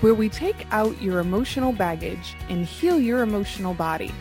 where 0.00 0.14
we 0.14 0.28
take 0.28 0.66
out 0.72 1.00
your 1.00 1.20
emotional 1.20 1.72
baggage 1.72 2.36
and 2.48 2.64
heal 2.64 3.00
your 3.00 3.22
emotional 3.22 3.74
body 3.74 4.12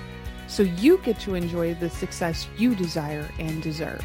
so 0.48 0.64
you 0.64 1.00
get 1.00 1.20
to 1.20 1.36
enjoy 1.36 1.74
the 1.76 1.90
success 1.90 2.48
you 2.58 2.76
desire 2.76 3.30
and 3.40 3.62
deserve. 3.62 4.04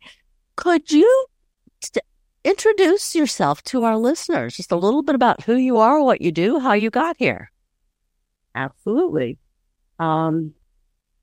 Could 0.56 0.90
you 0.90 1.26
introduce 2.42 3.14
yourself 3.14 3.62
to 3.64 3.84
our 3.84 3.98
listeners? 3.98 4.56
Just 4.56 4.72
a 4.72 4.76
little 4.76 5.02
bit 5.02 5.14
about 5.14 5.42
who 5.42 5.56
you 5.56 5.76
are, 5.76 6.02
what 6.02 6.22
you 6.22 6.32
do, 6.32 6.58
how 6.58 6.72
you 6.72 6.88
got 6.88 7.16
here. 7.18 7.52
Absolutely. 8.54 9.36
Um, 9.98 10.54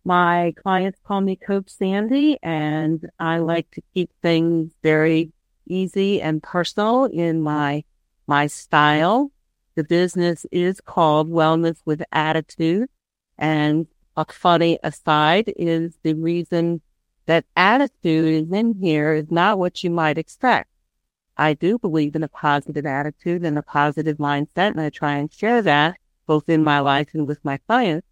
my 0.06 0.54
clients 0.62 1.00
call 1.04 1.22
me 1.22 1.36
Coach 1.36 1.70
Sandy, 1.70 2.38
and 2.44 3.04
I 3.20 3.39
like 3.39 3.72
to 3.72 3.82
keep 3.95 4.11
things 4.22 4.72
very 4.83 5.32
easy 5.66 6.22
and 6.22 6.44
personal 6.44 7.06
in 7.06 7.42
my 7.42 7.83
my 8.27 8.45
style. 8.45 9.32
The 9.76 9.84
business 9.84 10.45
is 10.52 10.80
called 10.82 11.30
Wellness 11.30 11.78
with 11.86 12.04
Attitude. 12.11 12.89
And 13.38 13.88
a 14.16 14.26
funny 14.32 14.80
aside 14.84 15.52
is 15.56 15.98
the 16.04 16.14
reason 16.14 16.82
that 17.26 17.45
attitude 17.56 18.45
is 18.45 18.52
in 18.52 18.76
here 18.80 19.14
is 19.14 19.32
not 19.32 19.58
what 19.58 19.83
you 19.83 19.89
might 19.89 20.17
expect. 20.17 20.70
I 21.36 21.54
do 21.54 21.80
believe 21.80 22.16
in 22.16 22.22
a 22.22 22.28
positive 22.28 22.86
attitude 22.86 23.44
and 23.44 23.58
a 23.58 23.64
positive 23.64 24.17
mindset, 24.17 24.72
and 24.72 24.82
I 24.82 24.89
try 24.89 25.16
and 25.16 25.33
share 25.33 25.64
that 25.64 25.98
both 26.28 26.48
in 26.48 26.64
my 26.64 26.80
life 26.80 27.10
and 27.14 27.28
with 27.28 27.44
my 27.44 27.58
clients. 27.58 28.08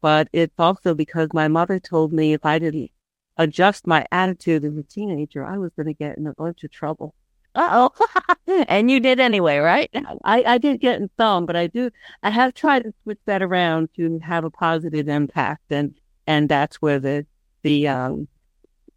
But 0.00 0.28
it's 0.32 0.58
also 0.58 0.94
because 0.94 1.28
my 1.32 1.46
mother 1.46 1.78
told 1.78 2.12
me 2.12 2.32
if 2.32 2.44
I 2.44 2.58
didn't 2.58 2.90
adjust 3.36 3.86
my 3.86 4.06
attitude 4.10 4.64
as 4.64 4.76
a 4.76 4.82
teenager, 4.82 5.44
I 5.44 5.58
was 5.58 5.72
going 5.76 5.86
to 5.86 5.94
get 5.94 6.18
in 6.18 6.26
a 6.26 6.34
bunch 6.34 6.64
of 6.64 6.72
trouble 6.72 7.14
oh. 7.54 7.90
and 8.68 8.90
you 8.90 9.00
did 9.00 9.20
anyway, 9.20 9.58
right? 9.58 9.90
I, 10.24 10.42
I 10.44 10.58
did 10.58 10.80
get 10.80 11.00
in 11.00 11.10
some, 11.16 11.46
but 11.46 11.56
I 11.56 11.66
do, 11.66 11.90
I 12.22 12.30
have 12.30 12.54
tried 12.54 12.84
to 12.84 12.94
switch 13.02 13.18
that 13.26 13.42
around 13.42 13.90
to 13.96 14.18
have 14.20 14.44
a 14.44 14.50
positive 14.50 15.08
impact. 15.08 15.64
And, 15.70 15.94
and 16.26 16.48
that's 16.48 16.76
where 16.76 16.98
the, 16.98 17.26
the, 17.62 17.88
um, 17.88 18.28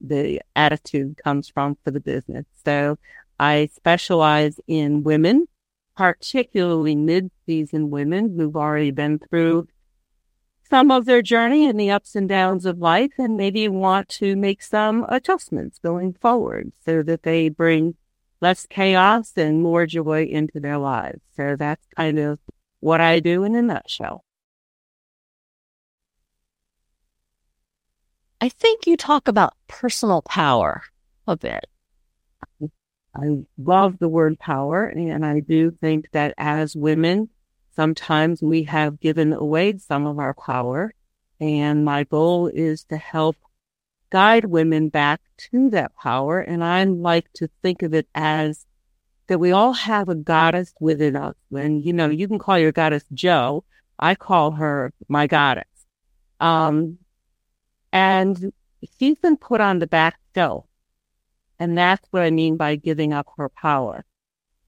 the 0.01 0.41
attitude 0.55 1.17
comes 1.23 1.49
from 1.49 1.77
for 1.83 1.91
the 1.91 1.99
business. 1.99 2.45
So 2.65 2.97
I 3.39 3.69
specialize 3.73 4.59
in 4.67 5.03
women, 5.03 5.47
particularly 5.95 6.95
mid-season 6.95 7.89
women 7.89 8.37
who've 8.37 8.55
already 8.55 8.91
been 8.91 9.19
through 9.19 9.67
some 10.69 10.91
of 10.91 11.05
their 11.05 11.21
journey 11.21 11.65
and 11.65 11.79
the 11.79 11.91
ups 11.91 12.15
and 12.15 12.27
downs 12.27 12.65
of 12.65 12.79
life 12.79 13.11
and 13.17 13.37
maybe 13.37 13.67
want 13.67 14.09
to 14.09 14.35
make 14.35 14.61
some 14.61 15.05
adjustments 15.07 15.79
going 15.79 16.13
forward 16.13 16.71
so 16.85 17.01
that 17.03 17.23
they 17.23 17.49
bring 17.49 17.95
less 18.41 18.65
chaos 18.67 19.33
and 19.35 19.61
more 19.61 19.85
joy 19.85 20.23
into 20.25 20.59
their 20.59 20.77
lives. 20.77 21.21
So 21.35 21.55
that's 21.57 21.85
kind 21.95 22.19
of 22.19 22.39
what 22.79 23.01
I 23.01 23.19
do 23.19 23.43
in 23.43 23.55
a 23.55 23.61
nutshell. 23.61 24.23
I 28.39 28.49
think 28.49 28.85
you 28.85 28.97
talk 28.97 29.27
about 29.27 29.53
personal 29.67 30.21
power 30.21 30.83
a 31.25 31.35
bit. 31.35 31.65
I 33.15 33.45
love 33.57 33.97
the 33.97 34.07
word 34.07 34.37
power, 34.37 34.85
and 34.85 35.25
I 35.25 35.39
do 35.39 35.71
think 35.71 36.11
that 36.11 36.35
as 36.37 36.75
women, 36.75 37.29
sometimes 37.75 38.43
we 38.43 38.63
have 38.63 38.99
given 38.99 39.33
away 39.33 39.77
some 39.79 40.05
of 40.05 40.19
our 40.19 40.35
power. 40.35 40.93
And 41.39 41.83
my 41.83 42.03
goal 42.03 42.47
is 42.47 42.83
to 42.85 42.97
help 42.97 43.37
guide 44.09 44.45
women 44.45 44.89
back 44.89 45.21
to 45.51 45.69
that 45.71 45.95
power. 45.95 46.39
And 46.39 46.63
I 46.63 46.83
like 46.83 47.31
to 47.33 47.49
think 47.61 47.81
of 47.81 47.93
it 47.93 48.07
as 48.15 48.65
that 49.27 49.39
we 49.39 49.51
all 49.51 49.73
have 49.73 50.09
a 50.09 50.15
goddess 50.15 50.73
within 50.79 51.15
us. 51.15 51.35
And, 51.51 51.83
you 51.83 51.93
know, 51.93 52.09
you 52.09 52.27
can 52.27 52.39
call 52.39 52.57
your 52.57 52.71
goddess 52.71 53.03
Joe. 53.13 53.63
I 53.99 54.15
call 54.15 54.51
her 54.51 54.93
my 55.07 55.27
goddess. 55.27 55.65
Um, 56.39 56.99
and 57.91 58.53
she's 58.99 59.17
been 59.17 59.37
put 59.37 59.61
on 59.61 59.79
the 59.79 59.87
back 59.87 60.19
shelf. 60.35 60.65
And 61.59 61.77
that's 61.77 62.07
what 62.11 62.21
I 62.21 62.29
mean 62.29 62.57
by 62.57 62.75
giving 62.75 63.13
up 63.13 63.27
her 63.37 63.49
power. 63.49 64.05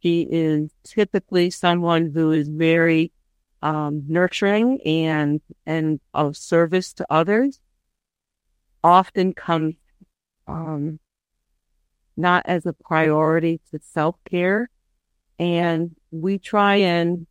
She 0.02 0.28
is 0.30 0.72
typically 0.84 1.50
someone 1.52 2.12
who 2.14 2.32
is 2.32 2.48
very 2.48 3.12
um, 3.62 4.04
nurturing 4.08 4.80
and 4.86 5.42
and 5.66 6.00
of 6.14 6.38
service 6.38 6.94
to 6.94 7.06
others 7.10 7.60
often 8.84 9.34
comes 9.34 9.76
um, 10.48 11.00
not 12.18 12.44
as 12.46 12.66
a 12.66 12.74
priority 12.74 13.62
to 13.72 13.80
self 13.82 14.16
care. 14.30 14.70
And 15.38 15.96
we 16.12 16.38
try 16.38 16.76
and 16.76 17.26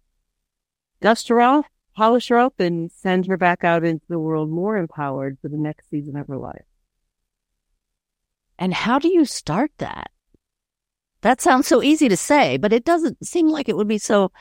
dust 1.00 1.28
her 1.28 1.40
off, 1.40 1.66
polish 1.94 2.28
her 2.28 2.38
up, 2.38 2.58
and 2.58 2.90
send 2.90 3.26
her 3.26 3.36
back 3.36 3.64
out 3.64 3.84
into 3.84 4.06
the 4.08 4.18
world 4.18 4.50
more 4.50 4.78
empowered 4.78 5.38
for 5.42 5.48
the 5.48 5.58
next 5.58 5.90
season 5.90 6.16
of 6.16 6.26
her 6.28 6.38
life. 6.38 6.64
And 8.58 8.72
how 8.72 8.98
do 8.98 9.08
you 9.08 9.24
start 9.24 9.70
that? 9.78 10.10
That 11.20 11.40
sounds 11.40 11.66
so 11.66 11.82
easy 11.82 12.08
to 12.08 12.16
say, 12.16 12.56
but 12.56 12.72
it 12.72 12.84
doesn't 12.84 13.24
seem 13.26 13.48
like 13.48 13.68
it 13.68 13.76
would 13.76 13.88
be 13.88 13.98
so 13.98 14.32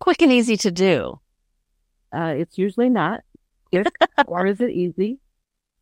quick 0.00 0.20
and 0.20 0.32
easy 0.32 0.56
to 0.58 0.70
do. 0.70 1.20
Uh, 2.12 2.34
it's 2.36 2.58
usually 2.58 2.88
not. 2.88 3.20
or 4.26 4.46
is 4.46 4.60
it 4.60 4.70
easy? 4.70 5.18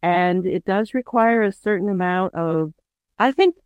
And 0.04 0.44
it 0.44 0.66
does 0.66 0.92
require 0.92 1.40
a 1.42 1.50
certain 1.50 1.88
amount 1.88 2.34
of, 2.34 2.74
I 3.18 3.32
think, 3.32 3.56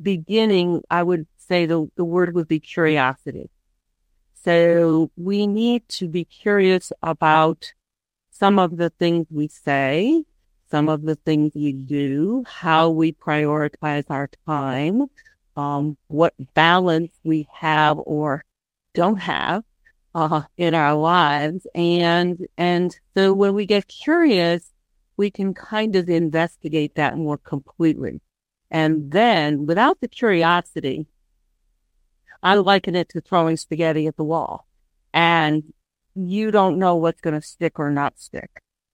beginning, 0.00 0.82
I 0.88 1.02
would 1.02 1.26
say 1.38 1.66
the, 1.66 1.88
the 1.96 2.04
word 2.04 2.36
would 2.36 2.46
be 2.46 2.60
curiosity. 2.60 3.50
So 4.44 5.10
we 5.16 5.48
need 5.48 5.88
to 5.88 6.06
be 6.06 6.24
curious 6.24 6.92
about 7.02 7.72
some 8.30 8.60
of 8.60 8.76
the 8.76 8.90
things 8.90 9.26
we 9.28 9.48
say, 9.48 10.22
some 10.70 10.88
of 10.88 11.02
the 11.02 11.16
things 11.16 11.50
we 11.56 11.72
do, 11.72 12.44
how 12.46 12.90
we 12.90 13.12
prioritize 13.12 14.04
our 14.08 14.30
time, 14.46 15.06
um, 15.56 15.96
what 16.06 16.34
balance 16.54 17.10
we 17.24 17.48
have 17.52 17.98
or 17.98 18.44
don't 18.94 19.18
have 19.18 19.64
uh, 20.14 20.42
in 20.56 20.76
our 20.76 20.94
lives. 20.94 21.66
And, 21.74 22.46
and 22.56 22.96
so 23.16 23.32
when 23.32 23.54
we 23.54 23.66
get 23.66 23.88
curious, 23.88 24.71
we 25.22 25.30
can 25.30 25.54
kind 25.54 25.94
of 25.94 26.08
investigate 26.08 26.96
that 26.96 27.16
more 27.16 27.38
completely. 27.38 28.20
And 28.72 29.12
then 29.12 29.66
without 29.66 30.00
the 30.00 30.08
curiosity, 30.08 31.06
I 32.42 32.56
liken 32.56 32.96
it 32.96 33.08
to 33.10 33.20
throwing 33.20 33.56
spaghetti 33.56 34.08
at 34.08 34.16
the 34.16 34.24
wall 34.24 34.66
and 35.14 35.62
you 36.16 36.50
don't 36.50 36.76
know 36.76 36.96
what's 36.96 37.20
going 37.20 37.40
to 37.40 37.46
stick 37.46 37.78
or 37.78 37.88
not 37.92 38.18
stick. 38.18 38.50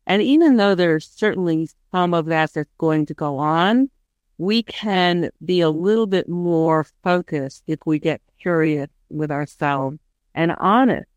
And 0.06 0.20
even 0.20 0.58
though 0.58 0.74
there's 0.74 1.08
certainly 1.08 1.70
some 1.92 2.12
of 2.12 2.26
that 2.26 2.52
that's 2.52 2.76
going 2.76 3.06
to 3.06 3.14
go 3.14 3.38
on, 3.38 3.88
we 4.36 4.62
can 4.62 5.30
be 5.42 5.62
a 5.62 5.70
little 5.70 6.06
bit 6.06 6.28
more 6.28 6.84
focused 7.02 7.62
if 7.66 7.78
we 7.86 7.98
get 7.98 8.20
curious 8.38 8.90
with 9.08 9.30
ourselves 9.30 9.96
and 10.34 10.52
honest 10.58 11.08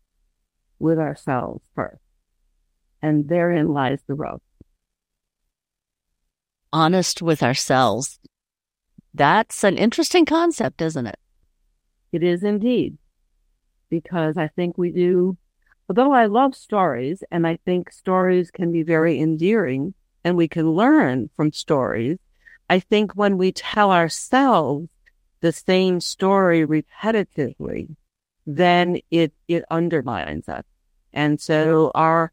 with 0.78 0.98
ourselves 0.98 1.62
first. 1.74 2.00
And 3.02 3.28
therein 3.28 3.74
lies 3.74 4.00
the 4.06 4.14
rub. 4.14 4.40
Honest 6.72 7.20
with 7.20 7.42
ourselves. 7.42 8.18
That's 9.12 9.62
an 9.62 9.76
interesting 9.76 10.24
concept, 10.24 10.80
isn't 10.80 11.06
it? 11.06 11.18
It 12.12 12.22
is 12.22 12.42
indeed. 12.42 12.96
Because 13.90 14.38
I 14.38 14.48
think 14.48 14.78
we 14.78 14.90
do, 14.90 15.36
although 15.88 16.12
I 16.12 16.26
love 16.26 16.54
stories 16.54 17.22
and 17.30 17.46
I 17.46 17.58
think 17.64 17.92
stories 17.92 18.50
can 18.50 18.72
be 18.72 18.82
very 18.82 19.20
endearing 19.20 19.94
and 20.24 20.36
we 20.36 20.48
can 20.48 20.72
learn 20.72 21.28
from 21.36 21.52
stories, 21.52 22.18
I 22.70 22.78
think 22.80 23.12
when 23.12 23.36
we 23.36 23.52
tell 23.52 23.90
ourselves 23.90 24.88
the 25.40 25.52
same 25.52 26.00
story 26.00 26.66
repetitively, 26.66 27.96
then 28.46 29.00
it, 29.10 29.34
it 29.46 29.64
undermines 29.70 30.48
us. 30.48 30.64
And 31.12 31.38
so 31.40 31.90
our, 31.94 32.32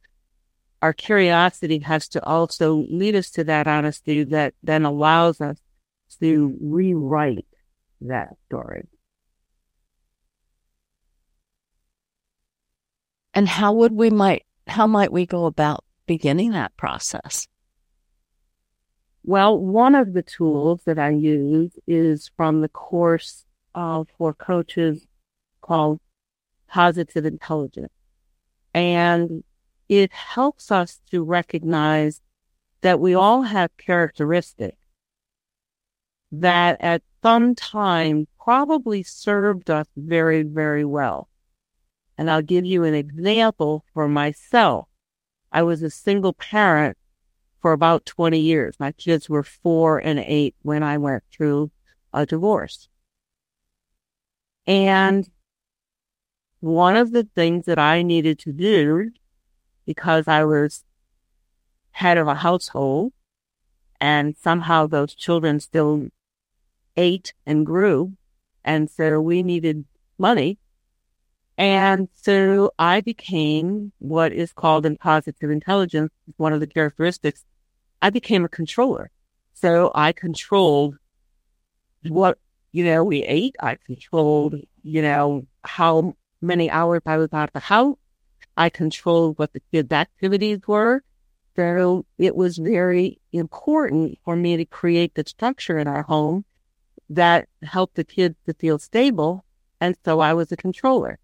our 0.81 0.93
curiosity 0.93 1.79
has 1.79 2.07
to 2.09 2.23
also 2.25 2.85
lead 2.89 3.15
us 3.15 3.29
to 3.31 3.43
that 3.45 3.67
honesty 3.67 4.23
that 4.23 4.53
then 4.63 4.85
allows 4.85 5.41
us 5.41 5.57
to 6.19 6.57
rewrite 6.61 7.45
that 8.01 8.29
story. 8.47 8.87
And 13.33 13.47
how 13.47 13.73
would 13.73 13.91
we 13.91 14.09
might, 14.09 14.45
how 14.67 14.87
might 14.87 15.11
we 15.11 15.25
go 15.25 15.45
about 15.45 15.83
beginning 16.07 16.51
that 16.51 16.75
process? 16.77 17.47
Well, 19.23 19.57
one 19.59 19.95
of 19.95 20.13
the 20.13 20.23
tools 20.23 20.81
that 20.85 20.97
I 20.97 21.11
use 21.11 21.71
is 21.85 22.31
from 22.35 22.61
the 22.61 22.69
course 22.69 23.45
uh, 23.75 24.05
for 24.17 24.33
coaches 24.33 25.05
called 25.61 25.99
Positive 26.67 27.25
Intelligence. 27.25 27.93
And 28.73 29.43
it 29.89 30.13
helps 30.13 30.71
us 30.71 31.01
to 31.09 31.23
recognize 31.23 32.21
that 32.81 32.99
we 32.99 33.15
all 33.15 33.41
have 33.41 33.75
characteristics 33.77 34.77
that 36.31 36.79
at 36.79 37.01
some 37.23 37.55
time 37.55 38.27
probably 38.39 39.01
served 39.01 39.69
us 39.69 39.87
very, 39.97 40.43
very 40.43 40.85
well. 40.85 41.27
And 42.17 42.29
I'll 42.29 42.43
give 42.43 42.65
you 42.65 42.83
an 42.83 42.93
example 42.93 43.83
for 43.93 44.07
myself. 44.07 44.87
I 45.51 45.63
was 45.63 45.81
a 45.81 45.89
single 45.89 46.33
parent 46.33 46.97
for 47.59 47.71
about 47.71 48.05
20 48.05 48.39
years. 48.39 48.75
My 48.79 48.91
kids 48.91 49.27
were 49.27 49.43
four 49.43 49.97
and 49.97 50.19
eight 50.19 50.55
when 50.61 50.83
I 50.83 50.97
went 50.99 51.23
through 51.31 51.71
a 52.13 52.25
divorce. 52.25 52.87
And 54.67 55.27
one 56.59 56.95
of 56.95 57.11
the 57.11 57.23
things 57.23 57.65
that 57.65 57.79
I 57.79 58.03
needed 58.03 58.37
to 58.39 58.51
do 58.51 59.11
because 59.89 60.27
I 60.27 60.43
was 60.43 60.83
head 61.89 62.19
of 62.19 62.27
a 62.27 62.35
household 62.35 63.11
and 63.99 64.37
somehow 64.37 64.85
those 64.85 65.15
children 65.15 65.59
still 65.59 66.09
ate 66.95 67.33
and 67.47 67.65
grew. 67.65 68.13
And 68.63 68.87
so 68.87 69.19
we 69.19 69.41
needed 69.41 69.85
money. 70.19 70.59
And 71.57 72.07
so 72.13 72.71
I 72.77 73.01
became 73.01 73.91
what 73.97 74.31
is 74.31 74.53
called 74.53 74.85
in 74.85 74.95
positive 74.95 75.49
intelligence, 75.49 76.11
one 76.37 76.53
of 76.53 76.59
the 76.59 76.67
characteristics. 76.67 77.43
I 77.99 78.11
became 78.11 78.45
a 78.45 78.49
controller. 78.59 79.09
So 79.55 79.91
I 79.95 80.11
controlled 80.11 80.97
what, 82.07 82.37
you 82.71 82.85
know, 82.85 83.03
we 83.03 83.23
ate. 83.23 83.55
I 83.59 83.79
controlled, 83.87 84.53
you 84.83 85.01
know, 85.01 85.47
how 85.63 86.13
many 86.43 86.69
hours 86.69 87.01
I 87.07 87.17
was 87.17 87.33
out 87.33 87.49
of 87.49 87.53
the 87.53 87.59
house. 87.59 87.97
I 88.59 88.69
controlled 88.69 89.39
what 89.39 89.53
the 89.53 89.61
kids' 89.71 89.93
activities 89.93 90.59
were. 90.67 91.01
So 91.55 92.05
it 92.17 92.35
was 92.35 92.57
very 92.57 93.21
important 93.31 94.19
for 94.25 94.35
me 94.35 94.57
to 94.57 94.65
create 94.65 95.15
the 95.15 95.23
structure 95.25 95.79
in 95.79 95.87
our 95.87 96.03
home 96.03 96.43
that 97.09 97.47
helped 97.63 97.95
the 97.95 98.03
kids 98.03 98.35
to 98.45 98.53
feel 98.53 98.77
stable. 98.77 99.45
And 99.79 99.95
so 100.03 100.19
I 100.19 100.33
was 100.33 100.51
a 100.51 100.57
controller. 100.57 101.19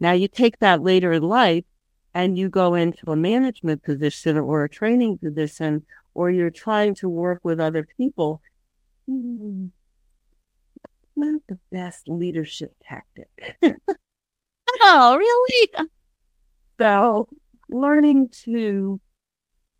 Now 0.00 0.12
you 0.12 0.26
take 0.26 0.58
that 0.60 0.82
later 0.82 1.12
in 1.12 1.22
life 1.22 1.64
and 2.14 2.38
you 2.38 2.48
go 2.48 2.74
into 2.74 3.12
a 3.12 3.16
management 3.16 3.82
position 3.82 4.38
or 4.38 4.64
a 4.64 4.68
training 4.68 5.18
position, 5.18 5.84
or 6.14 6.30
you're 6.30 6.50
trying 6.50 6.94
to 6.96 7.10
work 7.10 7.40
with 7.44 7.60
other 7.60 7.86
people. 7.96 8.42
Not 9.06 9.70
the 11.46 11.58
best 11.70 12.08
leadership 12.08 12.74
tactic. 12.82 13.28
Oh, 14.82 15.16
really? 15.16 15.90
So 16.80 17.28
learning 17.68 18.30
to 18.44 19.00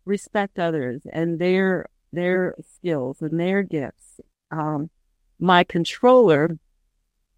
respect 0.05 0.59
others 0.59 1.01
and 1.11 1.39
their 1.39 1.87
their 2.13 2.53
skills 2.75 3.21
and 3.21 3.39
their 3.39 3.63
gifts. 3.63 4.21
Um, 4.51 4.91
my 5.39 5.63
controller 5.63 6.59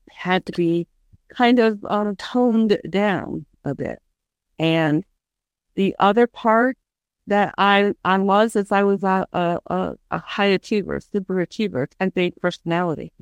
had 0.09 0.45
to 0.47 0.51
be 0.51 0.87
kind 1.29 1.59
of 1.59 1.85
um, 1.85 2.17
toned 2.17 2.77
down 2.89 3.45
a 3.63 3.73
bit, 3.73 4.01
and 4.59 5.05
the 5.75 5.95
other 5.97 6.27
part 6.27 6.77
that 7.27 7.53
I 7.57 7.93
I 8.03 8.17
was 8.17 8.57
is 8.57 8.69
I 8.69 8.83
was 8.83 9.01
a 9.01 9.25
a, 9.31 9.95
a 10.11 10.19
high 10.19 10.47
achiever, 10.47 10.99
super 10.99 11.39
achiever, 11.39 11.87
type 11.87 12.17
A 12.17 12.31
personality, 12.31 13.13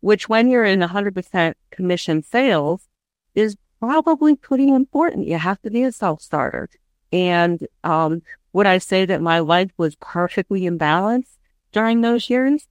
which 0.00 0.30
when 0.30 0.48
you're 0.48 0.64
in 0.64 0.80
100% 0.80 1.54
commission 1.70 2.22
sales 2.22 2.88
is 3.34 3.58
probably 3.80 4.36
pretty 4.36 4.68
important. 4.68 5.26
You 5.26 5.38
have 5.38 5.60
to 5.62 5.70
be 5.70 5.82
a 5.82 5.92
self 5.92 6.22
starter. 6.22 6.68
And 7.12 7.66
um, 7.82 8.22
would 8.52 8.66
I 8.66 8.78
say 8.78 9.04
that 9.06 9.20
my 9.20 9.40
life 9.40 9.70
was 9.76 9.96
perfectly 9.96 10.62
imbalanced 10.62 11.38
during 11.72 12.00
those 12.00 12.30
years? 12.30 12.66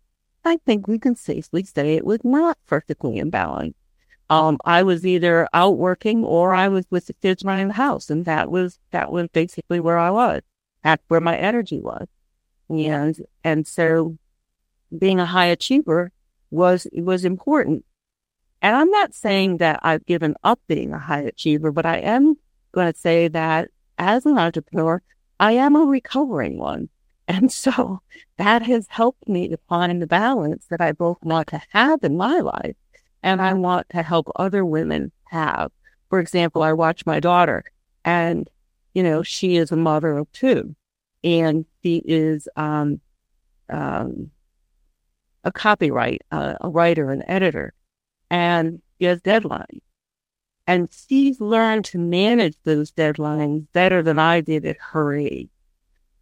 I 0.46 0.58
think 0.66 0.88
we 0.88 1.00
can 1.00 1.16
safely 1.16 1.64
say 1.64 1.96
it 1.96 2.06
was 2.06 2.24
not 2.24 2.58
perfectly 2.66 3.18
imbalanced. 3.20 3.74
Um, 4.30 4.58
I 4.64 4.84
was 4.84 5.06
either 5.06 5.48
out 5.54 5.78
working 5.78 6.24
or 6.24 6.54
I 6.54 6.68
was 6.68 6.86
with 6.90 7.08
the 7.08 7.14
kids 7.14 7.44
running 7.44 7.70
the 7.70 7.74
house, 7.74 8.10
and 8.10 8.26
that 8.26 8.52
was 8.52 8.80
that 8.92 9.12
was 9.12 9.28
basically 9.30 9.80
where 9.80 9.98
I 9.98 10.12
was. 10.12 10.42
That's 10.84 11.04
where 11.08 11.20
my 11.20 11.36
energy 11.36 11.80
was, 11.80 12.08
and 12.70 13.18
and 13.44 13.66
so 13.66 14.18
being 14.96 15.20
a 15.20 15.26
high 15.26 15.48
achiever 15.48 16.12
was 16.52 16.88
was 16.94 17.26
important. 17.26 17.86
And 18.62 18.76
I'm 18.76 18.90
not 18.90 19.14
saying 19.14 19.58
that 19.58 19.80
I've 19.84 20.06
given 20.06 20.36
up 20.44 20.60
being 20.68 20.94
a 20.94 21.00
high 21.00 21.22
achiever, 21.22 21.72
but 21.72 21.86
I 21.86 21.98
am 21.98 22.36
going 22.72 22.92
to 22.92 23.00
say 23.00 23.28
that 23.30 23.70
as 23.98 24.26
an 24.26 24.38
entrepreneur, 24.38 25.02
I 25.40 25.54
am 25.54 25.76
a 25.76 25.86
recovering 25.86 26.58
one. 26.58 26.90
And 27.28 27.52
so 27.52 28.02
that 28.38 28.64
has 28.64 28.88
helped 28.90 29.28
me 29.28 29.48
to 29.48 29.58
find 29.70 30.02
the 30.02 30.08
balance 30.08 30.66
that 30.70 30.82
I 30.82 30.92
both 30.92 31.18
want 31.24 31.48
to 31.50 31.62
have 31.70 32.04
in 32.04 32.18
my 32.18 32.40
life 32.40 32.76
and 33.24 33.42
I 33.42 33.54
want 33.54 33.90
to 33.92 34.02
help 34.02 34.30
other 34.36 34.66
women 34.66 35.12
have. 35.26 35.72
For 36.10 36.20
example, 36.20 36.64
I 36.64 36.74
watch 36.74 37.06
my 37.06 37.20
daughter 37.20 37.64
and, 38.04 38.50
you 38.94 39.04
know, 39.04 39.24
she 39.24 39.58
is 39.58 39.72
a 39.72 39.78
mother 39.78 40.18
of 40.18 40.32
two 40.32 40.76
and 41.24 41.66
she 41.84 42.02
is, 42.06 42.48
um, 42.56 43.00
um, 43.70 44.32
a 45.44 45.52
copyright, 45.52 46.22
uh, 46.32 46.56
a 46.60 46.70
writer, 46.70 47.12
an 47.12 47.24
editor 47.30 47.74
and 48.30 48.82
he 48.98 49.06
has 49.06 49.22
deadlines. 49.22 49.82
And 50.68 50.90
she's 50.92 51.42
learned 51.42 51.86
to 51.86 51.98
manage 51.98 52.56
those 52.64 52.92
deadlines 52.92 53.66
better 53.74 54.04
than 54.04 54.20
I 54.20 54.42
did 54.42 54.66
at 54.66 54.78
her 54.92 55.16
age. 55.16 55.50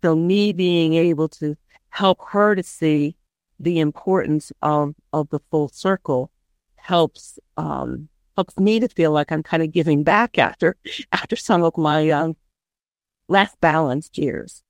So 0.01 0.15
me 0.15 0.53
being 0.53 0.93
able 0.93 1.27
to 1.29 1.57
help 1.89 2.19
her 2.29 2.55
to 2.55 2.63
see 2.63 3.17
the 3.59 3.79
importance 3.79 4.51
of, 4.61 4.95
of 5.11 5.29
the 5.29 5.39
full 5.51 5.67
circle 5.69 6.31
helps, 6.75 7.39
um, 7.57 8.07
helps 8.35 8.57
me 8.57 8.79
to 8.79 8.87
feel 8.87 9.11
like 9.11 9.31
I'm 9.31 9.43
kind 9.43 9.63
of 9.63 9.71
giving 9.71 10.03
back 10.03 10.37
after, 10.37 10.77
after 11.11 11.35
some 11.35 11.63
of 11.63 11.75
my, 11.77 12.09
um, 12.11 12.37
less 13.27 13.55
balanced 13.59 14.17
years. 14.17 14.63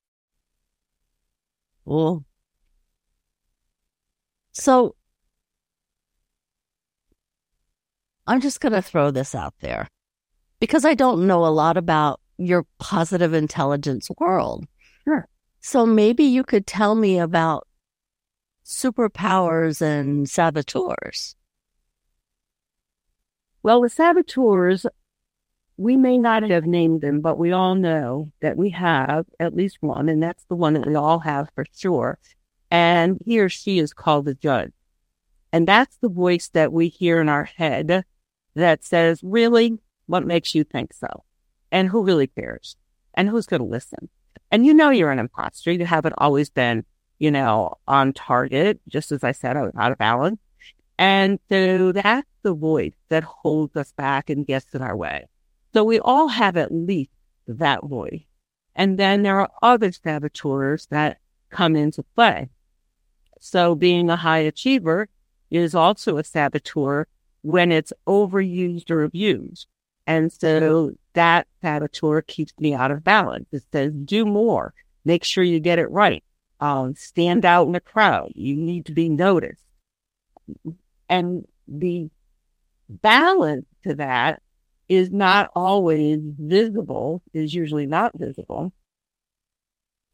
Well, 1.86 2.25
so 4.51 4.96
I'm 8.28 8.42
just 8.42 8.60
going 8.60 8.74
to 8.74 8.82
throw 8.82 9.10
this 9.12 9.34
out 9.34 9.54
there. 9.62 9.88
because 10.60 10.86
I 10.86 10.94
don't 10.94 11.28
know 11.28 11.46
a 11.46 11.48
lot 11.48 11.78
about 11.78 12.20
your 12.38 12.66
positive 12.80 13.34
intelligence 13.34 14.10
world. 14.20 14.66
Sure. 15.04 15.28
So 15.60 15.86
maybe 15.86 16.24
you 16.24 16.44
could 16.44 16.68
tell 16.68 16.96
me 16.96 17.20
about 17.20 17.68
superpowers 18.66 19.82
and 19.82 20.30
saboteurs. 20.30 21.36
Well, 23.64 23.82
the 23.82 23.90
saboteurs, 23.90 24.86
we 25.78 25.98
may 25.98 26.18
not 26.18 26.44
have 26.44 26.66
named 26.66 27.02
them, 27.02 27.22
but 27.22 27.38
we 27.38 27.52
all 27.52 27.76
know 27.76 28.32
that 28.42 28.58
we 28.58 28.70
have 28.72 29.26
at 29.40 29.56
least 29.56 29.78
one, 29.82 30.10
and 30.10 30.22
that's 30.22 30.46
the 30.46 30.56
one 30.56 30.74
that 30.74 30.88
we 30.88 30.96
all 30.96 31.20
have 31.20 31.50
for 31.54 31.66
sure. 31.76 32.18
And 32.72 33.20
he 33.26 33.40
or 33.40 33.50
she 33.50 33.80
is 33.80 33.94
called 33.94 34.26
the 34.26 34.34
judge. 34.34 34.72
And 35.52 35.68
that's 35.68 35.98
the 35.98 36.10
voice 36.10 36.50
that 36.50 36.74
we 36.74 36.88
hear 36.90 37.22
in 37.22 37.30
our 37.30 37.46
head 37.46 38.04
that 38.58 38.84
says, 38.84 39.22
really, 39.24 39.78
what 40.08 40.26
makes 40.26 40.56
you 40.56 40.64
think 40.64 40.94
so? 40.94 41.24
And 41.72 41.90
who 41.90 42.04
really 42.04 42.28
cares? 42.28 42.76
And 43.14 43.30
who's 43.30 43.46
going 43.46 43.62
to 43.62 43.68
listen? 43.68 44.10
And 44.52 44.66
you 44.66 44.74
know 44.74 44.90
you're 44.90 45.12
an 45.12 45.20
imposter. 45.20 45.72
You 45.72 45.86
haven't 45.86 46.16
always 46.18 46.50
been, 46.50 46.86
you 47.20 47.32
know, 47.32 47.76
on 47.88 48.14
target. 48.14 48.80
Just 48.88 49.12
as 49.12 49.24
I 49.24 49.32
said, 49.32 49.58
I 49.58 49.64
was 49.64 49.74
out 49.78 49.92
of 49.92 49.98
balance. 49.98 50.40
And 50.98 51.40
so 51.50 51.92
that's 51.92 52.28
the 52.42 52.54
voice 52.54 52.96
that 53.10 53.24
holds 53.24 53.76
us 53.76 53.92
back 53.92 54.30
and 54.30 54.48
gets 54.48 54.74
in 54.74 54.82
our 54.82 54.96
way. 54.96 55.28
So 55.74 55.84
we 55.84 56.00
all 56.00 56.28
have 56.28 56.58
at 56.58 56.74
least 56.74 57.12
that 57.48 57.84
voice. 57.84 58.24
And 58.76 58.98
then 58.98 59.24
there 59.24 59.40
are 59.40 59.52
other 59.62 59.92
saboteurs 59.92 60.88
that 60.88 61.20
come 61.50 61.76
into 61.76 62.04
play. 62.16 62.50
So 63.40 63.76
being 63.76 64.10
a 64.10 64.16
high 64.16 64.40
achiever 64.40 65.10
is 65.52 65.76
also 65.76 66.18
a 66.18 66.24
saboteur 66.24 67.08
when 67.48 67.72
it's 67.72 67.94
overused 68.06 68.92
or 68.92 69.04
abused. 69.04 69.68
And 70.06 70.34
so 70.34 70.92
that 71.13 71.48
saboteur 71.62 72.22
keeps 72.22 72.51
me 72.60 72.74
out 72.74 72.92
of 72.92 73.06
balance. 73.06 73.48
It 73.54 73.63
says, 73.72 73.94
do 73.94 74.25
more, 74.25 74.74
make 75.06 75.24
sure 75.24 75.46
you 75.46 75.62
get 75.62 75.80
it 75.80 75.89
right. 75.89 76.24
Um, 76.60 76.96
stand 76.96 77.46
out 77.46 77.68
in 77.68 77.72
the 77.72 77.80
crowd. 77.80 78.34
You 78.36 78.58
need 78.58 78.86
to 78.88 78.92
be 78.92 79.08
noticed. 79.08 79.63
And 81.08 81.46
the 81.70 82.10
balance 82.89 83.66
to 83.84 83.96
that 83.96 84.42
is 84.89 85.10
not 85.12 85.50
always 85.56 86.20
visible, 86.22 87.22
is 87.34 87.54
usually 87.54 87.86
not 87.86 88.12
visible 88.18 88.74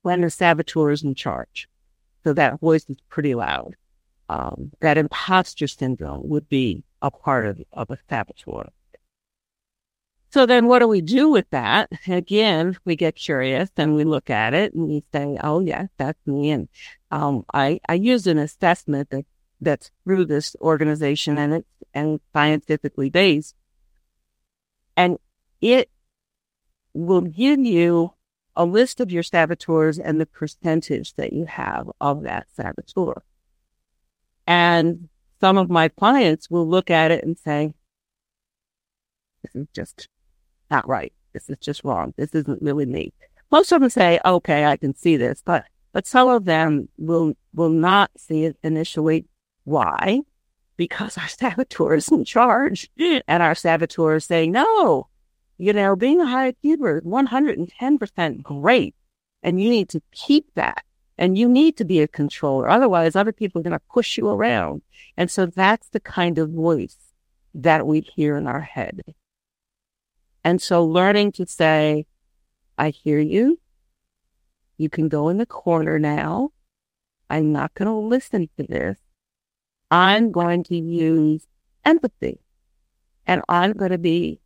when 0.04 0.22
the 0.22 0.30
saboteur 0.30 0.92
is 0.92 1.04
in 1.04 1.16
charge. 1.16 1.68
So 2.24 2.34
that 2.34 2.60
voice 2.60 2.86
is 2.90 2.98
pretty 3.10 3.34
loud. 3.34 3.76
Um, 4.30 4.72
that 4.82 4.98
imposter 4.98 5.68
syndrome 5.68 6.28
would 6.30 6.48
be 6.48 6.84
a 7.04 7.12
part 7.12 7.46
of, 7.46 7.62
of 7.74 7.92
a 7.92 7.98
saboteur. 8.10 8.70
So 10.32 10.48
then 10.48 10.66
what 10.66 10.80
do 10.80 10.88
we 10.88 11.02
do 11.02 11.30
with 11.30 11.48
that? 11.52 11.92
Again, 12.08 12.76
we 12.86 12.96
get 12.96 13.16
curious 13.16 13.70
and 13.78 13.94
we 13.94 14.04
look 14.04 14.32
at 14.32 14.56
it 14.56 14.74
and 14.74 14.88
we 14.88 15.04
say, 15.14 15.38
oh, 15.44 15.60
yes, 15.60 15.90
that's 15.98 16.26
me. 16.26 16.50
And 16.50 16.70
um, 17.12 17.46
I, 17.54 17.80
I 17.88 17.94
use 17.94 18.26
an 18.26 18.40
assessment 18.40 19.12
that 19.12 19.26
that's 19.62 19.92
through 20.04 20.26
this 20.26 20.56
organization 20.60 21.38
and 21.38 21.54
it's 21.54 21.68
and 21.94 22.20
scientifically 22.34 23.10
based. 23.10 23.56
And 24.98 25.20
it 25.62 25.90
will 26.94 27.22
give 27.22 27.60
you 27.60 28.14
a 28.56 28.66
list 28.66 29.00
of 29.00 29.12
your 29.12 29.24
saboteurs 29.24 30.00
and 30.00 30.20
the 30.20 30.26
percentage 30.26 31.14
that 31.16 31.34
you 31.34 31.46
have 31.46 31.90
of 32.02 32.24
that 32.24 32.48
saboteur. 32.56 33.24
And 34.46 35.10
some 35.44 35.58
of 35.58 35.70
my 35.70 35.90
clients 35.90 36.50
will 36.50 36.66
look 36.66 36.90
at 36.90 37.12
it 37.12 37.22
and 37.22 37.38
say, 37.38 37.74
this 39.44 39.54
is 39.54 39.68
just 39.74 40.08
not 40.72 40.88
right. 40.88 41.12
This 41.34 41.50
is 41.50 41.58
just 41.60 41.84
wrong. 41.84 42.14
This 42.16 42.34
isn't 42.34 42.62
really 42.62 42.86
me. 42.86 43.12
Most 43.52 43.74
of 43.74 43.82
them 43.82 43.90
say, 43.90 44.22
okay, 44.24 44.64
I 44.64 44.78
can 44.78 44.96
see 44.96 45.18
this, 45.18 45.44
but, 45.44 45.66
but 45.92 46.08
some 46.08 46.30
of 46.30 46.46
them 46.46 46.88
will, 46.98 47.34
will 47.54 47.72
not 47.72 48.10
see 48.18 48.46
it 48.46 48.56
initially 48.64 49.26
why? 49.66 50.22
Because 50.78 51.18
our 51.18 51.28
saboteur 51.42 51.96
is 51.96 52.08
in 52.08 52.24
charge 52.24 52.90
and 52.98 53.44
our 53.44 53.54
saboteur 53.54 54.16
is 54.16 54.24
saying, 54.24 54.54
no, 54.54 55.10
you 55.58 55.74
know, 55.74 55.98
being 55.98 56.22
a 56.22 56.26
high 56.26 56.48
achiever 56.48 57.00
is 57.00 57.04
110% 57.04 58.44
great. 58.44 58.96
And 59.42 59.62
you 59.62 59.70
need 59.70 59.90
to 59.90 60.02
keep 60.14 60.46
that. 60.56 60.86
And 61.18 61.38
you 61.38 61.48
need 61.48 61.78
to 61.78 61.86
be 61.86 62.02
a 62.02 62.08
controller. 62.08 62.70
Otherwise, 62.70 63.16
other 63.16 63.32
people 63.32 63.60
are 63.60 63.64
going 63.64 63.72
to 63.72 63.92
push 63.92 64.18
you 64.18 64.30
around. 64.30 64.82
And 65.16 65.30
so 65.30 65.46
that's 65.46 65.90
the 65.90 66.00
kind 66.00 66.38
of 66.38 66.50
voice 66.50 66.98
that 67.54 67.86
we 67.86 68.02
hear 68.02 68.36
in 68.36 68.48
our 68.48 68.62
head. 68.62 69.02
And 70.44 70.62
so 70.62 70.84
learning 70.84 71.34
to 71.34 71.46
say, 71.46 72.06
I 72.78 72.90
hear 72.90 73.20
you. 73.20 73.60
You 74.78 74.90
can 74.90 75.08
go 75.08 75.30
in 75.30 75.38
the 75.38 75.46
corner 75.46 76.00
now. 76.00 76.50
I'm 77.30 77.52
not 77.52 77.74
going 77.76 77.88
to 77.88 77.94
listen 77.94 78.50
to 78.58 78.64
this. 78.64 78.98
I'm 79.92 80.32
going 80.32 80.64
to 80.66 80.76
use 80.76 81.48
empathy 81.86 82.40
and 83.28 83.42
I'm 83.48 83.74
going 83.74 83.92
to 83.92 83.98
be 83.98 84.40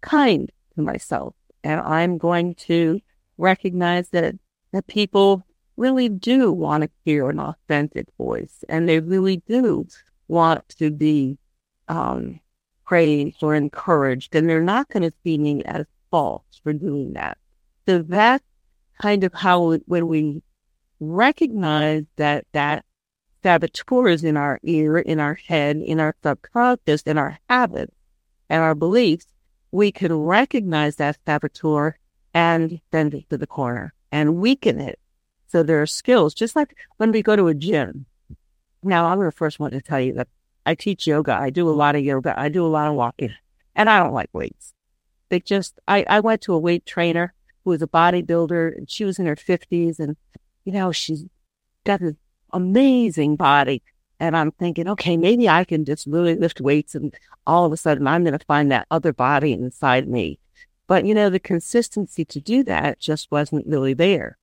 kind 0.00 0.50
to 0.74 0.82
myself 0.82 1.34
and 1.64 1.80
I'm 1.80 2.18
going 2.18 2.54
to 2.54 3.00
recognize 3.38 4.10
that, 4.10 4.36
that 4.72 4.86
people 4.86 5.44
really 5.82 6.08
do 6.08 6.52
want 6.52 6.84
to 6.84 6.90
hear 7.04 7.28
an 7.28 7.40
authentic 7.40 8.06
voice 8.16 8.64
and 8.68 8.88
they 8.88 9.00
really 9.00 9.42
do 9.48 9.84
want 10.28 10.66
to 10.68 10.90
be 10.90 11.36
um, 11.88 12.38
praised 12.86 13.42
or 13.42 13.54
encouraged 13.54 14.34
and 14.36 14.48
they're 14.48 14.62
not 14.62 14.88
going 14.88 15.02
to 15.02 15.12
see 15.24 15.36
me 15.36 15.62
as 15.64 15.84
false 16.10 16.44
for 16.62 16.72
doing 16.72 17.14
that. 17.14 17.36
So 17.86 18.02
that's 18.02 18.44
kind 19.00 19.24
of 19.24 19.34
how 19.34 19.78
when 19.86 20.06
we 20.06 20.42
recognize 21.00 22.04
that 22.16 22.46
that 22.52 22.84
saboteur 23.42 24.06
is 24.06 24.22
in 24.22 24.36
our 24.36 24.60
ear, 24.62 24.98
in 24.98 25.18
our 25.18 25.34
head, 25.34 25.78
in 25.78 25.98
our 25.98 26.14
subconscious, 26.22 27.02
in 27.02 27.18
our 27.18 27.40
habits 27.48 27.94
and 28.48 28.62
our 28.62 28.76
beliefs, 28.76 29.26
we 29.72 29.90
can 29.90 30.14
recognize 30.14 30.96
that 30.96 31.18
saboteur 31.26 31.98
and 32.34 32.80
bend 32.92 33.14
it 33.14 33.28
to 33.30 33.36
the 33.36 33.48
corner 33.48 33.92
and 34.12 34.36
weaken 34.36 34.80
it. 34.80 35.00
So 35.52 35.62
there 35.62 35.82
are 35.82 35.86
skills, 35.86 36.32
just 36.32 36.56
like 36.56 36.74
when 36.96 37.12
we 37.12 37.22
go 37.22 37.36
to 37.36 37.48
a 37.48 37.54
gym. 37.54 38.06
Now, 38.82 39.04
I'm 39.04 39.20
the 39.20 39.30
first 39.30 39.60
one 39.60 39.72
to 39.72 39.82
tell 39.82 40.00
you 40.00 40.14
that 40.14 40.28
I 40.64 40.74
teach 40.74 41.06
yoga. 41.06 41.34
I 41.34 41.50
do 41.50 41.68
a 41.68 41.76
lot 41.76 41.94
of 41.94 42.02
yoga. 42.02 42.32
I 42.40 42.48
do 42.48 42.64
a 42.64 42.68
lot 42.68 42.88
of 42.88 42.94
walking 42.94 43.34
and 43.74 43.90
I 43.90 43.98
don't 43.98 44.14
like 44.14 44.30
weights. 44.32 44.72
They 45.28 45.40
just, 45.40 45.78
I, 45.86 46.06
I 46.08 46.20
went 46.20 46.40
to 46.42 46.54
a 46.54 46.58
weight 46.58 46.86
trainer 46.86 47.34
who 47.64 47.70
was 47.70 47.82
a 47.82 47.86
bodybuilder 47.86 48.74
and 48.78 48.90
she 48.90 49.04
was 49.04 49.18
in 49.18 49.26
her 49.26 49.36
fifties 49.36 50.00
and, 50.00 50.16
you 50.64 50.72
know, 50.72 50.90
she's 50.90 51.26
got 51.84 52.00
this 52.00 52.14
amazing 52.54 53.36
body. 53.36 53.82
And 54.18 54.34
I'm 54.34 54.52
thinking, 54.52 54.88
okay, 54.88 55.18
maybe 55.18 55.50
I 55.50 55.64
can 55.64 55.84
just 55.84 56.06
really 56.06 56.34
lift 56.34 56.62
weights 56.62 56.94
and 56.94 57.14
all 57.46 57.66
of 57.66 57.72
a 57.72 57.76
sudden 57.76 58.06
I'm 58.06 58.24
going 58.24 58.38
to 58.38 58.46
find 58.46 58.72
that 58.72 58.86
other 58.90 59.12
body 59.12 59.52
inside 59.52 60.08
me. 60.08 60.38
But, 60.86 61.04
you 61.04 61.12
know, 61.12 61.28
the 61.28 61.38
consistency 61.38 62.24
to 62.24 62.40
do 62.40 62.62
that 62.64 63.00
just 63.00 63.30
wasn't 63.30 63.66
really 63.66 63.92
there. 63.92 64.38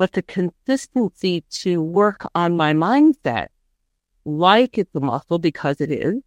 But 0.00 0.12
the 0.12 0.22
consistency 0.22 1.44
to 1.50 1.82
work 1.82 2.26
on 2.34 2.56
my 2.56 2.72
mindset, 2.72 3.48
like 4.24 4.78
it's 4.78 4.94
a 4.94 5.00
muscle 5.00 5.38
because 5.38 5.78
it 5.78 5.90
is 5.92 6.22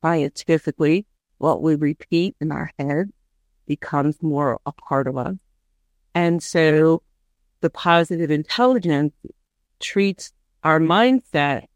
scientifically, 0.00 1.04
what 1.36 1.60
we 1.60 1.74
repeat 1.74 2.36
in 2.40 2.50
our 2.50 2.70
head 2.78 3.10
becomes 3.66 4.22
more 4.22 4.58
a 4.64 4.72
part 4.72 5.06
of 5.08 5.18
us. 5.18 5.34
And 6.14 6.42
so 6.42 7.02
the 7.60 7.68
positive 7.68 8.30
intelligence 8.30 9.12
treats 9.78 10.32
our 10.64 10.80
mindset 10.80 11.66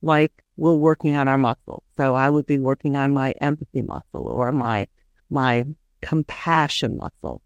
like 0.00 0.32
we're 0.56 0.72
working 0.72 1.16
on 1.16 1.28
our 1.28 1.36
muscle. 1.36 1.82
So 1.98 2.14
I 2.14 2.30
would 2.30 2.46
be 2.46 2.58
working 2.58 2.96
on 2.96 3.12
my 3.12 3.32
empathy 3.42 3.82
muscle 3.82 4.26
or 4.26 4.52
my, 4.52 4.86
my 5.28 5.66
compassion 6.00 6.96
muscle, 6.96 7.42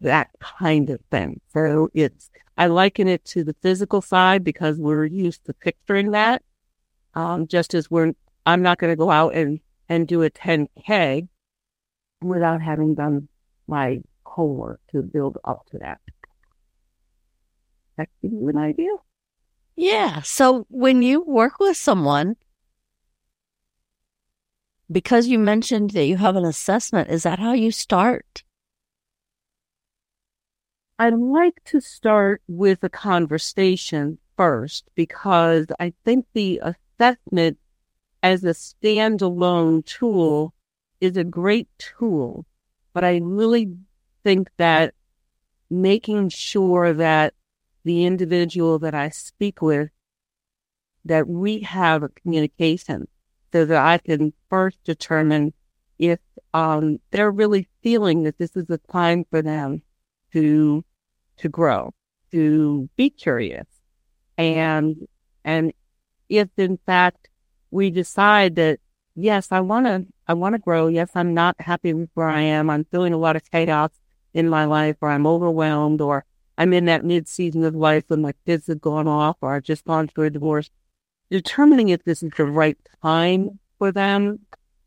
that 0.00 0.30
kind 0.40 0.90
of 0.90 1.00
thing. 1.10 1.40
So 1.52 1.90
it's, 1.94 2.30
I 2.56 2.66
liken 2.66 3.08
it 3.08 3.24
to 3.26 3.44
the 3.44 3.54
physical 3.62 4.00
side 4.00 4.44
because 4.44 4.78
we're 4.78 5.04
used 5.04 5.44
to 5.46 5.54
picturing 5.54 6.12
that. 6.12 6.42
Um, 7.14 7.46
just 7.46 7.74
as 7.74 7.90
we're, 7.90 8.12
I'm 8.46 8.62
not 8.62 8.78
going 8.78 8.92
to 8.92 8.96
go 8.96 9.10
out 9.10 9.34
and, 9.34 9.60
and 9.88 10.06
do 10.06 10.22
a 10.22 10.30
10K 10.30 11.28
without 12.22 12.62
having 12.62 12.94
done 12.94 13.28
my 13.66 14.00
homework 14.24 14.80
to 14.92 15.02
build 15.02 15.38
up 15.44 15.66
to 15.70 15.78
that. 15.78 16.00
That 17.96 18.08
gives 18.22 18.34
you 18.34 18.48
an 18.48 18.58
idea. 18.58 18.90
Yeah. 19.76 20.22
So 20.22 20.66
when 20.68 21.02
you 21.02 21.22
work 21.22 21.58
with 21.58 21.76
someone, 21.76 22.36
because 24.90 25.26
you 25.26 25.38
mentioned 25.38 25.90
that 25.90 26.04
you 26.04 26.16
have 26.16 26.36
an 26.36 26.44
assessment, 26.44 27.10
is 27.10 27.22
that 27.22 27.38
how 27.38 27.52
you 27.52 27.70
start? 27.70 28.42
I'd 31.00 31.14
like 31.14 31.64
to 31.64 31.80
start 31.80 32.42
with 32.46 32.84
a 32.84 32.90
conversation 32.90 34.18
first 34.36 34.84
because 34.94 35.64
I 35.80 35.94
think 36.04 36.26
the 36.34 36.60
assessment 36.62 37.56
as 38.22 38.44
a 38.44 38.48
standalone 38.48 39.82
tool 39.86 40.52
is 41.00 41.16
a 41.16 41.24
great 41.24 41.70
tool 41.78 42.44
but 42.92 43.02
I 43.02 43.16
really 43.22 43.72
think 44.24 44.50
that 44.58 44.92
making 45.70 46.28
sure 46.28 46.92
that 46.92 47.32
the 47.82 48.04
individual 48.04 48.78
that 48.80 48.94
I 48.94 49.08
speak 49.08 49.62
with, 49.62 49.88
that 51.06 51.26
we 51.26 51.60
have 51.60 52.02
a 52.02 52.10
communication 52.10 53.08
so 53.52 53.64
that 53.64 53.82
I 53.82 53.96
can 53.96 54.34
first 54.50 54.84
determine 54.84 55.54
if 55.98 56.18
um, 56.52 56.98
they're 57.10 57.30
really 57.30 57.68
feeling 57.82 58.24
that 58.24 58.36
this 58.36 58.54
is 58.54 58.68
a 58.68 58.78
time 58.92 59.24
for 59.30 59.40
them 59.40 59.80
to 60.32 60.84
to 61.40 61.48
grow, 61.48 61.92
to 62.32 62.88
be 62.96 63.10
curious, 63.10 63.66
and 64.38 65.06
and 65.44 65.72
if 66.28 66.48
in 66.56 66.78
fact 66.86 67.28
we 67.70 67.90
decide 67.90 68.56
that 68.56 68.78
yes, 69.14 69.48
I 69.50 69.60
want 69.60 69.86
to 69.86 70.06
I 70.26 70.34
want 70.34 70.54
to 70.54 70.58
grow. 70.58 70.86
Yes, 70.86 71.10
I'm 71.14 71.34
not 71.34 71.60
happy 71.60 71.92
with 71.92 72.10
where 72.14 72.28
I 72.28 72.40
am. 72.40 72.70
I'm 72.70 72.84
feeling 72.84 73.12
a 73.12 73.18
lot 73.18 73.36
of 73.36 73.50
chaos 73.50 73.90
in 74.32 74.48
my 74.48 74.64
life, 74.64 74.96
or 75.00 75.10
I'm 75.10 75.26
overwhelmed, 75.26 76.00
or 76.00 76.24
I'm 76.56 76.72
in 76.72 76.84
that 76.86 77.04
mid 77.04 77.28
season 77.28 77.64
of 77.64 77.74
life 77.74 78.04
when 78.08 78.22
my 78.22 78.32
kids 78.46 78.66
have 78.68 78.80
gone 78.80 79.08
off, 79.08 79.36
or 79.40 79.54
I've 79.54 79.64
just 79.64 79.84
gone 79.84 80.08
through 80.08 80.26
a 80.26 80.30
divorce. 80.30 80.70
Determining 81.30 81.90
if 81.90 82.04
this 82.04 82.22
is 82.22 82.32
the 82.36 82.44
right 82.44 82.76
time 83.02 83.58
for 83.78 83.92
them 83.92 84.40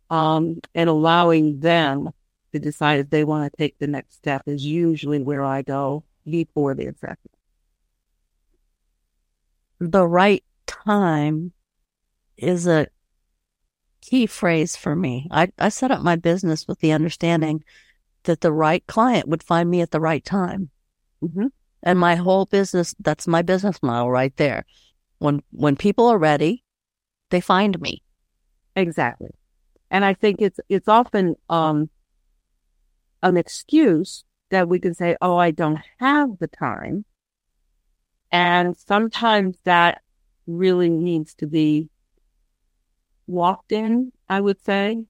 um, 0.10 0.60
and 0.76 0.90
allowing 0.90 1.60
them 1.62 2.12
to 2.52 2.60
decide 2.60 3.00
if 3.00 3.10
they 3.10 3.24
want 3.24 3.52
to 3.52 3.58
take 3.58 3.78
the 3.80 3.88
next 3.88 4.16
step 4.16 4.44
is 4.46 4.64
usually 4.64 5.20
where 5.22 5.44
I 5.44 5.62
go 5.62 6.04
before 6.30 6.74
the 6.74 6.88
assessment. 6.88 7.32
The 9.80 10.08
right 10.08 10.44
time 10.66 11.52
is 12.38 12.68
a 12.68 12.88
key 14.02 14.26
phrase 14.26 14.76
for 14.76 14.96
me. 14.96 15.28
I, 15.32 15.52
I 15.58 15.70
set 15.70 15.92
up 15.92 16.02
my 16.02 16.16
business 16.16 16.68
with 16.68 16.80
the 16.80 16.92
understanding 16.92 17.64
that 18.24 18.42
the 18.42 18.52
right 18.52 18.86
client 18.88 19.28
would 19.28 19.44
find 19.44 19.70
me 19.70 19.82
at 19.82 19.92
the 19.92 20.00
right 20.00 20.24
time. 20.24 20.70
Mm-hmm. 21.22 21.48
And 21.84 22.00
my 22.00 22.16
whole 22.16 22.46
business, 22.46 22.96
that's 23.00 23.28
my 23.28 23.42
business 23.42 23.82
model 23.82 24.10
right 24.10 24.36
there. 24.38 24.66
When, 25.20 25.42
when 25.52 25.76
people 25.76 26.08
are 26.08 26.18
ready, 26.18 26.64
they 27.30 27.42
find 27.42 27.80
me. 27.80 28.02
Exactly. 28.76 29.32
And 29.92 30.06
I 30.06 30.14
think 30.14 30.42
it's, 30.42 30.60
it's 30.70 30.88
often, 30.88 31.36
um, 31.50 31.90
an 33.22 33.38
excuse 33.38 34.24
that 34.54 34.70
we 34.70 34.80
can 34.80 34.94
say, 34.94 35.18
Oh, 35.22 35.36
I 35.38 35.52
don't 35.52 35.80
have 36.00 36.38
the 36.40 36.48
time. 36.48 37.06
And 38.32 38.78
sometimes 38.78 39.58
that 39.64 40.02
really 40.48 40.90
needs 40.90 41.34
to 41.36 41.48
be 41.48 41.90
walked 43.28 43.72
in, 43.72 44.12
I 44.30 44.42
would 44.42 44.64
say, 44.64 45.06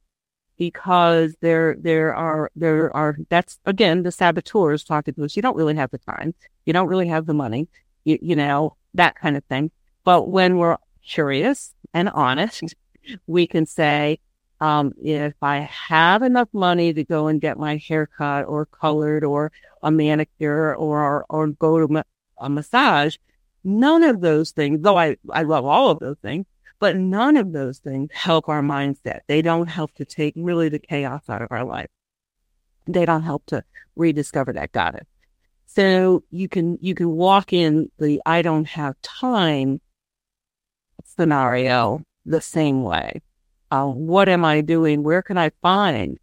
because 0.57 1.35
there, 1.41 1.75
there 1.79 2.15
are, 2.15 2.51
there 2.55 2.95
are, 2.95 3.17
that's 3.29 3.59
again, 3.65 4.03
the 4.03 4.11
saboteurs 4.11 4.83
talking 4.83 5.13
to 5.15 5.23
us. 5.25 5.35
You 5.35 5.41
don't 5.41 5.57
really 5.57 5.75
have 5.75 5.91
the 5.91 5.97
time. 5.97 6.33
You 6.65 6.73
don't 6.73 6.87
really 6.87 7.07
have 7.07 7.25
the 7.25 7.33
money, 7.33 7.67
you, 8.05 8.19
you 8.21 8.35
know, 8.35 8.75
that 8.93 9.15
kind 9.15 9.35
of 9.35 9.43
thing. 9.45 9.71
But 10.03 10.29
when 10.29 10.57
we're 10.57 10.77
curious 11.05 11.73
and 11.93 12.09
honest, 12.09 12.75
we 13.27 13.47
can 13.47 13.65
say, 13.65 14.19
um, 14.63 14.93
if 15.03 15.33
I 15.41 15.69
have 15.89 16.23
enough 16.23 16.47
money 16.53 16.93
to 16.93 17.03
go 17.03 17.27
and 17.27 17.41
get 17.41 17.59
my 17.59 17.75
hair 17.85 18.07
cut 18.07 18.43
or 18.43 18.65
colored 18.65 19.25
or 19.25 19.51
a 19.81 19.91
manicure 19.91 20.73
or, 20.73 21.25
or 21.27 21.47
go 21.47 21.79
to 21.79 21.87
ma- 21.89 22.03
a 22.37 22.49
massage, 22.49 23.17
none 23.65 24.03
of 24.03 24.21
those 24.21 24.51
things, 24.51 24.79
though 24.81 24.97
I, 24.97 25.17
I 25.29 25.43
love 25.43 25.65
all 25.65 25.89
of 25.89 25.99
those 25.99 26.15
things, 26.21 26.45
but 26.79 26.95
none 26.95 27.35
of 27.35 27.51
those 27.51 27.79
things 27.79 28.09
help 28.13 28.47
our 28.47 28.61
mindset. 28.61 29.19
They 29.27 29.41
don't 29.41 29.67
help 29.67 29.93
to 29.95 30.05
take 30.05 30.33
really 30.37 30.69
the 30.69 30.79
chaos 30.79 31.23
out 31.27 31.41
of 31.41 31.49
our 31.51 31.65
life. 31.65 31.89
They 32.87 33.05
don't 33.05 33.23
help 33.23 33.45
to 33.47 33.65
rediscover 33.97 34.53
that 34.53 34.71
goddess. 34.71 35.07
So 35.65 36.23
you 36.31 36.47
can, 36.47 36.77
you 36.79 36.95
can 36.95 37.09
walk 37.09 37.51
in 37.51 37.91
the 37.99 38.21
I 38.25 38.41
don't 38.41 38.69
have 38.69 38.95
time 39.01 39.81
scenario 41.03 42.01
the 42.25 42.39
same 42.39 42.83
way 42.83 43.21
uh, 43.73 43.87
what 43.87 44.29
am 44.29 44.45
I 44.45 44.61
doing? 44.61 45.01
Where 45.01 45.23
can 45.23 45.35
I 45.35 45.49
find, 45.63 46.19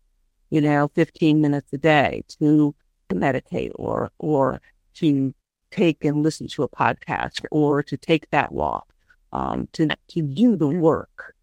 you 0.51 0.61
know, 0.61 0.89
15 0.95 1.41
minutes 1.41 1.73
a 1.73 1.79
day 1.79 2.23
to 2.39 2.77
meditate 3.13 3.73
or, 3.75 4.13
or 4.19 4.61
to 4.95 5.35
take 5.73 6.05
and 6.05 6.23
listen 6.23 6.47
to 6.47 6.63
a 6.63 6.69
podcast 6.69 7.45
or 7.51 7.83
to 7.83 7.97
take 7.97 8.31
that 8.31 8.53
walk, 8.53 8.87
um, 9.33 9.67
to, 9.73 9.89
to 10.11 10.23
do 10.23 10.55
the 10.55 10.69
work. 10.69 11.35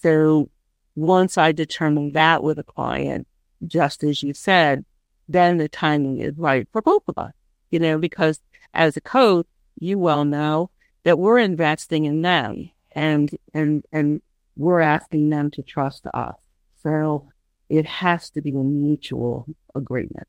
So 0.00 0.50
once 0.96 1.38
I 1.38 1.52
determine 1.52 2.10
that 2.14 2.42
with 2.42 2.58
a 2.58 2.64
client, 2.64 3.28
just 3.64 4.02
as 4.02 4.20
you 4.20 4.34
said, 4.34 4.84
then 5.28 5.58
the 5.58 5.68
timing 5.68 6.18
is 6.18 6.36
right 6.36 6.66
for 6.72 6.82
both 6.82 7.04
of 7.06 7.16
us, 7.18 7.34
you 7.70 7.78
know, 7.78 7.98
because 7.98 8.40
as 8.74 8.96
a 8.96 9.00
coach, 9.00 9.46
you 9.78 9.96
well 9.96 10.24
know 10.24 10.70
that 11.04 11.20
we're 11.20 11.38
investing 11.38 12.04
in 12.04 12.22
them 12.22 12.68
and, 12.96 13.30
and, 13.54 13.84
and 13.92 14.22
we're 14.56 14.80
asking 14.80 15.30
them 15.30 15.50
to 15.52 15.62
trust 15.62 16.06
us. 16.12 16.34
So 16.82 17.28
it 17.68 17.86
has 17.86 18.30
to 18.30 18.42
be 18.42 18.50
a 18.50 18.54
mutual 18.54 19.46
agreement. 19.74 20.28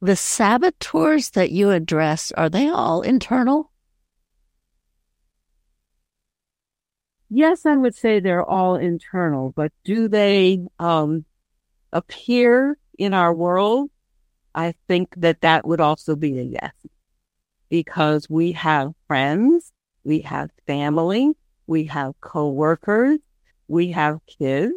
The 0.00 0.16
saboteurs 0.16 1.30
that 1.30 1.52
you 1.52 1.70
address, 1.70 2.32
are 2.32 2.48
they 2.48 2.68
all 2.68 3.02
internal? 3.02 3.70
Yes, 7.30 7.64
I 7.64 7.76
would 7.76 7.94
say 7.94 8.20
they're 8.20 8.44
all 8.44 8.74
internal, 8.74 9.52
but 9.56 9.72
do 9.84 10.08
they 10.08 10.66
um, 10.78 11.24
appear 11.92 12.76
in 12.98 13.14
our 13.14 13.32
world? 13.32 13.90
I 14.54 14.74
think 14.86 15.14
that 15.16 15.40
that 15.40 15.66
would 15.66 15.80
also 15.80 16.14
be 16.14 16.38
a 16.38 16.42
yes, 16.42 16.74
because 17.70 18.28
we 18.28 18.52
have 18.52 18.92
friends 19.06 19.72
we 20.04 20.20
have 20.20 20.50
family, 20.66 21.32
we 21.66 21.84
have 21.84 22.14
coworkers, 22.20 23.18
we 23.68 23.92
have 23.92 24.20
kids, 24.26 24.74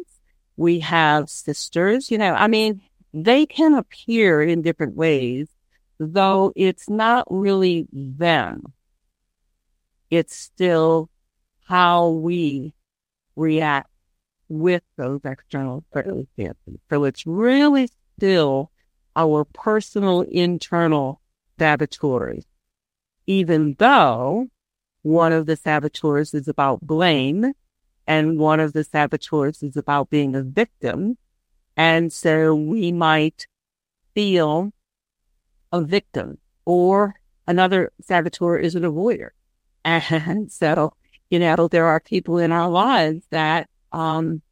we 0.56 0.80
have 0.80 1.28
sisters, 1.28 2.10
you 2.10 2.18
know, 2.18 2.32
I 2.32 2.46
mean, 2.46 2.80
they 3.12 3.46
can 3.46 3.74
appear 3.74 4.42
in 4.42 4.62
different 4.62 4.94
ways, 4.94 5.48
though 5.98 6.52
it's 6.56 6.88
not 6.88 7.26
really 7.30 7.86
them. 7.92 8.72
It's 10.10 10.36
still 10.36 11.10
how 11.66 12.08
we 12.10 12.74
react 13.34 13.90
with 14.48 14.82
those 14.96 15.20
external 15.24 15.84
circumstances. 15.92 16.78
So 16.90 17.04
it's 17.04 17.26
really 17.26 17.88
still 18.16 18.70
our 19.16 19.44
personal 19.44 20.20
internal 20.22 21.20
saboteurs, 21.58 22.44
even 23.26 23.74
though 23.78 24.46
one 25.06 25.32
of 25.32 25.46
the 25.46 25.54
saboteurs 25.54 26.34
is 26.34 26.48
about 26.48 26.80
blame 26.80 27.52
and 28.08 28.40
one 28.40 28.58
of 28.58 28.72
the 28.72 28.82
saboteurs 28.82 29.62
is 29.62 29.76
about 29.76 30.10
being 30.10 30.34
a 30.34 30.42
victim. 30.42 31.16
And 31.76 32.12
so 32.12 32.56
we 32.56 32.90
might 32.90 33.46
feel 34.16 34.72
a 35.70 35.80
victim 35.80 36.38
or 36.64 37.14
another 37.46 37.92
saboteur 38.02 38.56
is 38.56 38.74
an 38.74 38.82
avoider. 38.82 39.30
And 39.84 40.50
so, 40.50 40.94
you 41.30 41.38
know, 41.38 41.68
there 41.68 41.86
are 41.86 42.00
people 42.00 42.38
in 42.38 42.50
our 42.50 42.68
lives 42.68 43.22
that, 43.30 43.70
um, 43.92 44.42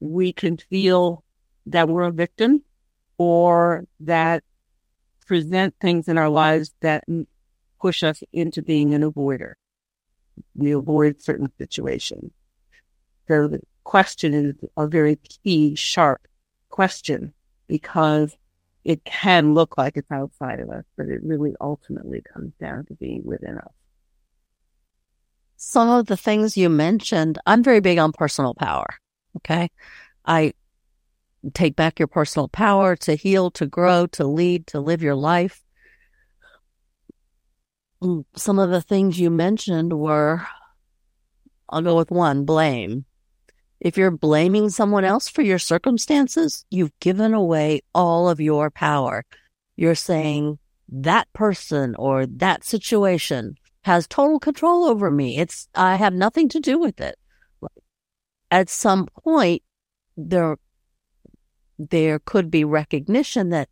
we 0.00 0.32
can 0.32 0.56
feel 0.56 1.22
that 1.66 1.88
we're 1.88 2.02
a 2.02 2.10
victim 2.10 2.62
or 3.16 3.86
that 4.00 4.42
present 5.24 5.76
things 5.80 6.08
in 6.08 6.18
our 6.18 6.28
lives 6.28 6.74
that 6.80 7.04
push 7.80 8.02
us 8.02 8.24
into 8.32 8.60
being 8.60 8.92
an 8.92 9.08
avoider 9.08 9.54
we 10.54 10.72
avoid 10.72 11.22
certain 11.22 11.50
situations. 11.58 12.30
So 13.28 13.48
the 13.48 13.60
question 13.84 14.34
is 14.34 14.54
a 14.76 14.86
very 14.86 15.16
key, 15.16 15.74
sharp 15.74 16.26
question 16.68 17.32
because 17.66 18.36
it 18.84 19.04
can 19.04 19.54
look 19.54 19.78
like 19.78 19.96
it's 19.96 20.10
outside 20.10 20.60
of 20.60 20.68
us, 20.70 20.84
but 20.96 21.06
it 21.06 21.22
really 21.22 21.54
ultimately 21.60 22.22
comes 22.32 22.52
down 22.60 22.84
to 22.86 22.94
being 22.94 23.22
within 23.24 23.58
us. 23.58 23.72
Some 25.56 25.88
of 25.88 26.06
the 26.06 26.16
things 26.16 26.56
you 26.56 26.68
mentioned, 26.68 27.38
I'm 27.46 27.62
very 27.62 27.80
big 27.80 27.98
on 27.98 28.12
personal 28.12 28.54
power. 28.54 28.86
Okay. 29.36 29.70
I 30.26 30.52
take 31.54 31.76
back 31.76 31.98
your 31.98 32.08
personal 32.08 32.48
power 32.48 32.96
to 32.96 33.14
heal, 33.14 33.50
to 33.52 33.66
grow, 33.66 34.06
to 34.08 34.26
lead, 34.26 34.66
to 34.68 34.80
live 34.80 35.02
your 35.02 35.14
life. 35.14 35.63
Mm, 38.04 38.24
some 38.36 38.58
of 38.58 38.70
the 38.70 38.82
things 38.82 39.18
you 39.18 39.30
mentioned 39.30 39.92
were 39.92 40.46
I'll 41.70 41.82
go 41.82 41.96
with 41.96 42.10
one 42.10 42.44
blame. 42.44 43.06
If 43.80 43.96
you're 43.96 44.10
blaming 44.10 44.68
someone 44.68 45.04
else 45.04 45.28
for 45.28 45.42
your 45.42 45.58
circumstances, 45.58 46.64
you've 46.70 46.98
given 47.00 47.34
away 47.34 47.80
all 47.94 48.28
of 48.28 48.40
your 48.40 48.70
power. 48.70 49.24
You're 49.76 49.94
saying 49.94 50.58
that 50.88 51.32
person 51.32 51.94
or 51.96 52.26
that 52.26 52.64
situation 52.64 53.56
has 53.82 54.06
total 54.06 54.38
control 54.38 54.84
over 54.84 55.10
me. 55.10 55.38
It's, 55.38 55.68
I 55.74 55.96
have 55.96 56.14
nothing 56.14 56.48
to 56.50 56.60
do 56.60 56.78
with 56.78 57.00
it. 57.00 57.16
At 58.50 58.68
some 58.68 59.06
point, 59.24 59.62
there, 60.16 60.56
there 61.78 62.18
could 62.20 62.50
be 62.50 62.64
recognition 62.64 63.50
that, 63.50 63.68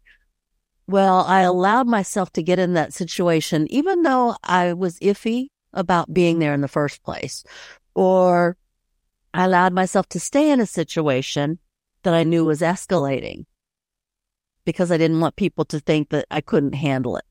well, 0.92 1.24
I 1.26 1.40
allowed 1.40 1.88
myself 1.88 2.31
to 2.35 2.42
get 2.42 2.59
in 2.59 2.74
that 2.74 2.92
situation, 2.92 3.66
even 3.70 4.02
though 4.02 4.37
I 4.44 4.74
was 4.74 4.98
iffy 5.00 5.48
about 5.72 6.12
being 6.12 6.38
there 6.38 6.52
in 6.52 6.61
the 6.61 6.68
first 6.68 7.02
place, 7.02 7.44
or 7.94 8.59
I 9.33 9.44
allowed 9.44 9.72
myself 9.72 10.07
to 10.11 10.20
stay 10.20 10.50
in 10.50 10.61
a 10.61 10.66
situation 10.66 11.59
that 12.02 12.12
I 12.12 12.24
knew 12.24 12.44
was 12.44 12.61
escalating 12.61 13.46
because 14.66 14.92
I 14.92 14.98
didn't 14.98 15.20
want 15.20 15.37
people 15.37 15.64
to 15.64 15.81
think 15.81 16.11
that 16.11 16.26
I 16.31 16.42
couldn't 16.42 16.74
handle 16.74 17.16
it. 17.16 17.24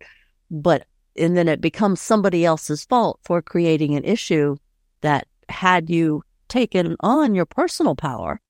But, 0.49 0.87
and 1.15 1.37
then 1.37 1.47
it 1.47 1.61
becomes 1.61 2.01
somebody 2.01 2.43
else's 2.43 2.83
fault 2.85 3.19
for 3.23 3.43
creating 3.43 3.95
an 3.95 4.03
issue 4.03 4.57
that 5.01 5.27
had 5.49 5.87
you 5.87 6.23
taken 6.47 6.95
on 7.01 7.35
your 7.35 7.45
personal 7.45 7.95
power, 7.95 8.41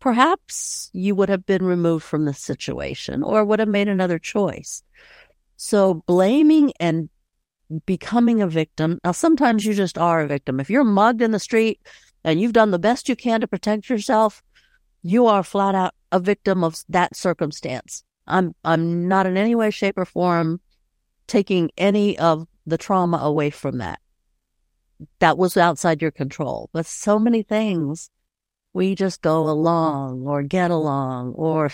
perhaps 0.00 0.90
you 0.92 1.14
would 1.14 1.28
have 1.28 1.46
been 1.46 1.64
removed 1.64 2.04
from 2.04 2.24
the 2.24 2.34
situation 2.34 3.22
or 3.22 3.44
would 3.44 3.58
have 3.58 3.68
made 3.68 3.88
another 3.88 4.18
choice. 4.18 4.82
So 5.56 6.02
blaming 6.06 6.72
and 6.78 7.08
becoming 7.84 8.40
a 8.40 8.46
victim. 8.46 8.98
Now, 9.04 9.12
sometimes 9.12 9.64
you 9.64 9.74
just 9.74 9.98
are 9.98 10.20
a 10.20 10.28
victim. 10.28 10.60
If 10.60 10.70
you're 10.70 10.84
mugged 10.84 11.22
in 11.22 11.32
the 11.32 11.38
street 11.38 11.80
and 12.24 12.40
you've 12.40 12.52
done 12.52 12.70
the 12.70 12.78
best 12.78 13.08
you 13.08 13.16
can 13.16 13.40
to 13.40 13.48
protect 13.48 13.90
yourself, 13.90 14.42
you 15.02 15.26
are 15.26 15.42
flat 15.42 15.74
out 15.74 15.94
a 16.10 16.20
victim 16.20 16.64
of 16.64 16.82
that 16.88 17.14
circumstance. 17.16 18.04
I'm 18.26 18.54
I'm 18.64 19.08
not 19.08 19.26
in 19.26 19.36
any 19.36 19.54
way, 19.54 19.70
shape, 19.70 19.98
or 19.98 20.04
form 20.04 20.60
taking 21.26 21.70
any 21.76 22.18
of 22.18 22.46
the 22.66 22.78
trauma 22.78 23.18
away 23.18 23.50
from 23.50 23.78
that. 23.78 24.00
That 25.20 25.38
was 25.38 25.56
outside 25.56 26.02
your 26.02 26.10
control. 26.10 26.68
But 26.72 26.86
so 26.86 27.18
many 27.18 27.42
things 27.42 28.10
we 28.78 28.94
just 28.94 29.22
go 29.22 29.48
along 29.48 30.22
or 30.24 30.44
get 30.44 30.70
along 30.70 31.32
or 31.32 31.68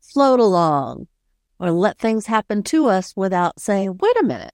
float 0.00 0.40
along 0.40 1.06
or 1.60 1.70
let 1.70 1.96
things 1.96 2.26
happen 2.26 2.64
to 2.64 2.88
us 2.88 3.14
without 3.14 3.60
saying, 3.60 3.96
wait 4.00 4.16
a 4.18 4.24
minute, 4.24 4.52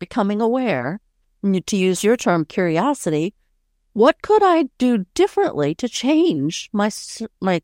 becoming 0.00 0.40
aware, 0.40 0.98
to 1.66 1.76
use 1.76 2.02
your 2.02 2.16
term, 2.16 2.44
curiosity, 2.44 3.32
what 3.92 4.20
could 4.22 4.42
I 4.42 4.64
do 4.76 5.06
differently 5.14 5.76
to 5.76 5.88
change 5.88 6.68
my, 6.72 6.90
my 7.40 7.62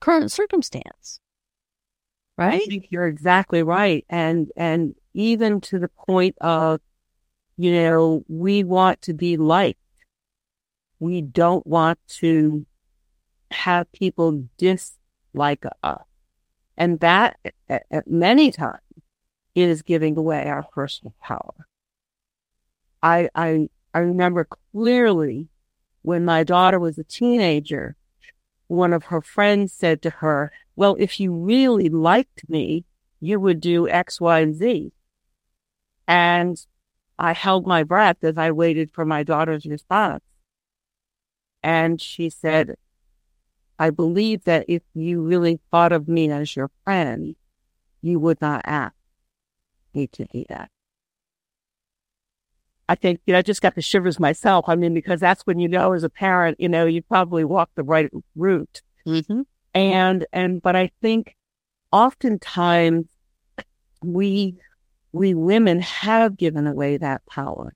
current 0.00 0.32
circumstance. 0.32 1.20
Right? 2.36 2.62
I 2.62 2.66
think 2.66 2.88
you're 2.90 3.06
exactly 3.06 3.62
right. 3.62 4.04
And, 4.08 4.50
and 4.56 4.96
even 5.14 5.60
to 5.62 5.78
the 5.78 5.88
point 5.88 6.36
of, 6.40 6.80
you 7.56 7.72
know, 7.72 8.24
we 8.28 8.64
want 8.64 9.02
to 9.02 9.14
be 9.14 9.36
liked. 9.36 9.78
We 10.98 11.20
don't 11.20 11.66
want 11.66 11.98
to 12.20 12.66
have 13.50 13.90
people 13.92 14.44
dislike 14.56 15.64
us. 15.82 16.02
And 16.76 17.00
that 17.00 17.38
at, 17.68 18.06
many 18.06 18.50
times 18.50 18.80
is 19.54 19.82
giving 19.82 20.16
away 20.16 20.46
our 20.48 20.64
personal 20.72 21.14
power. 21.22 21.66
I, 23.02 23.28
I, 23.34 23.68
I 23.94 24.00
remember 24.00 24.48
clearly 24.72 25.48
when 26.02 26.24
my 26.24 26.44
daughter 26.44 26.78
was 26.78 26.98
a 26.98 27.04
teenager, 27.04 27.96
one 28.66 28.92
of 28.92 29.04
her 29.04 29.20
friends 29.20 29.72
said 29.72 30.02
to 30.02 30.10
her, 30.10 30.52
well, 30.76 30.96
if 30.98 31.18
you 31.18 31.32
really 31.32 31.88
liked 31.88 32.48
me, 32.48 32.84
you 33.20 33.40
would 33.40 33.60
do 33.60 33.88
X, 33.88 34.20
Y, 34.20 34.40
and 34.40 34.54
Z. 34.54 34.92
And 36.06 36.64
I 37.18 37.32
held 37.32 37.66
my 37.66 37.82
breath 37.82 38.18
as 38.22 38.38
I 38.38 38.52
waited 38.52 38.92
for 38.92 39.04
my 39.04 39.22
daughter's 39.24 39.66
response. 39.66 40.22
And 41.62 42.00
she 42.00 42.30
said, 42.30 42.76
I 43.78 43.90
believe 43.90 44.44
that 44.44 44.64
if 44.68 44.82
you 44.94 45.22
really 45.22 45.60
thought 45.70 45.92
of 45.92 46.08
me 46.08 46.30
as 46.30 46.56
your 46.56 46.70
friend, 46.84 47.36
you 48.02 48.18
would 48.18 48.40
not 48.40 48.62
ask 48.64 48.94
me 49.94 50.06
to 50.08 50.24
do 50.26 50.44
that. 50.48 50.70
I 52.88 52.94
think, 52.94 53.20
you 53.26 53.32
know, 53.32 53.38
I 53.38 53.42
just 53.42 53.60
got 53.60 53.74
the 53.74 53.82
shivers 53.82 54.18
myself. 54.18 54.64
I 54.66 54.74
mean, 54.74 54.94
because 54.94 55.20
that's 55.20 55.42
when 55.42 55.58
you 55.58 55.68
know 55.68 55.92
as 55.92 56.04
a 56.04 56.08
parent, 56.08 56.58
you 56.58 56.68
know, 56.68 56.86
you 56.86 57.02
probably 57.02 57.44
walked 57.44 57.76
the 57.76 57.82
right 57.82 58.10
route. 58.34 58.80
Mm-hmm. 59.06 59.42
And, 59.74 60.26
and, 60.32 60.62
but 60.62 60.74
I 60.74 60.90
think 61.02 61.36
oftentimes 61.92 63.06
we, 64.02 64.56
we 65.12 65.34
women 65.34 65.80
have 65.80 66.36
given 66.36 66.66
away 66.66 66.96
that 66.96 67.26
power 67.26 67.74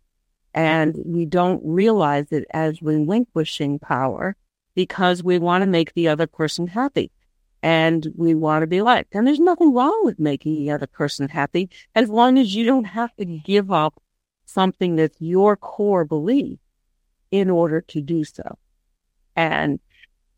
and 0.55 0.97
we 1.05 1.25
don't 1.25 1.61
realize 1.65 2.31
it 2.31 2.45
as 2.51 2.83
relinquishing 2.83 3.79
power 3.79 4.37
because 4.75 5.23
we 5.23 5.39
want 5.39 5.63
to 5.63 5.67
make 5.67 5.95
the 5.95 6.09
other 6.09 6.27
person 6.27 6.67
happy 6.67 7.11
and 7.63 8.13
we 8.17 8.35
want 8.35 8.63
to 8.63 8.67
be 8.67 8.83
liked. 8.83 9.15
And 9.15 9.27
there's 9.27 9.41
nothing 9.41 9.73
wrong 9.73 10.01
with 10.05 10.19
making 10.19 10.57
the 10.57 10.71
other 10.71 10.87
person 10.87 11.29
happy 11.29 11.71
as 11.95 12.09
long 12.09 12.39
as 12.39 12.55
you 12.55 12.65
don't 12.65 12.85
have 12.85 13.15
to 13.17 13.25
give 13.25 13.71
up 13.71 14.01
something 14.45 14.97
that's 14.97 15.21
your 15.21 15.57
core 15.57 16.05
belief 16.05 16.59
in 17.31 17.49
order 17.49 17.81
to 17.81 18.01
do 18.01 18.25
so. 18.25 18.59
And, 19.37 19.81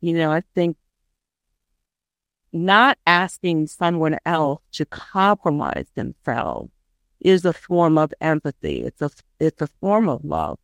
you 0.01 0.15
know, 0.15 0.31
I 0.31 0.43
think 0.55 0.77
not 2.53 2.99
asking 3.05 3.67
someone 3.67 4.19
else 4.25 4.63
to 4.73 4.87
compromise 4.87 5.87
themselves 5.97 6.71
is 7.25 7.45
a 7.45 7.53
form 7.53 7.99
of 7.99 8.15
empathy. 8.21 8.83
It's 8.83 9.03
a, 9.03 9.11
it's 9.41 9.61
a 9.61 9.67
form 9.81 10.09
of 10.09 10.25
love 10.25 10.59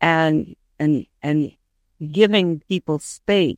and, 0.00 0.54
and, 0.78 1.06
and 1.22 1.52
giving 2.10 2.60
people 2.68 2.98
space 2.98 3.56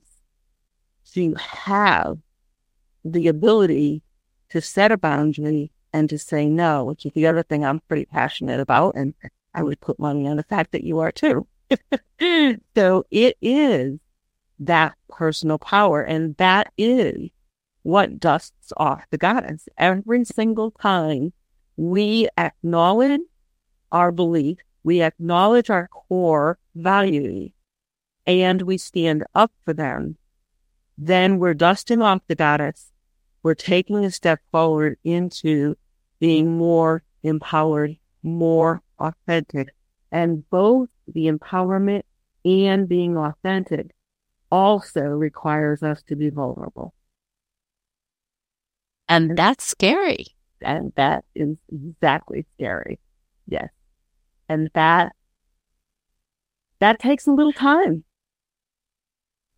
to 1.15 1.35
have 1.35 2.19
the 3.05 3.27
ability 3.27 4.03
to 4.51 4.61
set 4.61 4.93
a 4.93 4.97
boundary 4.97 5.73
and 5.93 6.09
to 6.11 6.19
say 6.19 6.49
no, 6.49 6.85
which 6.85 7.07
is 7.07 7.13
the 7.13 7.27
other 7.27 7.43
thing 7.43 7.65
I'm 7.65 7.81
pretty 7.81 8.05
passionate 8.05 8.61
about. 8.61 8.95
And 8.95 9.15
I 9.55 9.63
would 9.63 9.81
put 9.81 9.99
money 9.99 10.29
on 10.29 10.37
the 10.37 10.43
fact 10.43 10.73
that 10.73 10.85
you 10.85 11.01
are 11.01 11.13
too. 11.13 11.47
so 12.77 13.05
it 13.11 13.37
is 13.41 13.99
that 14.59 14.95
personal 15.09 15.59
power. 15.59 16.03
And 16.03 16.37
that 16.37 16.73
is 16.77 17.31
what 17.83 18.21
dusts 18.21 18.73
off 18.77 19.05
the 19.11 19.19
goddess. 19.19 19.69
Every 19.77 20.25
single 20.25 20.71
time 20.71 21.33
we 21.77 22.29
acknowledge 22.37 23.21
our 23.91 24.13
belief, 24.13 24.59
we 24.83 25.03
acknowledge 25.03 25.71
our 25.71 25.89
core 25.89 26.59
values, 26.75 27.51
and 28.27 28.63
we 28.63 28.79
stand 28.79 29.25
up 29.35 29.53
for 29.65 29.73
them, 29.73 30.17
then 30.97 31.39
we're 31.39 31.55
dusting 31.55 32.03
off 32.03 32.23
the 32.29 32.35
goddess. 32.35 32.93
We're 33.43 33.55
taking 33.55 34.05
a 34.05 34.11
step 34.11 34.41
forward 34.53 34.99
into 35.03 35.77
being 36.21 36.57
more 36.57 37.03
empowered, 37.23 37.97
more 38.23 38.83
authentic. 38.99 39.75
And 40.13 40.49
both 40.51 40.91
the 41.09 41.27
empowerment 41.27 42.03
and 42.45 42.89
being 42.89 43.17
authentic 43.17 43.91
also 44.51 45.03
requires 45.03 45.83
us 45.83 46.03
to 46.05 46.15
be 46.15 46.31
vulnerable. 46.31 46.95
And 49.09 49.37
that's 49.37 49.65
scary. 49.65 50.27
And 50.65 50.93
that 50.97 51.25
is 51.35 51.57
exactly 51.73 52.47
scary. 52.55 52.99
Yes. 53.47 53.69
And 54.49 54.71
that, 54.75 55.13
that 56.81 56.99
takes 56.99 57.27
a 57.27 57.33
little 57.33 57.53
time. 57.53 58.05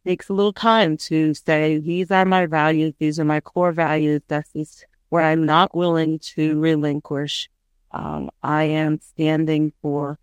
Takes 0.06 0.28
a 0.28 0.34
little 0.34 0.52
time 0.52 0.96
to 0.98 1.32
say, 1.34 1.78
these 1.78 2.10
are 2.10 2.24
my 2.24 2.46
values. 2.46 2.94
These 2.98 3.18
are 3.18 3.24
my 3.24 3.40
core 3.40 3.72
values. 3.72 4.20
This 4.28 4.48
is 4.54 4.84
where 5.08 5.24
I'm 5.24 5.46
not 5.46 5.74
willing 5.74 6.18
to 6.34 6.58
relinquish. 6.60 7.48
Um, 7.92 8.30
I 8.42 8.64
am 8.64 9.00
standing 9.00 9.72
for 9.80 10.18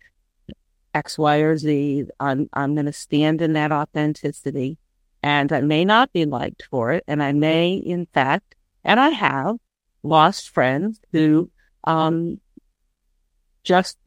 X, 0.94 1.18
Y, 1.18 1.36
or 1.38 1.56
Z. 1.56 2.04
I'm, 2.20 2.48
I'm 2.52 2.74
going 2.74 2.86
to 2.86 2.92
stand 2.92 3.42
in 3.42 3.54
that 3.54 3.72
authenticity 3.72 4.78
and 5.22 5.52
I 5.52 5.60
may 5.60 5.84
not 5.84 6.12
be 6.12 6.26
liked 6.26 6.64
for 6.70 6.92
it. 6.92 7.04
And 7.06 7.22
I 7.22 7.32
may, 7.32 7.74
in 7.74 8.06
fact, 8.06 8.54
and 8.84 8.98
I 8.98 9.10
have 9.10 9.56
lost 10.02 10.50
friends 10.50 11.00
who, 11.12 11.50
um, 11.84 12.40
just, 13.64 13.98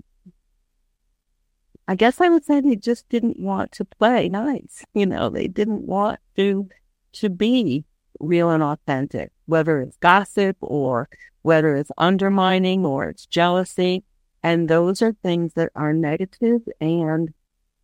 I 1.88 1.96
guess 1.96 2.20
I 2.20 2.30
would 2.30 2.46
say 2.46 2.62
they 2.62 2.76
just 2.76 3.08
didn't 3.10 3.40
want 3.40 3.72
to 3.74 3.86
play 3.86 4.28
nice. 4.30 4.84
You 4.94 5.06
know, 5.06 5.30
they 5.30 5.48
didn't 5.48 5.86
want 5.86 6.20
to, 6.36 6.70
to 7.14 7.30
be 7.30 7.86
real 8.20 8.50
and 8.50 8.64
authentic, 8.64 9.32
whether 9.46 9.82
it's 9.82 9.98
gossip 9.98 10.58
or 10.62 11.10
whether 11.42 11.76
it's 11.76 11.92
undermining 11.98 12.86
or 12.86 13.10
it's 13.10 13.26
jealousy. 13.26 14.04
And 14.42 14.68
those 14.68 15.02
are 15.02 15.14
things 15.14 15.54
that 15.54 15.72
are 15.76 15.94
negative 15.94 16.62
and 16.80 17.34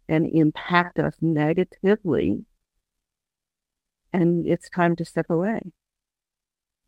and 0.08 0.28
impact 0.28 1.00
us 1.00 1.16
negatively. 1.22 2.44
And 4.12 4.46
it's 4.46 4.70
time 4.70 4.96
to 4.98 5.06
step 5.06 5.30
away. 5.30 5.62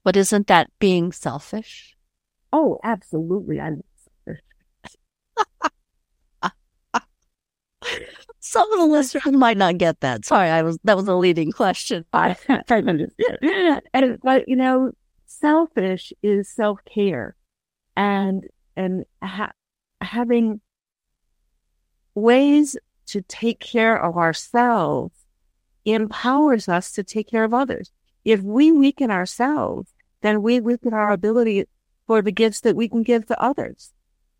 But 0.04 0.18
isn't 0.18 0.48
that 0.48 0.70
being 0.80 1.12
selfish? 1.12 1.96
Oh, 2.52 2.80
absolutely. 2.84 3.60
I'm 3.60 3.84
some 8.40 8.72
of 8.74 8.80
the 8.80 8.86
listeners 8.86 9.34
might 9.34 9.58
not 9.58 9.78
get 9.78 10.00
that. 10.02 10.26
Sorry, 10.26 10.50
I 10.50 10.62
was 10.62 10.78
that 10.84 10.96
was 10.98 11.08
a 11.08 11.16
leading 11.16 11.52
question. 11.52 12.06
I, 12.14 12.36
I 12.50 12.64
understand. 12.70 13.12
And 13.94 14.20
but 14.22 14.48
you 14.48 14.56
know, 14.56 14.92
selfish 15.26 16.14
is 16.22 16.50
self 16.50 16.80
care, 16.86 17.36
and 17.96 18.46
and 18.76 19.06
ha- 19.22 19.54
having 20.02 20.62
ways 22.16 22.78
to 23.08 23.22
take 23.22 23.60
care 23.60 23.98
of 24.02 24.18
ourselves 24.18 25.26
empowers 25.86 26.70
us 26.70 26.92
to 26.94 27.04
take 27.04 27.28
care 27.28 27.44
of 27.44 27.54
others. 27.54 27.92
If 28.24 28.42
we 28.42 28.72
weaken 28.72 29.12
ourselves, 29.12 29.94
then 30.22 30.42
we 30.42 30.60
weaken 30.60 30.94
our 30.94 31.12
ability 31.12 31.66
for 32.08 32.22
the 32.22 32.32
gifts 32.32 32.62
that 32.62 32.76
we 32.76 32.88
can 32.88 33.04
give 33.04 33.26
to 33.28 33.42
others. 33.42 33.92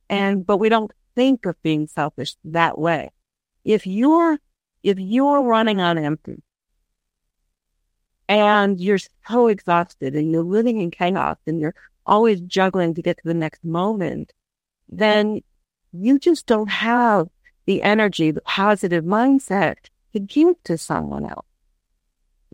And, 0.10 0.46
but 0.46 0.58
we 0.58 0.70
don't 0.70 0.92
think 1.16 1.46
of 1.46 1.62
being 1.62 1.88
selfish 1.88 2.36
that 2.46 2.78
way. 2.78 3.12
If 3.64 3.88
you're, 3.88 4.40
if 4.84 5.00
you're 5.00 5.42
running 5.42 5.80
on 5.80 5.98
empty 5.98 6.42
and 8.28 8.80
you're 8.80 9.00
so 9.28 9.48
exhausted 9.48 10.16
and 10.16 10.32
you're 10.32 10.44
living 10.44 10.80
in 10.80 10.92
chaos 10.92 11.38
and 11.48 11.60
you're 11.60 11.76
always 12.06 12.42
juggling 12.42 12.94
to 12.96 13.02
get 13.02 13.18
to 13.18 13.24
the 13.26 13.34
next 13.34 13.64
moment, 13.64 14.34
then 14.90 15.42
you 15.92 16.20
just 16.20 16.46
don't 16.46 16.70
have 16.70 17.30
the 17.66 17.82
energy, 17.82 18.32
the 18.32 18.42
positive 18.42 19.04
mindset 19.04 19.76
to 20.12 20.20
give 20.20 20.62
to 20.64 20.78
someone 20.78 21.26
else. 21.26 21.46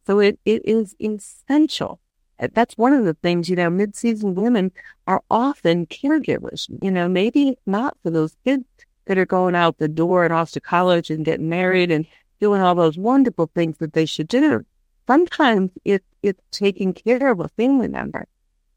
So 0.10 0.18
it, 0.18 0.40
it 0.44 0.64
is 0.66 0.96
essential. 1.00 2.00
That's 2.40 2.76
one 2.76 2.94
of 2.94 3.06
the 3.06 3.14
things, 3.14 3.48
you 3.48 3.56
know, 3.56 3.70
mid-season 3.70 4.34
women 4.34 4.72
are 5.06 5.22
often 5.30 5.86
caregivers. 5.86 6.68
You 6.82 6.90
know, 6.90 7.08
maybe 7.08 7.60
not 7.68 7.96
for 8.02 8.10
those 8.10 8.36
kids 8.44 8.64
that 9.06 9.20
are 9.20 9.28
going 9.28 9.54
out 9.54 9.78
the 9.78 9.88
door 9.88 10.24
and 10.24 10.34
off 10.34 10.50
to 10.52 10.60
college 10.60 11.12
and 11.12 11.24
getting 11.24 11.48
married 11.48 11.92
and 11.92 12.08
doing 12.40 12.60
all 12.60 12.74
those 12.74 12.98
wonderful 12.98 13.52
things 13.54 13.78
that 13.78 13.94
they 13.94 14.08
should 14.08 14.30
do. 14.30 14.66
Sometimes 15.06 15.70
it, 15.86 16.04
it's 16.24 16.42
taking 16.50 16.94
care 16.94 17.30
of 17.30 17.40
a 17.40 17.50
family 17.50 17.88
member. 17.88 18.26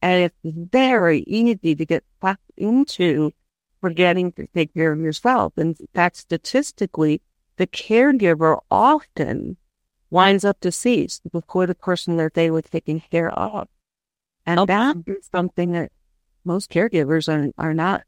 And 0.03 0.25
it's 0.25 0.37
very 0.45 1.21
easy 1.21 1.75
to 1.75 1.87
get 1.87 2.05
sucked 2.21 2.51
into 2.59 3.33
forgetting 3.81 4.33
to 4.33 4.47
take 4.49 4.75
care 4.75 4.93
of 4.93 5.01
yourself. 5.01 5.55
And 5.57 5.79
fact, 5.95 6.19
statistically, 6.19 7.23
the 7.57 7.67
caregiver 7.67 8.59
often 8.71 9.57
winds 10.13 10.45
up 10.45 10.61
deceased 10.61 11.23
before 11.33 11.67
the 11.67 11.75
person 11.75 12.19
that 12.19 12.35
they 12.35 12.51
were 12.51 12.61
taking 12.61 13.01
care 13.01 13.31
of. 13.31 13.67
And 14.45 14.61
oh. 14.61 14.67
that 14.67 14.97
is 15.07 15.29
something 15.33 15.73
that 15.73 15.91
most 16.45 16.71
caregivers 16.71 17.33
are, 17.33 17.51
are 17.57 17.73
not 17.73 18.03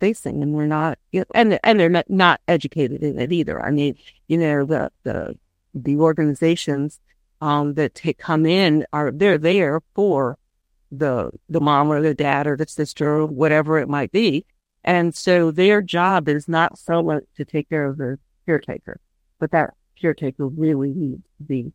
facing 0.00 0.42
and 0.42 0.54
we're 0.54 0.66
not, 0.66 0.98
and, 1.34 1.60
and 1.62 1.78
they're 1.78 1.90
not, 1.90 2.08
not 2.08 2.40
educated 2.48 3.02
in 3.02 3.18
it 3.18 3.32
either. 3.32 3.62
I 3.62 3.70
mean, 3.70 3.96
you 4.28 4.38
know, 4.38 4.64
the, 4.64 4.90
the, 5.02 5.38
the 5.74 5.98
organizations, 5.98 6.98
um, 7.42 7.74
that 7.74 7.94
take, 7.94 8.18
come 8.18 8.46
in 8.46 8.86
are, 8.92 9.10
they're 9.10 9.36
there 9.36 9.82
for 9.94 10.38
the, 10.90 11.32
the 11.50 11.60
mom 11.60 11.92
or 11.92 12.00
the 12.00 12.14
dad 12.14 12.46
or 12.46 12.56
the 12.56 12.66
sister 12.66 13.16
or 13.16 13.26
whatever 13.26 13.78
it 13.78 13.88
might 13.88 14.10
be. 14.10 14.46
And 14.84 15.14
so 15.14 15.50
their 15.50 15.82
job 15.82 16.28
is 16.28 16.48
not 16.48 16.78
so 16.78 17.02
much 17.02 17.24
to 17.36 17.44
take 17.44 17.68
care 17.68 17.84
of 17.84 17.98
the 17.98 18.18
caretaker, 18.46 19.00
but 19.38 19.50
that 19.50 19.74
caretaker 20.00 20.46
really 20.46 20.92
needs 20.92 21.22
to 21.38 21.44
be 21.44 21.72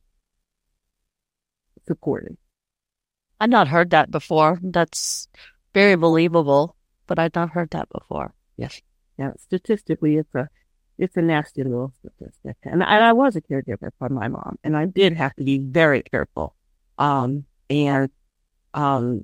supported. 1.87 2.37
I've 3.39 3.49
not 3.49 3.67
heard 3.67 3.91
that 3.91 4.11
before. 4.11 4.59
That's 4.61 5.27
very 5.73 5.95
believable, 5.95 6.75
but 7.05 7.19
I've 7.19 7.35
not 7.35 7.51
heard 7.51 7.69
that 7.71 7.87
before. 7.89 8.33
Yes. 8.57 8.81
Now, 9.17 9.33
Statistically, 9.37 10.17
it's 10.17 10.33
a, 10.35 10.49
it's 10.97 11.15
a 11.17 11.21
nasty 11.21 11.63
little 11.63 11.93
statistic. 11.99 12.57
And 12.63 12.83
I, 12.83 13.09
I 13.09 13.13
was 13.13 13.35
a 13.35 13.41
caregiver 13.41 13.91
for 13.99 14.09
my 14.09 14.27
mom 14.27 14.57
and 14.63 14.75
I 14.75 14.85
did 14.85 15.13
have 15.13 15.35
to 15.35 15.43
be 15.43 15.59
very 15.59 16.01
careful. 16.01 16.55
Um, 16.97 17.45
and, 17.69 18.09
um, 18.73 19.23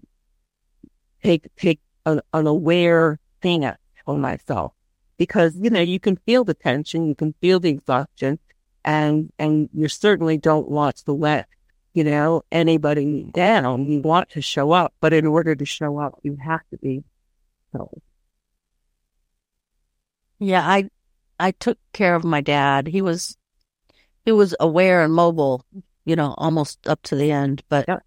take, 1.24 1.48
take 1.56 1.80
an, 2.06 2.22
an 2.34 2.48
aware 2.48 3.20
stance 3.40 3.78
on 4.06 4.22
myself 4.22 4.74
because, 5.18 5.56
you 5.58 5.70
know, 5.70 5.82
you 5.82 6.00
can 6.00 6.18
feel 6.18 6.44
the 6.44 6.54
tension, 6.54 7.08
you 7.08 7.16
can 7.16 7.34
feel 7.42 7.60
the 7.60 7.70
exhaustion, 7.70 8.40
and, 8.84 9.32
and 9.40 9.70
you 9.74 9.88
certainly 9.88 10.38
don't 10.38 10.70
want 10.70 10.98
to 10.98 11.12
let, 11.12 11.48
you 11.94 12.04
know, 12.04 12.44
anybody 12.52 13.26
down. 13.34 13.86
You 13.86 14.02
want 14.02 14.30
to 14.32 14.42
show 14.42 14.72
up, 14.72 14.94
but 15.00 15.14
in 15.14 15.26
order 15.26 15.56
to 15.56 15.66
show 15.66 16.00
up, 16.00 16.20
you 16.24 16.38
have 16.44 16.62
to 16.72 16.78
be 16.78 17.04
so. 17.72 17.90
Yeah, 20.40 20.62
I, 20.68 20.90
I 21.40 21.52
took 21.52 21.78
care 21.94 22.16
of 22.16 22.24
my 22.24 22.42
dad. 22.42 22.88
He 22.88 23.02
was, 23.02 23.38
he 24.26 24.32
was 24.32 24.56
aware 24.60 25.04
and 25.04 25.14
mobile, 25.14 25.66
you 26.06 26.16
know, 26.16 26.36
almost 26.38 26.88
up 26.88 27.02
to 27.04 27.16
the 27.16 27.32
end, 27.32 27.64
but 27.70 27.86
yep 27.88 28.04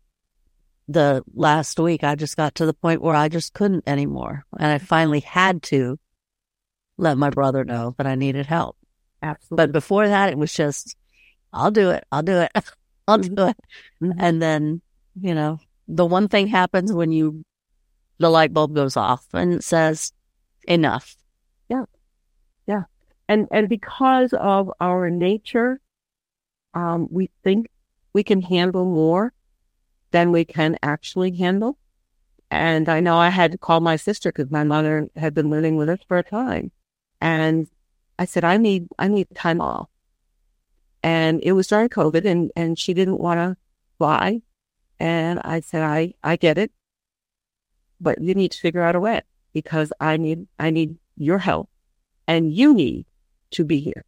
the 0.88 1.24
last 1.34 1.78
week, 1.80 2.04
I 2.04 2.14
just 2.14 2.36
got 2.36 2.54
to 2.56 2.66
the 2.66 2.74
point 2.74 3.02
where 3.02 3.16
I 3.16 3.28
just 3.28 3.54
couldn't 3.54 3.84
anymore. 3.86 4.44
And 4.58 4.70
I 4.70 4.78
finally 4.78 5.20
had 5.20 5.62
to 5.64 5.98
let 6.96 7.18
my 7.18 7.30
brother 7.30 7.64
know 7.64 7.94
that 7.98 8.06
I 8.06 8.14
needed 8.14 8.46
help. 8.46 8.76
Absolutely. 9.22 9.56
But 9.56 9.72
before 9.72 10.08
that, 10.08 10.30
it 10.30 10.38
was 10.38 10.52
just, 10.52 10.96
I'll 11.52 11.70
do 11.70 11.90
it. 11.90 12.04
I'll 12.12 12.22
do 12.22 12.38
it. 12.38 12.50
I'll 13.08 13.18
do 13.18 13.32
it. 13.46 13.56
Mm-hmm. 14.02 14.12
And 14.18 14.42
then, 14.42 14.82
you 15.20 15.34
know, 15.34 15.58
the 15.88 16.04
one 16.04 16.28
thing 16.28 16.48
happens 16.48 16.92
when 16.92 17.12
you, 17.12 17.44
the 18.18 18.30
light 18.30 18.52
bulb 18.52 18.74
goes 18.74 18.96
off 18.96 19.26
and 19.32 19.54
it 19.54 19.64
says, 19.64 20.12
enough. 20.66 21.16
Yeah. 21.68 21.84
Yeah. 22.66 22.82
And, 23.28 23.48
and 23.50 23.68
because 23.68 24.32
of 24.32 24.70
our 24.80 25.10
nature, 25.10 25.80
um, 26.74 27.08
we 27.10 27.30
think 27.42 27.68
we 28.12 28.22
can 28.22 28.42
handle 28.42 28.84
more 28.84 29.32
than 30.10 30.32
we 30.32 30.44
can 30.44 30.78
actually 30.82 31.36
handle. 31.36 31.78
And 32.50 32.88
I 32.88 33.00
know 33.00 33.16
I 33.16 33.30
had 33.30 33.52
to 33.52 33.58
call 33.58 33.80
my 33.80 33.96
sister 33.96 34.30
because 34.30 34.50
my 34.50 34.64
mother 34.64 35.08
had 35.16 35.34
been 35.34 35.50
living 35.50 35.76
with 35.76 35.88
us 35.88 35.98
for 36.06 36.18
a 36.18 36.22
time. 36.22 36.70
And 37.20 37.66
I 38.18 38.24
said, 38.24 38.44
I 38.44 38.56
need, 38.56 38.88
I 38.98 39.08
need 39.08 39.28
time 39.34 39.60
off. 39.60 39.88
And 41.02 41.40
it 41.42 41.52
was 41.52 41.66
during 41.66 41.88
COVID 41.88 42.24
and, 42.24 42.50
and 42.56 42.78
she 42.78 42.94
didn't 42.94 43.18
want 43.18 43.38
to 43.38 43.56
fly. 43.98 44.42
And 44.98 45.40
I 45.40 45.60
said, 45.60 45.82
I, 45.82 46.14
I 46.24 46.36
get 46.36 46.58
it, 46.58 46.72
but 48.00 48.20
you 48.20 48.34
need 48.34 48.52
to 48.52 48.60
figure 48.60 48.82
out 48.82 48.96
a 48.96 49.00
way 49.00 49.22
because 49.52 49.92
I 50.00 50.16
need, 50.16 50.46
I 50.58 50.70
need 50.70 50.96
your 51.16 51.38
help 51.38 51.68
and 52.26 52.52
you 52.52 52.74
need 52.74 53.06
to 53.52 53.64
be 53.64 53.80
here. 53.80 54.04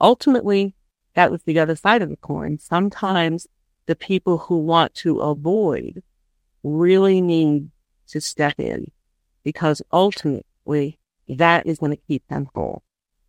Ultimately, 0.00 0.74
that 1.14 1.30
was 1.30 1.42
the 1.44 1.58
other 1.58 1.76
side 1.76 2.02
of 2.02 2.10
the 2.10 2.16
coin. 2.16 2.58
Sometimes 2.58 3.46
the 3.86 3.96
people 3.96 4.38
who 4.38 4.58
want 4.58 4.94
to 4.94 5.20
avoid 5.20 6.02
really 6.62 7.20
need 7.20 7.70
to 8.08 8.20
step 8.20 8.58
in 8.58 8.90
because 9.44 9.82
ultimately 9.92 10.98
that 11.28 11.66
is 11.66 11.78
going 11.78 11.92
to 11.92 12.02
keep 12.08 12.26
them 12.28 12.48
whole. 12.54 12.82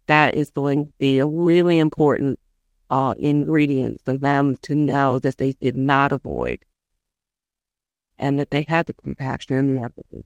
That 0.08 0.36
is 0.36 0.50
going 0.52 0.86
to 0.86 0.94
be 1.00 1.20
a 1.20 1.26
really 1.26 1.80
important 1.80 2.40
uh, 2.90 3.16
ingredient 3.18 4.02
for 4.06 4.18
them 4.18 4.58
to 4.64 4.76
know 4.76 5.20
that 5.20 5.38
they 5.38 5.54
did 5.54 5.76
not 5.76 6.12
avoid 6.12 6.60
and 8.18 8.40
that 8.40 8.52
they 8.52 8.66
had 8.68 8.86
the 8.86 8.94
compassion 8.94 9.58
and 9.58 9.78
the 9.78 9.82
empathy 9.82 10.26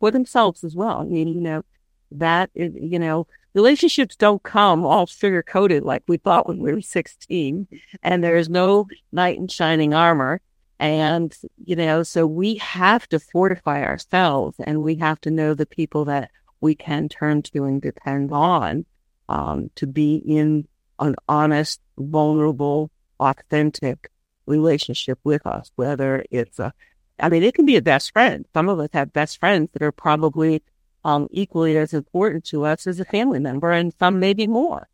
for 0.00 0.10
themselves 0.10 0.64
as 0.64 0.74
well. 0.74 1.00
I 1.00 1.04
mean, 1.04 1.28
you 1.28 1.40
know, 1.40 1.64
that 2.10 2.50
is, 2.54 2.72
you 2.74 2.98
know, 2.98 3.26
relationships 3.54 4.16
don't 4.16 4.42
come 4.42 4.84
all 4.84 5.06
sugar 5.06 5.42
coated 5.42 5.82
like 5.82 6.02
we 6.06 6.16
thought 6.16 6.48
when 6.48 6.58
we 6.58 6.72
were 6.72 6.80
16 6.80 7.68
and 8.02 8.24
there 8.24 8.36
is 8.36 8.48
no 8.48 8.86
knight 9.12 9.38
in 9.38 9.48
shining 9.48 9.94
armor. 9.94 10.40
And, 10.80 11.36
you 11.64 11.74
know, 11.74 12.04
so 12.04 12.24
we 12.26 12.56
have 12.56 13.08
to 13.08 13.18
fortify 13.18 13.82
ourselves 13.82 14.56
and 14.60 14.82
we 14.82 14.94
have 14.96 15.20
to 15.22 15.30
know 15.30 15.54
the 15.54 15.66
people 15.66 16.04
that 16.04 16.30
we 16.60 16.74
can 16.74 17.08
turn 17.08 17.42
to 17.42 17.64
and 17.64 17.80
depend 17.80 18.32
on, 18.32 18.84
um, 19.28 19.70
to 19.76 19.86
be 19.86 20.16
in 20.16 20.66
an 20.98 21.14
honest, 21.28 21.80
vulnerable, 21.96 22.90
authentic 23.20 24.10
relationship 24.46 25.18
with 25.24 25.46
us, 25.46 25.70
whether 25.76 26.24
it's 26.30 26.58
a, 26.58 26.72
I 27.20 27.28
mean, 27.28 27.42
it 27.42 27.54
can 27.54 27.66
be 27.66 27.76
a 27.76 27.82
best 27.82 28.12
friend. 28.12 28.46
Some 28.54 28.68
of 28.68 28.78
us 28.80 28.90
have 28.92 29.12
best 29.12 29.38
friends 29.38 29.70
that 29.72 29.82
are 29.82 29.92
probably 29.92 30.62
um, 31.04 31.28
equally 31.30 31.76
as 31.76 31.94
important 31.94 32.44
to 32.46 32.64
us 32.64 32.86
as 32.86 33.00
a 33.00 33.04
family 33.04 33.38
member, 33.38 33.70
and 33.70 33.92
some 33.98 34.20
maybe 34.20 34.46
more. 34.46 34.88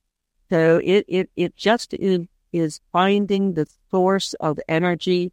So 0.50 0.80
it 0.84 1.04
it 1.08 1.30
it 1.36 1.56
just 1.56 1.94
is 1.94 2.26
is 2.52 2.80
finding 2.92 3.54
the 3.54 3.66
source 3.90 4.34
of 4.34 4.58
energy, 4.68 5.32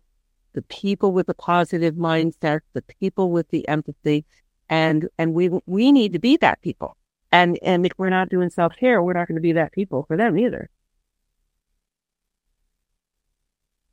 the 0.54 0.63
people 0.63 1.12
with 1.12 1.28
the 1.28 1.34
positive 1.34 1.96
mindset, 1.96 2.62
the 2.74 2.82
people 2.82 3.32
with 3.32 3.50
the 3.50 3.67
empathy, 3.67 4.26
and 4.72 5.10
and 5.20 5.34
we 5.36 5.52
we 5.68 5.92
need 5.92 6.14
to 6.14 6.20
be 6.20 6.38
that 6.38 6.62
people. 6.62 6.98
And 7.32 7.60
and 7.62 7.86
if 7.86 7.92
we're 7.98 8.10
not 8.10 8.30
doing 8.30 8.50
self 8.50 8.74
care, 8.76 9.04
we're 9.04 9.14
not 9.14 9.28
going 9.28 9.36
to 9.36 9.42
be 9.42 9.52
that 9.54 9.74
people 9.74 10.06
for 10.08 10.18
them 10.18 10.40
either. 10.40 10.70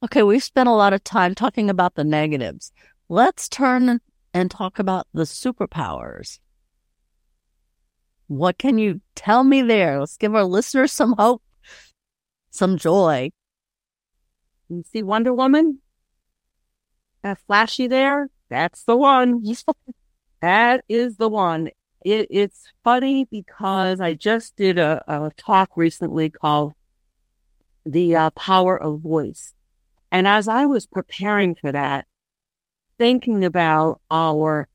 Okay, 0.02 0.22
we've 0.22 0.42
spent 0.42 0.68
a 0.68 0.72
lot 0.72 0.92
of 0.92 1.02
time 1.02 1.34
talking 1.34 1.68
about 1.68 1.96
the 1.96 2.04
negatives. 2.04 2.72
Let's 3.08 3.48
turn 3.48 4.00
and 4.32 4.50
talk 4.50 4.78
about 4.78 5.08
the 5.12 5.24
superpowers. 5.24 6.38
What 8.28 8.58
can 8.58 8.78
you 8.78 9.00
tell 9.16 9.42
me 9.42 9.62
there? 9.62 9.98
Let's 9.98 10.16
give 10.16 10.34
our 10.34 10.44
listeners 10.44 10.92
some 10.92 11.14
hope 11.18 11.42
some 12.50 12.76
joy. 12.76 13.30
You 14.68 14.84
see 14.92 15.02
Wonder 15.02 15.32
Woman? 15.32 15.80
That 17.22 17.38
flashy 17.46 17.86
there? 17.88 18.30
That's 18.48 18.84
the 18.84 18.96
one. 18.96 19.42
that 20.40 20.84
is 20.88 21.16
the 21.16 21.28
one. 21.28 21.70
It, 22.04 22.28
it's 22.30 22.72
funny 22.84 23.26
because 23.30 24.00
I 24.00 24.14
just 24.14 24.56
did 24.56 24.78
a, 24.78 25.02
a 25.06 25.32
talk 25.36 25.70
recently 25.76 26.30
called 26.30 26.74
The 27.84 28.16
uh, 28.16 28.30
Power 28.30 28.80
of 28.80 29.00
Voice. 29.00 29.54
And 30.10 30.26
as 30.26 30.48
I 30.48 30.66
was 30.66 30.86
preparing 30.86 31.54
for 31.54 31.72
that, 31.72 32.06
thinking 32.98 33.44
about 33.44 34.00
our 34.10 34.68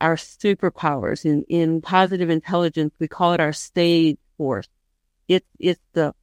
our 0.00 0.16
superpowers 0.16 1.24
in, 1.24 1.44
in 1.48 1.82
positive 1.82 2.30
intelligence, 2.30 2.94
we 2.98 3.06
call 3.06 3.34
it 3.34 3.40
our 3.40 3.52
stage 3.52 4.16
force. 4.38 4.68
It, 5.28 5.44
it's 5.58 5.80
the, 5.92 6.14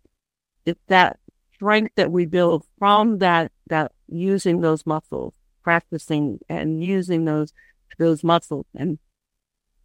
it's 0.65 0.81
that 0.87 1.19
strength 1.53 1.93
that 1.95 2.11
we 2.11 2.25
build 2.25 2.65
from 2.79 3.19
that, 3.19 3.51
that 3.67 3.91
using 4.07 4.61
those 4.61 4.85
muscles, 4.85 5.35
practicing 5.63 6.39
and 6.49 6.83
using 6.83 7.25
those, 7.25 7.53
those 7.97 8.23
muscles. 8.23 8.65
And 8.75 8.99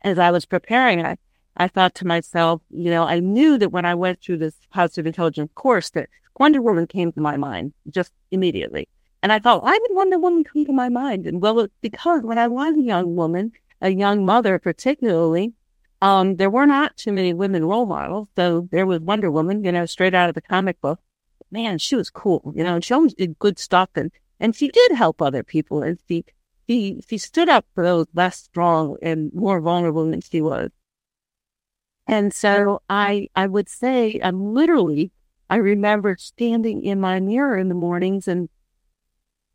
as 0.03 0.18
I 0.18 0.31
was 0.31 0.44
preparing, 0.44 1.05
I, 1.05 1.16
I 1.57 1.68
thought 1.68 1.94
to 1.96 2.07
myself, 2.07 2.62
you 2.70 2.90
know, 2.90 3.05
I 3.05 3.20
knew 3.20 3.59
that 3.59 3.72
when 3.72 3.85
I 3.85 3.94
went 3.94 4.20
through 4.20 4.38
this 4.38 4.55
positive 4.70 5.07
intelligence 5.07 5.51
course 5.55 5.90
that 5.90 6.09
Wonder 6.38 6.62
Woman 6.62 6.87
came 6.87 7.12
to 7.12 7.20
my 7.20 7.37
mind 7.37 7.72
just 7.90 8.12
immediately. 8.31 8.88
And 9.22 9.33
I 9.33 9.38
thought, 9.38 9.62
why 9.62 9.79
did 9.79 9.94
Wonder 9.94 10.18
Woman 10.18 10.44
come 10.44 10.64
to 10.64 10.72
my 10.72 10.88
mind? 10.88 11.27
And 11.27 11.40
well, 11.40 11.61
it's 11.61 11.75
because 11.81 12.22
when 12.22 12.38
I 12.38 12.48
was 12.48 12.77
a 12.77 12.81
young 12.81 13.14
woman 13.14 13.53
a 13.83 13.90
young 13.90 14.25
mother, 14.25 14.59
particularly, 14.59 15.53
um, 16.01 16.37
there 16.37 16.51
were 16.51 16.66
not 16.66 16.96
too 16.96 17.12
many 17.12 17.35
women 17.35 17.64
role 17.64 17.85
models. 17.85 18.29
So 18.37 18.68
there 18.70 18.87
was 18.87 19.01
Wonder 19.01 19.31
Woman, 19.31 19.64
you 19.64 19.72
know, 19.72 19.87
straight 19.87 20.14
out 20.14 20.29
of 20.29 20.35
the 20.35 20.40
comic 20.40 20.81
book. 20.81 21.01
Man, 21.51 21.79
she 21.79 21.96
was 21.96 22.09
cool, 22.09 22.53
you 22.57 22.64
know, 22.64 22.77
and 22.77 22.85
she 22.85 22.94
always 22.94 23.12
did 23.12 23.38
good 23.38 23.59
stuff 23.59 23.90
and, 23.94 24.11
and 24.40 24.57
she 24.57 24.68
did 24.68 24.92
help 24.92 25.20
other 25.20 25.42
people 25.42 25.83
and 25.83 25.98
she, 26.09 26.25
she, 26.68 27.03
she 27.09 27.18
stood 27.18 27.48
up 27.48 27.66
for 27.75 27.85
those 27.85 28.07
less 28.14 28.38
strong 28.38 28.96
and 29.03 29.33
more 29.33 29.61
vulnerable 29.61 30.11
than 30.11 30.20
she 30.20 30.40
was. 30.40 30.70
And 32.07 32.33
so 32.33 32.83
I, 32.88 33.29
I 33.37 33.46
would 33.46 33.68
say, 33.68 34.20
I'm 34.22 34.55
literally, 34.55 35.12
I 35.48 35.57
remember 35.57 36.16
standing 36.18 36.85
in 36.85 37.01
my 37.01 37.20
mirror 37.20 37.57
in 37.57 37.68
the 37.68 37.75
mornings 37.75 38.27
and 38.27 38.48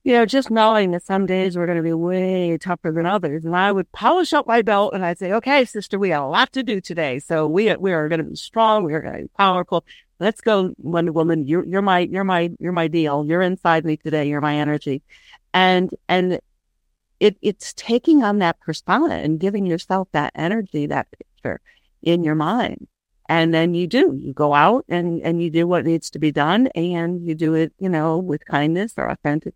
you 0.07 0.13
know, 0.13 0.25
just 0.25 0.49
knowing 0.49 0.91
that 0.91 1.03
some 1.03 1.25
days 1.25 1.57
were 1.57 1.65
going 1.65 1.75
to 1.75 1.83
be 1.83 1.91
way 1.91 2.57
tougher 2.57 2.93
than 2.93 3.05
others. 3.05 3.43
And 3.43 3.53
I 3.53 3.73
would 3.73 3.91
polish 3.91 4.31
up 4.31 4.47
my 4.47 4.61
belt 4.61 4.93
and 4.93 5.03
I'd 5.03 5.19
say, 5.19 5.33
okay, 5.33 5.65
sister, 5.65 5.99
we 5.99 6.07
got 6.07 6.23
a 6.23 6.27
lot 6.27 6.53
to 6.53 6.63
do 6.63 6.79
today. 6.79 7.19
So 7.19 7.45
we, 7.45 7.75
we 7.75 7.91
are 7.91 8.07
going 8.07 8.19
to 8.19 8.29
be 8.29 8.37
strong. 8.37 8.85
We 8.85 8.93
are 8.93 9.01
going 9.01 9.15
to 9.15 9.21
be 9.23 9.29
powerful. 9.37 9.83
Let's 10.17 10.39
go, 10.39 10.73
Wonder 10.77 11.11
Woman. 11.11 11.45
You're, 11.45 11.65
you're 11.65 11.81
my, 11.81 11.99
you're 11.99 12.23
my, 12.23 12.51
you're 12.57 12.71
my 12.71 12.87
deal. 12.87 13.25
You're 13.27 13.41
inside 13.41 13.83
me 13.83 13.97
today. 13.97 14.29
You're 14.29 14.39
my 14.39 14.55
energy. 14.55 15.01
And, 15.53 15.89
and 16.07 16.39
it, 17.19 17.37
it's 17.41 17.73
taking 17.73 18.23
on 18.23 18.39
that 18.39 18.59
persona 18.59 19.15
and 19.15 19.39
giving 19.39 19.65
yourself 19.65 20.07
that 20.11 20.31
energy, 20.35 20.85
that 20.87 21.07
picture 21.11 21.61
in 22.01 22.23
your 22.23 22.35
mind. 22.35 22.87
And 23.29 23.53
then 23.53 23.73
you 23.73 23.87
do, 23.87 24.17
you 24.21 24.33
go 24.33 24.53
out 24.53 24.85
and, 24.87 25.21
and 25.21 25.41
you 25.41 25.49
do 25.49 25.67
what 25.67 25.85
needs 25.85 26.09
to 26.11 26.19
be 26.19 26.31
done 26.31 26.67
and 26.67 27.25
you 27.25 27.35
do 27.35 27.55
it, 27.55 27.73
you 27.79 27.89
know, 27.89 28.17
with 28.17 28.45
kindness 28.45 28.93
or 28.97 29.09
authentic 29.09 29.53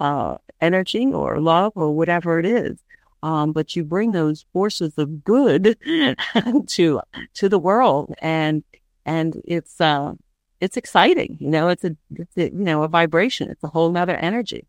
uh, 0.00 0.36
energy 0.60 1.06
or 1.06 1.40
love 1.40 1.72
or 1.74 1.92
whatever 1.92 2.38
it 2.38 2.46
is. 2.46 2.78
Um, 3.22 3.52
but 3.52 3.74
you 3.74 3.84
bring 3.84 4.12
those 4.12 4.44
forces 4.52 4.98
of 4.98 5.24
good 5.24 5.78
to 6.66 7.00
to 7.32 7.48
the 7.48 7.58
world, 7.58 8.14
and 8.18 8.62
and 9.06 9.40
it's 9.46 9.80
uh, 9.80 10.12
it's 10.60 10.76
exciting. 10.76 11.38
You 11.40 11.48
know, 11.48 11.68
it's 11.68 11.84
a 11.84 11.96
it's 12.14 12.36
a, 12.36 12.50
you 12.50 12.64
know 12.64 12.82
a 12.82 12.88
vibration. 12.88 13.50
It's 13.50 13.64
a 13.64 13.68
whole 13.68 13.90
nother 13.90 14.14
energy. 14.14 14.66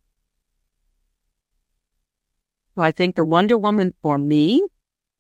So 2.76 2.82
I 2.82 2.92
think 2.92 3.16
the 3.16 3.26
Wonder 3.26 3.58
Woman 3.58 3.94
for 4.02 4.18
me 4.18 4.62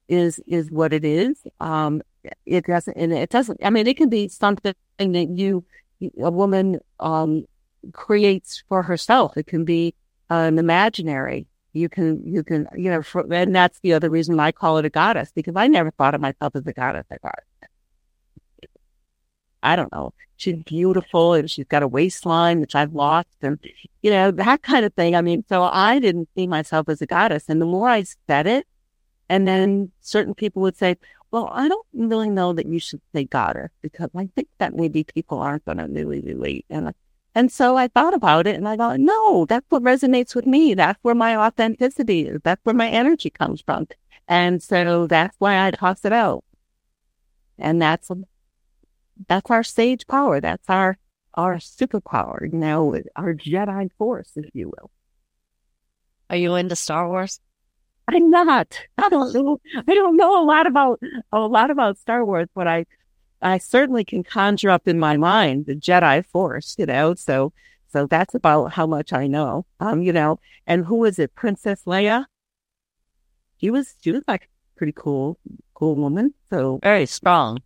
is 0.07 0.39
is 0.45 0.69
what 0.69 0.93
it 0.93 1.03
is. 1.03 1.41
Um, 1.59 2.01
it 2.45 2.65
doesn't, 2.65 2.95
and 2.97 3.13
it 3.13 3.29
doesn't. 3.29 3.59
I 3.63 3.69
mean, 3.69 3.87
it 3.87 3.97
can 3.97 4.09
be 4.09 4.27
something 4.27 4.73
that 4.99 5.29
you 5.29 5.65
a 6.21 6.31
woman 6.31 6.79
um 6.99 7.45
creates 7.93 8.63
for 8.67 8.83
herself. 8.83 9.37
It 9.37 9.47
can 9.47 9.65
be 9.65 9.93
an 10.29 10.57
imaginary. 10.57 11.47
You 11.73 11.89
can, 11.89 12.25
you 12.25 12.41
can, 12.43 12.67
you 12.75 12.89
know, 12.89 13.01
for, 13.01 13.31
and 13.33 13.53
that's 13.53 13.79
the 13.81 13.93
other 13.93 14.09
reason 14.09 14.39
I 14.39 14.53
call 14.53 14.77
it 14.77 14.85
a 14.85 14.89
goddess 14.89 15.31
because 15.35 15.55
I 15.57 15.67
never 15.67 15.91
thought 15.91 16.15
of 16.15 16.21
myself 16.21 16.55
as 16.55 16.65
a 16.65 16.71
goddess. 16.73 17.05
I 17.11 17.17
thought, 17.17 17.39
I 19.65 19.75
don't 19.75 19.91
know, 19.91 20.13
she's 20.38 20.62
beautiful 20.63 21.34
and 21.34 21.49
she's 21.49 21.65
got 21.65 21.84
a 21.84 21.88
waistline 21.88 22.60
which 22.60 22.75
I've 22.75 22.93
lost, 22.93 23.28
and 23.41 23.60
you 24.01 24.12
know 24.12 24.32
that 24.32 24.62
kind 24.62 24.86
of 24.86 24.93
thing. 24.93 25.15
I 25.15 25.21
mean, 25.21 25.43
so 25.49 25.63
I 25.63 25.99
didn't 25.99 26.30
see 26.36 26.47
myself 26.47 26.89
as 26.89 27.01
a 27.01 27.06
goddess, 27.06 27.45
and 27.49 27.62
the 27.62 27.65
more 27.65 27.89
I 27.89 28.04
said 28.28 28.47
it, 28.47 28.65
and 29.30 29.47
then 29.47 29.91
certain 30.01 30.34
people 30.34 30.62
would 30.62 30.78
say, 30.78 30.97
well, 31.32 31.49
I 31.51 31.67
don't 31.67 31.88
really 31.93 32.30
know 32.30 32.54
that 32.54 32.67
you 32.67 32.80
should 32.80 33.01
say 33.13 33.25
goddess 33.25 33.69
because 33.82 34.10
I 34.15 34.30
think 34.36 34.47
that 34.60 34.73
maybe 34.73 35.04
people 35.04 35.39
aren't 35.39 35.65
going 35.65 35.80
to 35.80 35.86
really 35.86 36.21
relate. 36.21 36.65
And 36.69 36.93
and 37.38 37.51
so 37.51 37.75
I 37.75 37.89
thought 37.89 38.13
about 38.13 38.47
it 38.47 38.56
and 38.56 38.67
I 38.67 38.78
thought, 38.78 38.99
no, 39.01 39.45
that's 39.45 39.65
what 39.69 39.84
resonates 39.84 40.34
with 40.34 40.45
me. 40.45 40.73
That's 40.73 40.97
where 41.01 41.13
my 41.15 41.36
authenticity 41.36 42.28
is. 42.28 42.39
That's 42.43 42.63
where 42.63 42.73
my 42.73 42.88
energy 42.88 43.30
comes 43.30 43.60
from. 43.62 43.88
And 44.30 44.63
so 44.63 45.06
that's 45.08 45.36
why 45.39 45.67
I 45.67 45.71
toss 45.71 46.06
it 46.06 46.13
out. 46.13 46.45
And 47.58 47.82
that's, 47.82 48.10
that's 49.28 49.49
our 49.51 49.63
sage 49.63 50.08
power. 50.08 50.39
That's 50.39 50.69
our, 50.69 50.97
our 51.34 51.56
superpower, 51.56 52.51
you 52.51 52.58
know, 52.58 52.99
our 53.15 53.34
Jedi 53.34 53.89
force, 53.97 54.32
if 54.36 54.49
you 54.54 54.67
will. 54.69 54.91
Are 56.30 56.38
you 56.38 56.56
into 56.56 56.75
Star 56.75 57.08
Wars? 57.08 57.39
I'm 58.08 58.30
not. 58.30 58.80
I 58.97 59.10
don't 59.10 59.34
know. 59.34 59.60
I 59.75 59.93
don't 59.93 60.17
know 60.17 60.43
a 60.43 60.45
lot 60.45 60.67
about 60.67 60.99
a 61.32 61.39
lot 61.39 61.71
about 61.71 61.97
Star 61.97 62.25
Wars, 62.25 62.47
but 62.54 62.67
I 62.67 62.86
I 63.41 63.58
certainly 63.58 64.04
can 64.04 64.23
conjure 64.23 64.69
up 64.69 64.88
in 64.88 64.99
my 64.99 65.17
mind 65.17 65.65
the 65.67 65.75
Jedi 65.75 66.25
Force, 66.25 66.75
you 66.78 66.86
know. 66.86 67.15
So, 67.15 67.54
so 67.91 68.08
that's 68.08 68.34
about 68.34 68.73
how 68.73 68.88
much 68.88 69.13
I 69.13 69.28
know. 69.28 69.65
Um, 69.80 70.01
you 70.01 70.13
know, 70.13 70.39
and 70.65 70.86
who 70.86 70.95
was 70.95 71.19
it? 71.19 71.36
Princess 71.36 71.84
Leia. 71.86 72.25
She 73.62 73.69
was, 73.69 73.95
she 74.01 74.12
was 74.12 74.23
like 74.28 74.49
pretty 74.75 74.93
cool, 74.95 75.38
cool 75.73 75.95
woman. 75.95 76.34
So 76.49 76.80
very 76.82 77.06
strong, 77.06 77.60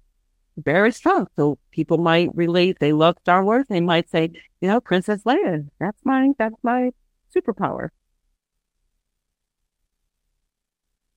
very 0.64 0.92
strong. 0.92 1.28
So 1.36 1.58
people 1.72 1.98
might 1.98 2.36
relate. 2.36 2.78
They 2.80 2.94
love 2.94 3.18
Star 3.22 3.44
Wars. 3.44 3.66
They 3.70 3.82
might 3.82 4.10
say, 4.10 4.32
you 4.62 4.68
know, 4.68 4.82
Princess 4.82 5.24
Leia. 5.24 5.68
That's 5.80 6.00
my, 6.04 6.32
that's 6.38 6.56
my 6.64 6.92
superpower. 7.36 7.90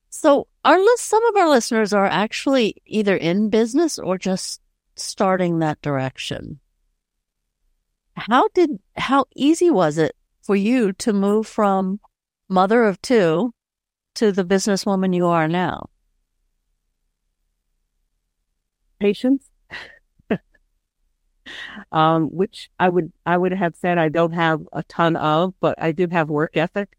So 0.09 0.47
our 0.65 0.79
list, 0.79 1.05
some 1.05 1.25
of 1.25 1.37
our 1.37 1.49
listeners 1.49 1.93
are 1.93 2.07
actually 2.07 2.77
either 2.87 3.17
in 3.17 3.51
business 3.51 3.99
or 3.99 4.19
just 4.19 4.61
starting 4.95 5.59
that 5.59 5.81
direction. 5.81 6.61
How 8.15 8.49
did, 8.55 8.79
how 8.97 9.25
easy 9.35 9.71
was 9.71 9.99
it 9.99 10.15
for 10.43 10.55
you 10.55 10.93
to 10.95 11.13
move 11.13 11.47
from 11.47 11.99
mother 12.49 12.85
of 12.85 13.01
two 13.01 13.55
to 14.17 14.33
the 14.33 14.45
businesswoman 14.45 15.15
you 15.15 15.27
are 15.27 15.49
now? 15.49 15.89
Patience. 19.03 19.51
um, 21.91 22.29
which 22.29 22.71
I 22.79 22.89
would 22.89 23.13
I 23.27 23.37
would 23.37 23.53
have 23.53 23.75
said 23.75 23.99
I 23.99 24.09
don't 24.09 24.33
have 24.33 24.61
a 24.73 24.85
ton 24.85 25.17
of, 25.17 25.55
but 25.59 25.75
I 25.83 25.91
do 25.91 26.07
have 26.13 26.31
work 26.31 26.57
ethic. 26.57 26.97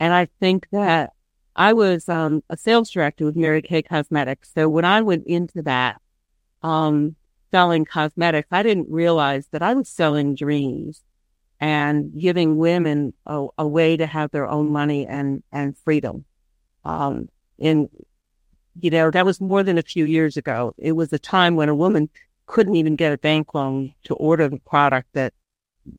And 0.00 0.14
I 0.14 0.28
think 0.40 0.68
that 0.72 1.12
I 1.54 1.74
was 1.74 2.08
um, 2.08 2.42
a 2.48 2.56
sales 2.56 2.90
director 2.90 3.26
with 3.26 3.36
Mary 3.36 3.60
Kay 3.60 3.82
Cosmetics. 3.82 4.52
So 4.54 4.66
when 4.70 4.86
I 4.86 5.02
went 5.02 5.26
into 5.26 5.60
that, 5.62 6.00
um, 6.62 7.16
selling 7.50 7.84
cosmetics, 7.84 8.48
I 8.50 8.62
didn't 8.62 8.88
realize 8.90 9.48
that 9.48 9.62
I 9.62 9.74
was 9.74 9.90
selling 9.90 10.34
dreams 10.34 11.02
and 11.60 12.18
giving 12.18 12.56
women 12.56 13.12
a, 13.26 13.48
a 13.58 13.68
way 13.68 13.98
to 13.98 14.06
have 14.06 14.30
their 14.30 14.48
own 14.48 14.72
money 14.72 15.06
and, 15.06 15.42
and 15.52 15.76
freedom. 15.76 16.24
Um, 16.86 17.28
and, 17.60 17.90
you 18.80 18.90
know, 18.90 19.10
that 19.10 19.24
was 19.24 19.40
more 19.40 19.62
than 19.62 19.78
a 19.78 19.82
few 19.82 20.04
years 20.04 20.36
ago. 20.36 20.74
It 20.78 20.92
was 20.92 21.12
a 21.12 21.18
time 21.18 21.56
when 21.56 21.68
a 21.68 21.74
woman 21.74 22.08
couldn't 22.46 22.76
even 22.76 22.96
get 22.96 23.12
a 23.12 23.18
bank 23.18 23.54
loan 23.54 23.94
to 24.04 24.14
order 24.14 24.48
the 24.48 24.58
product 24.58 25.08
that, 25.14 25.32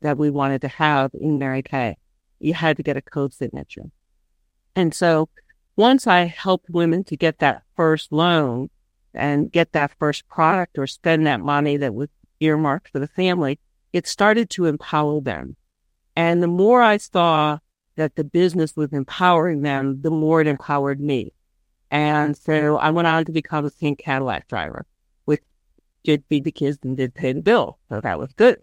that 0.02 0.18
we 0.18 0.30
wanted 0.30 0.60
to 0.62 0.68
have 0.68 1.10
in 1.14 1.38
Mary 1.38 1.62
Kay. 1.62 1.96
You 2.38 2.54
had 2.54 2.76
to 2.76 2.82
get 2.82 2.96
a 2.96 3.02
co-signature. 3.02 3.90
And 4.74 4.94
so 4.94 5.28
once 5.76 6.06
I 6.06 6.24
helped 6.24 6.70
women 6.70 7.04
to 7.04 7.16
get 7.16 7.38
that 7.38 7.62
first 7.76 8.12
loan 8.12 8.70
and 9.14 9.50
get 9.50 9.72
that 9.72 9.92
first 9.98 10.28
product 10.28 10.78
or 10.78 10.86
spend 10.86 11.26
that 11.26 11.40
money 11.40 11.76
that 11.78 11.94
was 11.94 12.08
earmarked 12.40 12.90
for 12.90 12.98
the 12.98 13.08
family, 13.08 13.58
it 13.92 14.06
started 14.06 14.50
to 14.50 14.66
empower 14.66 15.20
them. 15.20 15.56
And 16.14 16.42
the 16.42 16.48
more 16.48 16.82
I 16.82 16.98
saw 16.98 17.58
that 17.96 18.16
the 18.16 18.24
business 18.24 18.76
was 18.76 18.92
empowering 18.92 19.62
them, 19.62 20.02
the 20.02 20.10
more 20.10 20.42
it 20.42 20.46
empowered 20.46 21.00
me. 21.00 21.32
And 21.90 22.36
so 22.36 22.76
I 22.78 22.90
went 22.90 23.08
on 23.08 23.24
to 23.24 23.32
become 23.32 23.64
a 23.64 23.70
pink 23.70 24.00
Cadillac 24.00 24.48
driver, 24.48 24.86
which 25.24 25.42
did 26.04 26.24
feed 26.28 26.44
the 26.44 26.52
kids 26.52 26.78
and 26.82 26.96
did 26.96 27.14
pay 27.14 27.32
the 27.32 27.42
bill. 27.42 27.78
So 27.88 28.00
that 28.00 28.18
was 28.18 28.32
good. 28.32 28.60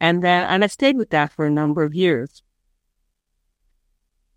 And 0.00 0.22
then, 0.22 0.44
and 0.44 0.64
I 0.64 0.68
stayed 0.68 0.96
with 0.96 1.10
that 1.10 1.32
for 1.32 1.44
a 1.44 1.50
number 1.50 1.82
of 1.82 1.94
years. 1.94 2.42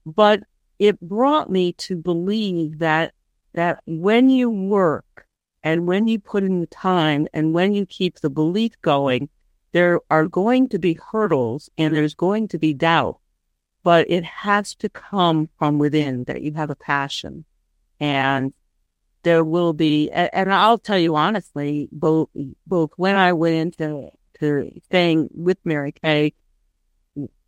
But 0.05 0.41
it 0.79 0.99
brought 0.99 1.49
me 1.49 1.73
to 1.73 1.95
believe 1.95 2.79
that, 2.79 3.13
that 3.53 3.81
when 3.85 4.29
you 4.29 4.49
work 4.49 5.27
and 5.63 5.87
when 5.87 6.07
you 6.07 6.19
put 6.19 6.43
in 6.43 6.59
the 6.59 6.67
time 6.67 7.27
and 7.33 7.53
when 7.53 7.73
you 7.73 7.85
keep 7.85 8.19
the 8.19 8.29
belief 8.29 8.73
going, 8.81 9.29
there 9.73 9.99
are 10.09 10.27
going 10.27 10.67
to 10.69 10.79
be 10.79 10.99
hurdles 11.11 11.69
and 11.77 11.95
there's 11.95 12.15
going 12.15 12.47
to 12.49 12.57
be 12.57 12.73
doubt, 12.73 13.19
but 13.83 14.09
it 14.09 14.23
has 14.23 14.75
to 14.75 14.89
come 14.89 15.49
from 15.57 15.77
within 15.77 16.23
that 16.25 16.41
you 16.41 16.53
have 16.53 16.69
a 16.69 16.75
passion 16.75 17.45
and 18.01 18.51
there 19.23 19.43
will 19.43 19.73
be, 19.73 20.09
and 20.09 20.51
I'll 20.51 20.79
tell 20.79 20.97
you 20.97 21.15
honestly, 21.15 21.87
both, 21.91 22.29
both 22.65 22.89
when 22.97 23.15
I 23.15 23.31
went 23.33 23.55
into 23.55 24.09
to 24.39 24.71
staying 24.85 25.29
with 25.31 25.59
Mary 25.63 25.93
Kay, 25.93 26.33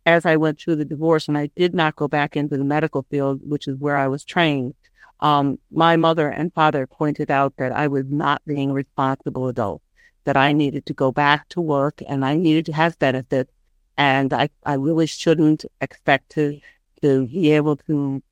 as 0.06 0.24
I 0.24 0.36
went 0.36 0.60
through 0.60 0.76
the 0.76 0.84
divorce 0.84 1.26
and 1.26 1.36
I 1.36 1.50
did 1.56 1.74
not 1.74 1.96
go 1.96 2.06
back 2.06 2.36
into 2.36 2.56
the 2.56 2.64
medical 2.64 3.04
field, 3.10 3.40
which 3.42 3.66
is 3.66 3.76
where 3.78 3.96
I 3.96 4.06
was 4.06 4.22
trained, 4.22 4.74
um, 5.18 5.58
my 5.72 5.96
mother 5.96 6.28
and 6.28 6.54
father 6.54 6.86
pointed 6.86 7.32
out 7.32 7.54
that 7.56 7.72
I 7.72 7.88
was 7.88 8.04
not 8.08 8.40
being 8.46 8.70
a 8.70 8.74
responsible 8.74 9.48
adult, 9.48 9.82
that 10.22 10.36
I 10.36 10.52
needed 10.52 10.86
to 10.86 10.94
go 10.94 11.10
back 11.10 11.48
to 11.50 11.60
work 11.60 12.00
and 12.06 12.24
I 12.24 12.36
needed 12.36 12.66
to 12.66 12.72
have 12.72 12.98
benefits. 13.00 13.50
And 13.96 14.32
I, 14.32 14.50
I 14.64 14.74
really 14.74 15.06
shouldn't 15.06 15.64
expect 15.80 16.30
to, 16.32 16.60
to 17.02 17.26
be 17.26 17.50
able 17.52 17.76
to 17.76 18.22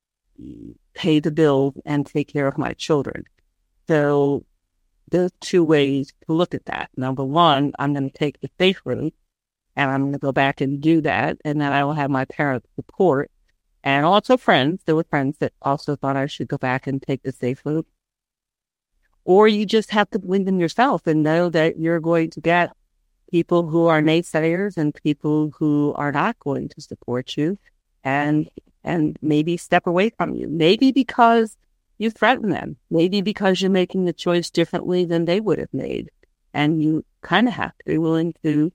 pay 0.94 1.20
the 1.20 1.30
bills 1.30 1.74
and 1.84 2.06
take 2.06 2.28
care 2.28 2.46
of 2.46 2.58
my 2.58 2.72
children. 2.74 3.24
So 3.88 4.44
there's 5.10 5.32
two 5.40 5.64
ways 5.64 6.12
to 6.26 6.32
look 6.32 6.54
at 6.54 6.66
that. 6.66 6.90
Number 6.96 7.24
one, 7.24 7.72
I'm 7.78 7.92
going 7.92 8.10
to 8.10 8.18
take 8.18 8.40
the 8.40 8.50
safe 8.58 8.80
route 8.84 9.14
and 9.76 9.90
I'm 9.90 10.02
going 10.02 10.12
to 10.12 10.18
go 10.18 10.32
back 10.32 10.60
and 10.60 10.80
do 10.80 11.00
that. 11.02 11.38
And 11.44 11.60
then 11.60 11.72
I 11.72 11.84
will 11.84 11.92
have 11.94 12.10
my 12.10 12.24
parents' 12.24 12.68
support 12.76 13.30
and 13.84 14.06
also 14.06 14.36
friends. 14.36 14.82
There 14.84 14.96
were 14.96 15.04
friends 15.04 15.38
that 15.38 15.52
also 15.62 15.96
thought 15.96 16.16
I 16.16 16.26
should 16.26 16.48
go 16.48 16.58
back 16.58 16.86
and 16.86 17.02
take 17.02 17.22
the 17.22 17.32
safe 17.32 17.62
route. 17.64 17.86
Or 19.24 19.46
you 19.46 19.66
just 19.66 19.90
have 19.90 20.10
to 20.10 20.18
win 20.18 20.44
them 20.44 20.58
yourself 20.58 21.06
and 21.06 21.22
know 21.22 21.48
that 21.50 21.78
you're 21.78 22.00
going 22.00 22.30
to 22.30 22.40
get 22.40 22.72
people 23.30 23.68
who 23.68 23.86
are 23.86 24.02
naysayers 24.02 24.76
and 24.76 24.94
people 25.02 25.52
who 25.58 25.94
are 25.96 26.12
not 26.12 26.38
going 26.38 26.68
to 26.68 26.80
support 26.80 27.36
you 27.36 27.58
and 28.04 28.48
and 28.84 29.18
maybe 29.22 29.56
step 29.56 29.86
away 29.86 30.10
from 30.10 30.34
you. 30.34 30.48
Maybe 30.48 30.92
because 30.92 31.56
you 31.98 32.10
threaten 32.10 32.50
them. 32.50 32.76
Maybe 32.90 33.20
because 33.20 33.60
you're 33.60 33.70
making 33.70 34.04
the 34.04 34.12
choice 34.12 34.50
differently 34.50 35.04
than 35.04 35.24
they 35.24 35.40
would 35.40 35.58
have 35.58 35.72
made. 35.72 36.10
And 36.52 36.82
you 36.82 37.04
kind 37.22 37.48
of 37.48 37.54
have 37.54 37.76
to 37.78 37.84
be 37.86 37.98
willing 37.98 38.34
to 38.42 38.72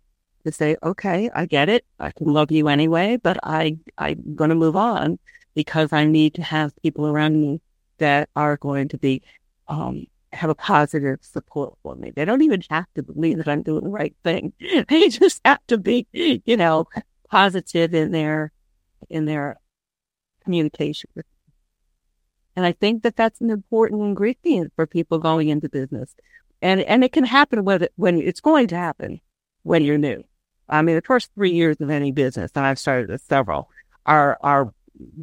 to 0.48 0.52
say, 0.52 0.78
okay, 0.82 1.30
I 1.36 1.46
get 1.46 1.70
it. 1.70 1.86
I 2.00 2.12
can 2.12 2.28
love 2.28 2.52
you 2.52 2.70
anyway, 2.70 3.18
but 3.18 3.38
I, 3.44 3.78
I'm 3.98 4.36
going 4.36 4.50
to 4.50 4.56
move 4.56 4.76
on 4.76 5.20
because 5.56 5.92
I 5.92 6.06
need 6.06 6.36
to 6.36 6.42
have 6.42 6.76
people 6.82 7.06
around 7.06 7.40
me 7.40 7.60
that 7.98 8.30
are 8.36 8.58
going 8.58 8.88
to 8.90 8.98
be, 8.98 9.22
um, 9.68 10.06
have 10.32 10.50
a 10.50 10.56
positive 10.56 11.20
support 11.22 11.76
for 11.84 11.96
me. 11.96 12.12
They 12.16 12.24
don't 12.24 12.42
even 12.44 12.64
have 12.70 12.86
to 12.96 13.04
believe 13.04 13.38
that 13.38 13.48
I'm 13.48 13.62
doing 13.62 13.84
the 13.84 13.90
right 13.90 14.16
thing. 14.24 14.54
They 14.88 15.10
just 15.10 15.42
have 15.44 15.60
to 15.68 15.78
be, 15.78 16.08
you 16.14 16.58
know, 16.58 16.88
positive 17.30 17.94
in 17.94 18.12
their, 18.12 18.52
in 19.10 19.26
their 19.26 19.58
communication. 20.48 21.10
And 22.56 22.66
I 22.66 22.72
think 22.72 23.04
that 23.04 23.18
that's 23.18 23.42
an 23.42 23.50
important 23.50 24.02
ingredient 24.02 24.72
for 24.76 24.88
people 24.88 25.20
going 25.20 25.50
into 25.50 25.68
business. 25.70 26.16
And, 26.62 26.82
and 26.82 27.04
it 27.04 27.12
can 27.12 27.26
happen 27.26 27.66
when, 27.66 27.88
when 27.98 28.20
it's 28.20 28.40
going 28.40 28.68
to 28.70 28.78
happen 28.78 29.20
when 29.64 29.84
you're 29.84 29.98
new. 29.98 30.24
I 30.70 30.82
mean, 30.82 30.96
the 30.96 31.02
first 31.02 31.30
three 31.36 31.52
years 31.52 31.78
of 31.82 31.90
any 31.90 32.12
business, 32.12 32.52
and 32.56 32.66
I've 32.66 32.80
started 32.80 33.20
several, 33.22 33.70
are 34.06 34.38
are 34.42 34.74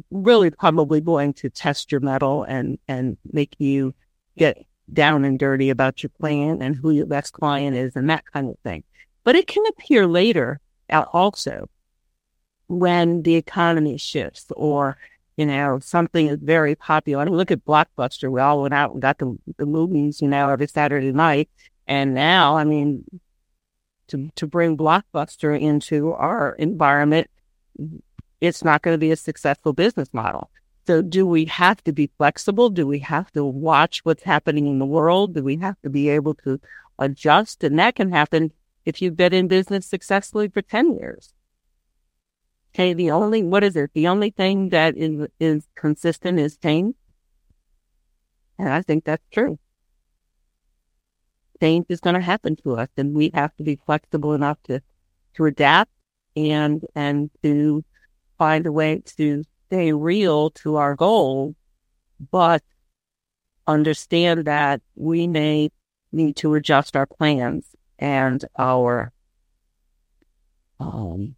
really 0.09 0.51
probably 0.51 1.01
going 1.01 1.33
to 1.33 1.49
test 1.49 1.91
your 1.91 2.01
mettle 2.01 2.43
and 2.43 2.79
and 2.87 3.17
make 3.31 3.55
you 3.59 3.93
get 4.37 4.65
down 4.91 5.25
and 5.25 5.39
dirty 5.39 5.69
about 5.69 6.03
your 6.03 6.11
plan 6.19 6.61
and 6.61 6.75
who 6.75 6.91
your 6.91 7.05
best 7.05 7.33
client 7.33 7.75
is 7.75 7.95
and 7.95 8.09
that 8.09 8.23
kind 8.31 8.49
of 8.49 8.57
thing. 8.59 8.83
But 9.23 9.35
it 9.35 9.47
can 9.47 9.63
appear 9.67 10.07
later 10.07 10.59
uh, 10.89 11.05
also 11.11 11.69
when 12.67 13.21
the 13.23 13.35
economy 13.35 13.97
shifts 13.97 14.45
or 14.55 14.97
you 15.37 15.45
know, 15.45 15.79
something 15.79 16.27
is 16.27 16.39
very 16.41 16.75
popular. 16.75 17.21
I 17.21 17.25
mean, 17.25 17.35
look 17.35 17.51
at 17.51 17.65
Blockbuster. 17.65 18.31
We 18.31 18.39
all 18.39 18.61
went 18.61 18.73
out 18.73 18.93
and 18.93 19.01
got 19.01 19.17
the, 19.17 19.37
the 19.57 19.65
movies, 19.65 20.21
you 20.21 20.27
know, 20.27 20.49
every 20.49 20.67
Saturday 20.67 21.11
night. 21.11 21.49
And 21.87 22.13
now, 22.13 22.57
I 22.57 22.63
mean, 22.63 23.03
to, 24.07 24.29
to 24.35 24.47
bring 24.47 24.77
Blockbuster 24.77 25.59
into 25.59 26.13
our 26.13 26.53
environment, 26.53 27.29
it's 28.39 28.63
not 28.63 28.81
going 28.81 28.93
to 28.93 28.99
be 28.99 29.11
a 29.11 29.17
successful 29.17 29.73
business 29.73 30.09
model. 30.13 30.49
So 30.87 31.01
do 31.01 31.25
we 31.25 31.45
have 31.45 31.83
to 31.85 31.91
be 31.91 32.11
flexible? 32.17 32.69
Do 32.69 32.87
we 32.87 32.99
have 32.99 33.31
to 33.31 33.43
watch 33.43 34.01
what's 34.03 34.23
happening 34.23 34.67
in 34.67 34.79
the 34.79 34.85
world? 34.85 35.33
Do 35.33 35.43
we 35.43 35.57
have 35.57 35.81
to 35.81 35.89
be 35.89 36.09
able 36.09 36.35
to 36.35 36.61
adjust? 36.99 37.63
And 37.63 37.77
that 37.79 37.95
can 37.95 38.11
happen 38.11 38.51
if 38.85 39.01
you've 39.01 39.17
been 39.17 39.33
in 39.33 39.47
business 39.47 39.85
successfully 39.85 40.47
for 40.47 40.61
10 40.61 40.97
years. 40.97 41.33
Okay. 42.75 42.93
The 42.93 43.11
only, 43.11 43.41
what 43.41 43.63
is 43.63 43.75
it? 43.75 43.91
The 43.93 44.07
only 44.09 44.31
thing 44.31 44.69
that 44.69 44.97
is, 44.97 45.27
is 45.39 45.67
consistent 45.75 46.39
is 46.39 46.57
change. 46.57 46.95
And 48.59 48.69
I 48.69 48.81
think 48.81 49.05
that's 49.05 49.23
true 49.31 49.59
change 51.61 51.85
is 51.89 51.99
going 51.99 52.15
to 52.15 52.21
happen 52.21 52.55
to 52.55 52.75
us 52.75 52.89
and 52.97 53.15
we 53.15 53.31
have 53.33 53.55
to 53.57 53.63
be 53.63 53.79
flexible 53.85 54.33
enough 54.33 54.57
to, 54.63 54.81
to 55.35 55.45
adapt 55.45 55.91
and, 56.35 56.83
and 56.95 57.29
to 57.43 57.83
find 58.37 58.65
a 58.65 58.71
way 58.71 59.01
to 59.17 59.43
stay 59.67 59.93
real 59.93 60.49
to 60.51 60.75
our 60.75 60.95
goal, 60.95 61.55
but 62.31 62.61
understand 63.67 64.45
that 64.45 64.81
we 64.95 65.27
may 65.27 65.71
need 66.11 66.35
to 66.35 66.53
adjust 66.55 66.95
our 66.95 67.05
plans 67.05 67.65
and 67.97 68.45
our, 68.57 69.11
um, 70.79 71.35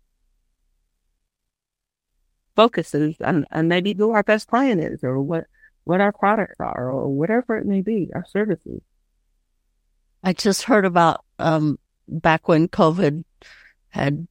focuses 2.58 3.16
and, 3.22 3.46
and 3.52 3.70
maybe 3.70 3.94
who 3.94 4.12
our 4.12 4.24
best 4.24 4.48
client 4.48 4.82
is 4.82 5.04
or 5.04 5.22
what, 5.22 5.46
what 5.86 6.02
our 6.02 6.12
products 6.12 6.58
are 6.60 6.92
or 6.92 7.08
whatever 7.08 7.58
it 7.58 7.66
may 7.66 7.82
be, 7.82 8.10
our 8.14 8.26
services. 8.28 8.82
I 10.24 10.34
just 10.34 10.64
heard 10.64 10.84
about 10.84 11.24
um, 11.40 11.78
back 12.10 12.50
when 12.50 12.68
COVID 12.68 13.24
had 13.90 14.28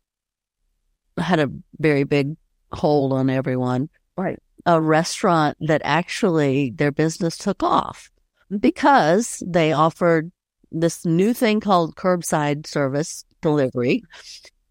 had 1.16 1.39
a 1.39 1.51
very 1.79 2.05
big 2.05 2.37
hold 2.72 3.12
on 3.12 3.31
everyone. 3.31 3.89
Right. 4.16 4.39
A 4.66 4.81
restaurant 4.81 5.57
that 5.61 5.81
actually 5.85 6.70
their 6.70 6.93
business 6.93 7.39
took 7.39 7.62
off 7.62 8.11
because 8.59 9.43
they 9.47 9.72
offered 9.72 10.33
this 10.72 11.07
new 11.07 11.33
thing 11.33 11.61
called 11.61 11.97
curbside 11.97 12.66
service 12.66 13.24
delivery. 13.41 14.03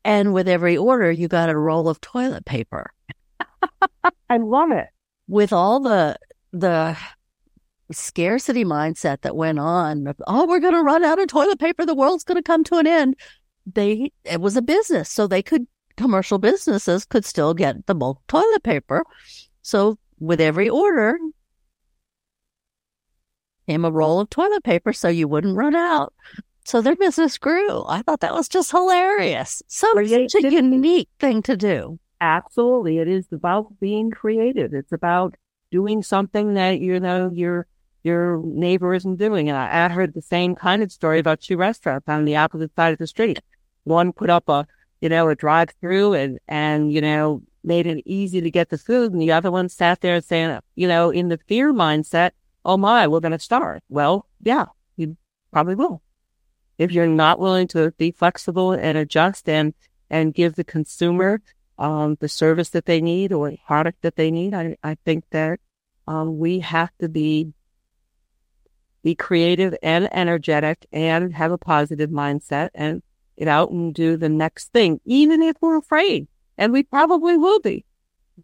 And 0.04 0.34
with 0.34 0.48
every 0.48 0.78
order, 0.78 1.12
you 1.12 1.28
got 1.28 1.50
a 1.50 1.58
roll 1.58 1.88
of 1.88 2.02
toilet 2.02 2.46
paper. 2.46 2.92
I 4.30 4.38
love 4.38 4.72
it. 4.72 4.88
With 5.28 5.54
all 5.54 5.80
the 5.80 6.18
the 6.52 6.98
scarcity 7.92 8.66
mindset 8.66 9.22
that 9.22 9.36
went 9.36 9.60
on. 9.60 10.14
Oh, 10.28 10.48
we're 10.48 10.60
going 10.60 10.74
to 10.74 10.82
run 10.82 11.04
out 11.04 11.20
of 11.20 11.28
toilet 11.28 11.60
paper. 11.60 11.86
The 11.86 11.96
world's 11.96 12.24
going 12.24 12.38
to 12.38 12.44
come 12.44 12.64
to 12.66 12.78
an 12.78 12.88
end. 12.88 13.16
They, 13.72 14.12
it 14.24 14.42
was 14.42 14.56
a 14.56 14.62
business. 14.62 15.10
So 15.10 15.28
they 15.28 15.42
could, 15.42 15.68
commercial 15.98 16.38
businesses 16.38 17.06
could 17.06 17.26
still 17.26 17.54
get 17.54 17.86
the 17.86 17.96
bulk 17.96 18.22
toilet 18.28 18.64
paper. 18.64 19.04
So 19.62 19.98
with 20.20 20.42
every 20.42 20.70
order 20.70 21.18
came 23.68 23.86
a 23.86 23.92
roll 23.92 24.20
of 24.20 24.30
toilet 24.30 24.64
paper 24.64 24.94
so 24.94 25.08
you 25.08 25.28
wouldn't 25.28 25.58
run 25.58 25.76
out. 25.76 26.14
So 26.66 26.82
their 26.82 26.96
business 26.96 27.38
grew. 27.38 27.84
I 27.88 28.02
thought 28.02 28.22
that 28.22 28.34
was 28.34 28.48
just 28.48 28.72
hilarious. 28.72 29.62
Some, 29.68 30.08
such 30.08 30.36
a 30.36 30.52
unique 30.52 31.10
thing 31.20 31.44
to 31.44 31.56
do. 31.56 32.00
Absolutely. 32.22 33.00
It 33.00 33.08
is 33.08 33.28
about 33.32 33.80
being 33.80 34.12
creative. 34.12 34.74
It's 34.74 34.92
about 34.92 35.36
doing 35.72 36.02
something 36.02 36.54
that, 36.54 36.80
you 36.80 37.00
know, 37.00 37.30
you're 37.34 37.68
your 38.04 38.40
neighbor 38.44 38.94
isn't 38.94 39.16
doing. 39.16 39.50
And 39.50 39.58
I, 39.58 39.86
I 39.86 39.90
heard 39.90 40.14
the 40.14 40.22
same 40.22 40.54
kind 40.56 40.84
of 40.84 40.92
story 40.92 41.18
about 41.18 41.42
two 41.42 41.58
restaurants 41.58 42.08
on 42.08 42.26
the 42.26 42.36
opposite 42.36 42.72
side 42.76 42.94
of 42.94 43.00
the 43.00 43.08
street. 43.08 43.40
One 43.84 44.14
put 44.14 44.30
up 44.30 44.48
a, 44.48 44.68
you 45.02 45.10
know, 45.10 45.28
a 45.28 45.36
drive 45.36 45.72
through 45.82 46.14
and, 46.14 46.40
and, 46.48 46.94
you 46.94 47.02
know, 47.02 47.42
made 47.64 47.88
it 47.88 48.04
easy 48.06 48.42
to 48.42 48.52
get 48.52 48.70
the 48.70 48.78
food. 48.78 49.12
And 49.12 49.20
the 49.20 49.32
other 49.32 49.50
one 49.50 49.70
sat 49.70 50.02
there 50.02 50.22
saying, 50.22 50.60
you 50.76 50.88
know, 50.88 51.10
in 51.10 51.30
the 51.30 51.40
fear 51.48 51.74
mindset, 51.74 52.32
oh 52.64 52.78
my, 52.78 53.08
we're 53.08 53.20
going 53.22 53.32
to 53.32 53.40
starve. 53.40 53.82
Well, 53.90 54.28
yeah, 54.44 54.66
you 54.98 55.18
probably 55.52 55.74
will. 55.74 56.04
If 56.78 56.92
you're 56.92 57.08
not 57.08 57.40
willing 57.40 57.68
to 57.70 57.90
be 57.98 58.12
flexible 58.12 58.72
and 58.72 59.00
adjust 59.00 59.50
and, 59.50 59.74
and 60.12 60.32
give 60.34 60.54
the 60.56 60.64
consumer, 60.64 61.42
um, 61.78 62.18
the 62.20 62.30
service 62.30 62.70
that 62.70 62.86
they 62.86 63.02
need 63.02 63.32
or 63.32 63.54
product 63.66 64.02
that 64.02 64.16
they 64.16 64.32
need, 64.32 64.54
I, 64.54 64.78
I 64.84 64.96
think 65.06 65.26
that, 65.32 65.60
um, 66.08 66.38
we 66.38 66.60
have 66.60 66.92
to 67.00 67.10
be 67.10 67.54
be 69.04 69.14
creative 69.14 69.76
and 69.84 70.12
energetic 70.12 70.88
and 70.92 71.32
have 71.36 71.52
a 71.52 71.60
positive 71.60 72.10
mindset 72.10 72.70
and 72.74 73.04
get 73.38 73.48
out 73.48 73.70
and 73.70 73.94
do 73.94 74.18
the 74.18 74.30
next 74.30 74.74
thing, 74.74 75.00
even 75.06 75.44
if 75.44 75.56
we're 75.62 75.78
afraid. 75.78 76.28
And 76.58 76.74
we 76.74 76.82
probably 76.82 77.38
will 77.38 77.60
be. 77.60 77.86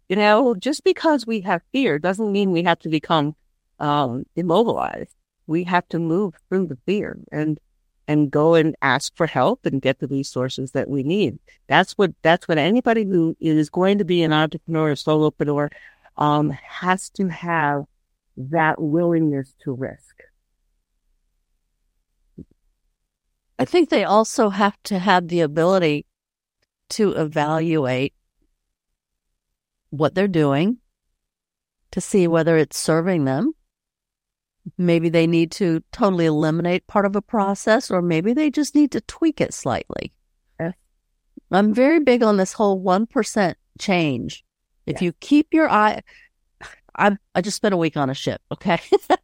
You 0.08 0.16
know, 0.16 0.54
just 0.54 0.84
because 0.84 1.26
we 1.26 1.40
have 1.40 1.62
fear 1.72 1.98
doesn't 1.98 2.30
mean 2.30 2.52
we 2.52 2.62
have 2.62 2.78
to 2.80 2.88
become 2.88 3.34
um, 3.80 4.24
immobilized. 4.36 5.14
We 5.48 5.64
have 5.64 5.88
to 5.88 5.98
move 5.98 6.34
through 6.48 6.68
the 6.68 6.78
fear 6.86 7.18
and 7.32 7.58
and 8.08 8.30
go 8.30 8.54
and 8.54 8.74
ask 8.82 9.16
for 9.16 9.26
help 9.26 9.64
and 9.64 9.80
get 9.80 9.98
the 9.98 10.08
resources 10.08 10.72
that 10.72 10.88
we 10.88 11.02
need. 11.02 11.38
That's 11.68 11.92
what 11.92 12.12
that's 12.22 12.48
what 12.48 12.58
anybody 12.58 13.04
who 13.04 13.36
is 13.40 13.70
going 13.70 13.98
to 13.98 14.04
be 14.04 14.22
an 14.22 14.32
entrepreneur 14.32 14.90
or 14.90 14.94
solopreneur 14.94 15.70
um, 16.16 16.50
has 16.50 17.10
to 17.10 17.28
have 17.28 17.84
that 18.36 18.80
willingness 18.80 19.54
to 19.64 19.72
risk. 19.72 20.22
I 23.58 23.64
think 23.64 23.90
they 23.90 24.04
also 24.04 24.48
have 24.48 24.76
to 24.84 24.98
have 24.98 25.28
the 25.28 25.40
ability 25.40 26.06
to 26.90 27.12
evaluate 27.12 28.14
what 29.90 30.14
they're 30.14 30.26
doing 30.26 30.78
to 31.92 32.00
see 32.00 32.26
whether 32.26 32.56
it's 32.56 32.78
serving 32.78 33.24
them. 33.24 33.52
Maybe 34.78 35.08
they 35.08 35.26
need 35.26 35.50
to 35.52 35.82
totally 35.92 36.26
eliminate 36.26 36.86
part 36.86 37.04
of 37.04 37.16
a 37.16 37.22
process, 37.22 37.90
or 37.90 38.00
maybe 38.00 38.32
they 38.32 38.50
just 38.50 38.74
need 38.74 38.92
to 38.92 39.00
tweak 39.02 39.40
it 39.40 39.52
slightly. 39.52 40.12
Yes. 40.60 40.74
I'm 41.50 41.74
very 41.74 42.00
big 42.00 42.22
on 42.22 42.36
this 42.36 42.52
whole 42.52 42.80
1% 42.82 43.54
change. 43.78 44.44
If 44.86 44.94
yes. 44.94 45.02
you 45.02 45.12
keep 45.14 45.52
your 45.52 45.68
eye, 45.68 46.02
I 46.96 47.16
I 47.34 47.40
just 47.40 47.56
spent 47.56 47.74
a 47.74 47.78
week 47.78 47.96
on 47.96 48.10
a 48.10 48.14
ship. 48.14 48.40
Okay, 48.50 48.78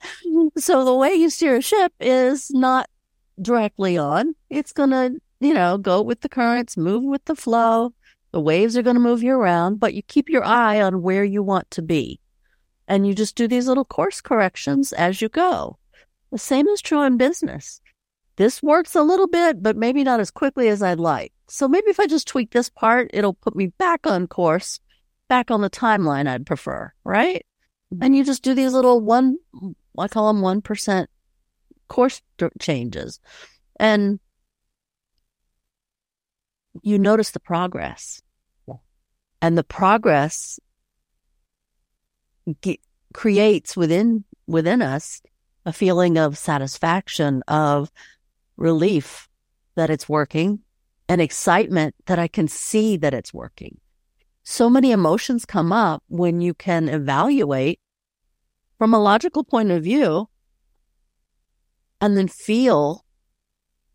so 0.59 0.85
the 0.85 0.95
way 0.95 1.15
you 1.15 1.31
steer 1.31 1.57
a 1.57 1.63
ship 1.63 1.93
is 2.01 2.51
not 2.51 2.89
directly 3.41 3.99
on. 3.99 4.35
It's 4.51 4.73
gonna, 4.73 5.11
you 5.41 5.55
know, 5.55 5.79
go 5.79 6.03
with 6.03 6.21
the 6.21 6.29
currents, 6.29 6.77
move 6.77 7.05
with 7.05 7.25
the 7.27 7.37
flow. 7.37 7.93
The 8.33 8.41
waves 8.41 8.77
are 8.77 8.83
gonna 8.83 9.01
move 9.01 9.23
you 9.23 9.35
around, 9.35 9.81
but 9.81 9.95
you 9.95 10.03
keep 10.03 10.29
your 10.29 10.45
eye 10.45 10.81
on 10.81 11.03
where 11.03 11.25
you 11.25 11.43
want 11.43 11.71
to 11.73 11.83
be, 11.83 12.21
and 12.89 13.07
you 13.07 13.15
just 13.15 13.37
do 13.37 13.47
these 13.47 13.69
little 13.69 13.85
course 13.85 14.21
corrections 14.21 14.93
as 14.93 15.23
you 15.23 15.29
go. 15.29 15.79
The 16.33 16.39
same 16.39 16.67
is 16.67 16.83
true 16.83 17.03
in 17.03 17.19
business. 17.19 17.81
This 18.37 18.63
works 18.63 18.95
a 18.95 19.03
little 19.03 19.29
bit, 19.29 19.63
but 19.63 19.77
maybe 19.77 20.03
not 20.03 20.21
as 20.21 20.31
quickly 20.31 20.69
as 20.69 20.83
I'd 20.83 20.99
like. 20.99 21.33
So 21.49 21.69
maybe 21.69 21.91
if 21.91 22.01
I 22.01 22.07
just 22.07 22.27
tweak 22.27 22.51
this 22.51 22.71
part, 22.71 23.11
it'll 23.13 23.35
put 23.35 23.55
me 23.55 23.67
back 23.67 24.07
on 24.07 24.27
course, 24.27 24.81
back 25.29 25.51
on 25.51 25.61
the 25.61 25.71
timeline 25.71 26.27
I'd 26.27 26.47
prefer, 26.47 26.93
right? 27.05 27.45
Mm-hmm. 27.93 28.05
And 28.05 28.17
you 28.17 28.25
just 28.25 28.43
do 28.43 28.55
these 28.55 28.73
little 28.73 29.01
one, 29.01 29.37
I 29.99 30.09
call 30.09 30.33
them 30.33 30.43
1% 30.43 31.07
course 31.89 32.23
changes. 32.59 33.21
And 33.79 34.21
you 36.83 36.99
notice 36.99 37.33
the 37.33 37.41
progress. 37.41 38.23
And 39.41 39.57
the 39.57 39.65
progress 39.65 40.59
creates 43.13 43.77
within 43.77 44.25
within 44.47 44.83
us 44.83 45.21
a 45.67 45.73
feeling 45.73 46.17
of 46.17 46.39
satisfaction, 46.39 47.43
of 47.49 47.91
relief 48.57 49.29
that 49.75 49.91
it's 49.91 50.09
working, 50.09 50.61
and 51.09 51.21
excitement 51.21 51.95
that 52.07 52.19
I 52.19 52.29
can 52.29 52.49
see 52.49 52.97
that 52.97 53.15
it's 53.15 53.35
working 53.35 53.79
so 54.49 54.71
many 54.71 54.93
emotions 54.93 55.45
come 55.45 55.75
up 55.75 56.03
when 56.09 56.41
you 56.41 56.55
can 56.55 56.89
evaluate 56.89 57.79
from 58.79 58.95
a 58.95 58.99
logical 58.99 59.45
point 59.45 59.71
of 59.71 59.85
view 59.85 60.27
and 62.01 62.17
then 62.17 62.29
feel 62.29 63.05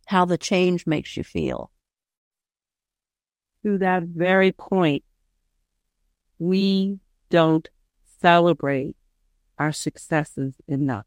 how 0.06 0.26
the 0.26 0.38
change 0.38 0.86
makes 0.86 1.18
you 1.18 1.24
feel. 1.24 1.72
To 3.66 3.80
that 3.80 4.04
very 4.04 4.52
point, 4.52 5.04
we 6.38 7.00
don't 7.32 7.68
celebrate 8.24 8.96
our 9.60 9.72
successes 9.72 10.56
enough. 10.68 11.06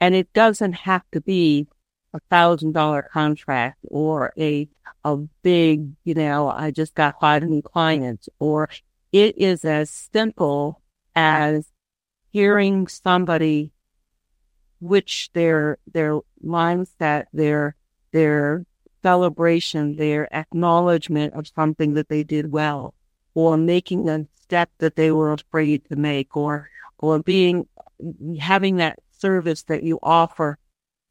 And 0.00 0.14
it 0.14 0.32
doesn't 0.32 0.72
have 0.72 1.02
to 1.12 1.20
be 1.20 1.66
a 2.12 2.20
thousand 2.30 2.72
dollar 2.72 3.02
contract 3.12 3.78
or 3.84 4.32
a 4.38 4.68
a 5.04 5.16
big, 5.42 5.92
you 6.04 6.14
know, 6.14 6.48
I 6.48 6.70
just 6.70 6.94
got 6.94 7.20
five 7.20 7.42
new 7.44 7.62
clients, 7.62 8.28
or 8.38 8.68
it 9.12 9.36
is 9.38 9.64
as 9.64 9.90
simple 9.90 10.82
as 11.14 11.68
hearing 12.30 12.86
somebody 12.86 13.72
which 14.80 15.30
their 15.32 15.78
their 15.90 16.20
mindset, 16.44 17.26
their 17.32 17.76
their 18.12 18.66
celebration, 19.02 19.96
their 19.96 20.32
acknowledgement 20.34 21.34
of 21.34 21.48
something 21.48 21.94
that 21.94 22.08
they 22.08 22.22
did 22.22 22.52
well, 22.52 22.94
or 23.34 23.56
making 23.56 24.08
a 24.08 24.26
step 24.42 24.70
that 24.78 24.96
they 24.96 25.10
were 25.10 25.32
afraid 25.32 25.84
to 25.88 25.96
make, 25.96 26.36
or 26.36 26.70
or 26.98 27.18
being 27.20 27.66
having 28.38 28.76
that 28.76 28.98
service 29.18 29.62
that 29.64 29.82
you 29.82 29.98
offer 30.02 30.58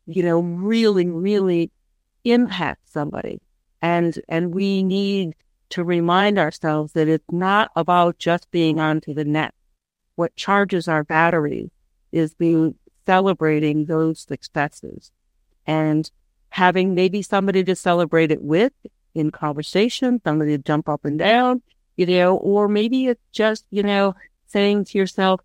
you 0.09 0.23
know, 0.23 0.39
really, 0.39 1.07
really 1.07 1.71
impact 2.23 2.91
somebody. 2.91 3.39
And, 3.79 4.19
and 4.27 4.53
we 4.53 4.81
need 4.81 5.35
to 5.69 5.83
remind 5.83 6.39
ourselves 6.39 6.93
that 6.93 7.07
it's 7.07 7.31
not 7.31 7.69
about 7.75 8.17
just 8.17 8.49
being 8.49 8.79
onto 8.79 9.13
the 9.13 9.23
net. 9.23 9.53
What 10.15 10.35
charges 10.35 10.87
our 10.87 11.03
battery 11.03 11.69
is 12.11 12.33
being 12.33 12.73
celebrating 13.05 13.85
those 13.85 14.21
successes 14.21 15.11
and 15.67 16.09
having 16.49 16.95
maybe 16.95 17.21
somebody 17.21 17.63
to 17.63 17.75
celebrate 17.75 18.31
it 18.31 18.41
with 18.41 18.73
in 19.13 19.29
conversation, 19.29 20.19
somebody 20.23 20.57
to 20.57 20.63
jump 20.63 20.89
up 20.89 21.05
and 21.05 21.19
down, 21.19 21.61
you 21.99 22.05
know, 22.05 22.37
or 22.37 22.69
maybe 22.69 23.07
it's 23.07 23.21
just, 23.33 23.65
you 23.71 23.83
know, 23.83 24.15
saying 24.47 24.85
to 24.85 24.97
yourself, 24.97 25.41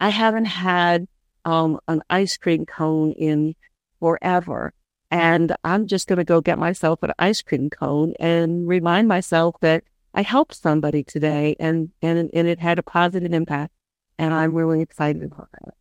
I 0.00 0.08
haven't 0.08 0.46
had 0.46 1.06
um, 1.44 1.78
an 1.86 2.00
ice 2.08 2.38
cream 2.38 2.64
cone 2.64 3.12
in 3.12 3.54
forever. 4.00 4.72
And 5.10 5.54
I'm 5.64 5.86
just 5.86 6.08
going 6.08 6.16
to 6.16 6.24
go 6.24 6.40
get 6.40 6.58
myself 6.58 7.02
an 7.02 7.12
ice 7.18 7.42
cream 7.42 7.68
cone 7.68 8.14
and 8.18 8.66
remind 8.66 9.06
myself 9.06 9.56
that 9.60 9.84
I 10.14 10.22
helped 10.22 10.54
somebody 10.54 11.04
today 11.04 11.56
and, 11.60 11.90
and, 12.00 12.30
and 12.32 12.48
it 12.48 12.58
had 12.58 12.78
a 12.78 12.82
positive 12.82 13.34
impact. 13.34 13.74
And 14.18 14.32
I'm 14.32 14.54
really 14.54 14.80
excited 14.80 15.22
about 15.22 15.50
that. 15.60 15.74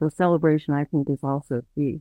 So 0.00 0.08
celebration, 0.08 0.74
I 0.74 0.84
think, 0.84 1.08
is 1.08 1.20
also 1.22 1.62
key. 1.76 2.00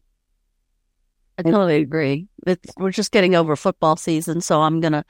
I 1.37 1.43
totally 1.43 1.75
agree. 1.75 2.29
It's, 2.47 2.73
we're 2.77 2.89
just 2.89 3.11
getting 3.11 3.35
over 3.35 3.55
football 3.55 3.95
season, 3.95 4.41
so 4.41 4.63
I'm 4.63 4.79
going 4.79 4.93
to 4.93 5.05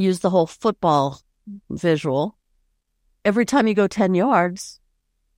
use 0.00 0.20
the 0.20 0.30
whole 0.30 0.46
football 0.46 1.20
visual. 1.68 2.36
Every 3.24 3.44
time 3.44 3.66
you 3.66 3.74
go 3.74 3.86
10 3.86 4.14
yards, 4.14 4.80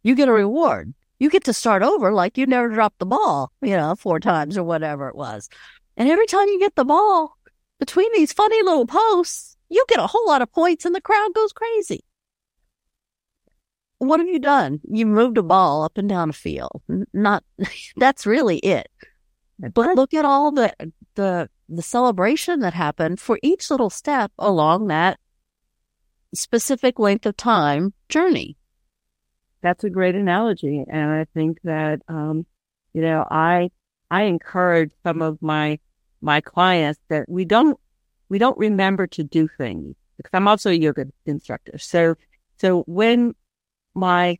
you 0.02 0.14
get 0.14 0.28
a 0.28 0.32
reward 0.32 0.94
you 1.22 1.30
get 1.30 1.44
to 1.44 1.52
start 1.52 1.84
over 1.84 2.12
like 2.12 2.36
you 2.36 2.46
never 2.46 2.68
dropped 2.68 2.98
the 2.98 3.06
ball, 3.06 3.52
you 3.62 3.76
know, 3.76 3.94
four 3.94 4.18
times 4.18 4.58
or 4.58 4.64
whatever 4.64 5.06
it 5.08 5.14
was. 5.14 5.48
And 5.96 6.08
every 6.08 6.26
time 6.26 6.48
you 6.48 6.58
get 6.58 6.74
the 6.74 6.84
ball 6.84 7.36
between 7.78 8.10
these 8.12 8.32
funny 8.32 8.60
little 8.64 8.88
posts, 8.88 9.56
you 9.68 9.84
get 9.88 10.00
a 10.00 10.08
whole 10.08 10.26
lot 10.26 10.42
of 10.42 10.50
points 10.50 10.84
and 10.84 10.92
the 10.92 11.00
crowd 11.00 11.32
goes 11.32 11.52
crazy. 11.52 12.00
What 13.98 14.18
have 14.18 14.28
you 14.28 14.40
done? 14.40 14.80
You 14.82 15.06
moved 15.06 15.38
a 15.38 15.44
ball 15.44 15.84
up 15.84 15.96
and 15.96 16.08
down 16.08 16.30
a 16.30 16.32
field. 16.32 16.82
Not 17.12 17.44
that's 17.96 18.26
really 18.26 18.58
it. 18.58 18.88
But 19.60 19.94
look 19.94 20.14
at 20.14 20.24
all 20.24 20.50
the 20.50 20.74
the 21.14 21.48
the 21.76 21.82
celebration 21.82 22.60
that 22.60 22.74
happened 22.74 23.20
for 23.20 23.38
each 23.42 23.70
little 23.70 23.90
step 23.90 24.32
along 24.38 24.88
that 24.88 25.18
specific 26.34 26.98
length 26.98 27.26
of 27.26 27.36
time 27.36 27.92
journey 28.08 28.56
that's 29.62 29.84
a 29.84 29.90
great 29.90 30.14
analogy. 30.14 30.84
And 30.86 31.10
I 31.10 31.24
think 31.32 31.58
that, 31.62 32.02
um, 32.08 32.44
you 32.92 33.00
know, 33.00 33.24
I, 33.30 33.70
I 34.10 34.24
encourage 34.24 34.90
some 35.04 35.22
of 35.22 35.40
my, 35.40 35.78
my 36.20 36.40
clients 36.40 37.00
that 37.08 37.28
we 37.28 37.44
don't, 37.44 37.78
we 38.28 38.38
don't 38.38 38.58
remember 38.58 39.06
to 39.06 39.22
do 39.22 39.48
things 39.56 39.94
because 40.16 40.30
I'm 40.34 40.48
also 40.48 40.70
a 40.70 40.74
yoga 40.74 41.06
instructor. 41.24 41.78
So, 41.78 42.16
so 42.58 42.82
when 42.86 43.34
my, 43.94 44.38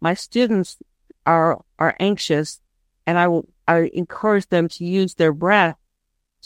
my 0.00 0.14
students 0.14 0.76
are, 1.24 1.62
are 1.78 1.96
anxious 2.00 2.60
and 3.06 3.18
I 3.18 3.28
will, 3.28 3.46
I 3.66 3.90
encourage 3.94 4.48
them 4.48 4.68
to 4.68 4.84
use 4.84 5.14
their 5.14 5.32
breath 5.32 5.78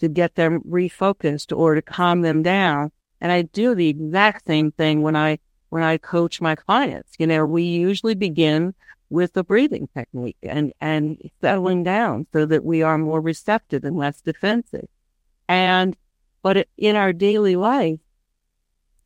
to 0.01 0.09
get 0.09 0.35
them 0.35 0.61
refocused 0.63 1.57
or 1.57 1.75
to 1.75 1.83
calm 1.83 2.23
them 2.23 2.43
down. 2.43 2.93
And 3.21 3.33
I 3.33 3.43
do 3.43 3.75
the 3.75 3.89
exact 3.89 4.47
same 4.47 4.73
thing 4.73 5.03
when 5.03 5.17
I 5.17 5.39
when 5.71 5.83
I 5.83 5.99
coach 5.99 6.41
my 6.41 6.55
clients. 6.55 7.13
You 7.19 7.27
know, 7.27 7.45
we 7.45 7.63
usually 7.63 8.15
begin 8.15 8.75
with 9.11 9.33
the 9.33 9.45
breathing 9.45 9.89
technique 9.95 10.37
and, 10.43 10.73
and 10.81 11.19
settling 11.41 11.83
down 11.83 12.27
so 12.33 12.47
that 12.47 12.65
we 12.65 12.83
are 12.83 12.99
more 12.99 13.21
receptive 13.21 13.85
and 13.85 13.97
less 13.97 14.21
defensive. 14.21 14.89
And, 15.49 15.97
but 16.43 16.69
in 16.77 16.97
our 16.97 17.13
daily 17.13 17.57
life, 17.57 18.01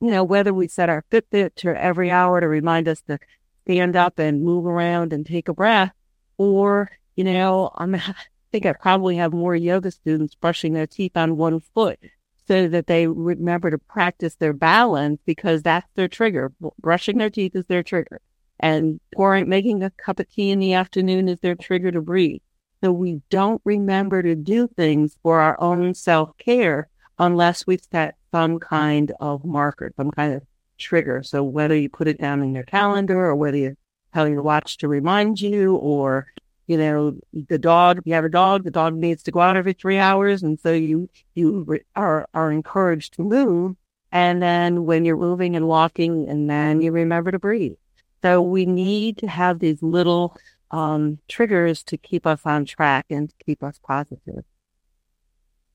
you 0.01 0.11
know, 0.11 0.25
whether 0.25 0.53
we 0.53 0.67
set 0.67 0.89
our 0.89 1.05
Fitbit 1.11 1.55
to 1.57 1.81
every 1.81 2.11
hour 2.11 2.41
to 2.41 2.49
remind 2.49 2.89
us 2.89 3.01
to 3.03 3.19
stand 3.65 3.95
up 3.95 4.19
and 4.19 4.43
move 4.43 4.67
around 4.67 5.13
and 5.13 5.25
take 5.25 5.49
a 5.49 5.55
breath, 5.55 5.93
or 6.37 6.91
you 7.15 7.23
know, 7.23 7.71
I'm, 7.75 7.97
think 8.53 8.67
I 8.67 8.75
probably 8.75 9.17
have 9.17 9.33
more 9.33 9.57
yoga 9.57 9.91
students 9.91 10.35
brushing 10.35 10.75
their 10.75 10.87
teeth 10.87 11.17
on 11.17 11.37
one 11.37 11.61
foot 11.61 11.99
so 12.47 12.69
that 12.69 12.87
they 12.87 13.07
remember 13.07 13.71
to 13.71 13.79
practice 13.79 14.35
their 14.37 14.53
balance 14.53 15.21
because 15.25 15.63
that's 15.63 15.89
their 15.95 16.09
trigger. 16.09 16.53
Brushing 16.79 17.19
their 17.19 17.31
teeth 17.31 17.57
is 17.57 17.65
their 17.67 17.83
trigger. 17.83 18.21
And 18.61 19.01
pouring, 19.15 19.49
making 19.49 19.83
a 19.83 19.91
cup 19.91 20.21
of 20.21 20.31
tea 20.31 20.51
in 20.51 20.59
the 20.59 20.75
afternoon 20.75 21.29
is 21.29 21.41
their 21.41 21.55
trigger 21.55 21.91
to 21.91 22.01
breathe. 22.01 22.43
So 22.83 22.93
we 22.93 23.23
don't 23.31 23.63
remember 23.65 24.23
to 24.23 24.35
do 24.35 24.69
things 24.69 25.17
for 25.23 25.41
our 25.41 25.61
own 25.61 25.95
self 25.95 26.37
care 26.37 26.89
unless 27.19 27.67
we 27.67 27.79
set 27.79 28.17
some 28.33 28.59
kind 28.59 29.13
of 29.21 29.45
marker, 29.45 29.93
some 29.97 30.11
kind 30.11 30.35
of 30.35 30.43
trigger. 30.79 31.23
So 31.23 31.43
whether 31.43 31.77
you 31.77 31.89
put 31.89 32.09
it 32.09 32.21
down 32.21 32.43
in 32.43 32.55
your 32.55 32.65
calendar 32.65 33.19
or 33.19 33.35
whether 33.37 33.57
you 33.57 33.77
tell 34.13 34.29
your 34.29 34.43
watch 34.43 34.79
to 34.79 34.89
remind 34.89 35.41
you 35.41 35.77
or 35.77 36.27
you 36.67 36.77
know, 36.77 37.17
the 37.33 37.59
dog, 37.59 37.99
if 37.99 38.07
you 38.07 38.15
have 38.15 38.25
a 38.25 38.29
dog, 38.29 38.65
the 38.65 38.71
dog 38.71 38.95
needs 38.95 39.23
to 39.25 39.31
go 39.31 39.41
out 39.41 39.57
every 39.57 39.73
three 39.73 39.99
hours. 39.99 40.43
And 40.43 40.59
so 40.61 40.73
you, 40.73 41.09
you 41.35 41.81
are, 41.97 42.27
are 42.33 42.53
encouraged 42.53 43.15
to 43.15 43.23
move. 43.23 43.77
And 44.11 44.43
then 44.43 44.85
when 44.85 45.05
you're 45.05 45.17
moving 45.17 45.57
and 45.57 45.67
walking 45.67 46.29
and 46.29 46.49
then 46.49 46.81
you 46.81 46.93
remember 46.93 47.31
to 47.31 47.39
breathe. 47.39 47.77
So 48.23 48.41
we 48.41 48.67
need 48.67 49.19
to 49.19 49.27
have 49.27 49.59
these 49.59 49.83
little, 49.83 50.37
um, 50.71 51.19
triggers 51.29 51.83
to 51.85 51.97
keep 51.97 52.27
us 52.27 52.41
on 52.45 52.65
track 52.65 53.07
and 53.11 53.33
keep 53.45 53.63
us 53.63 53.81
positive. 53.83 54.45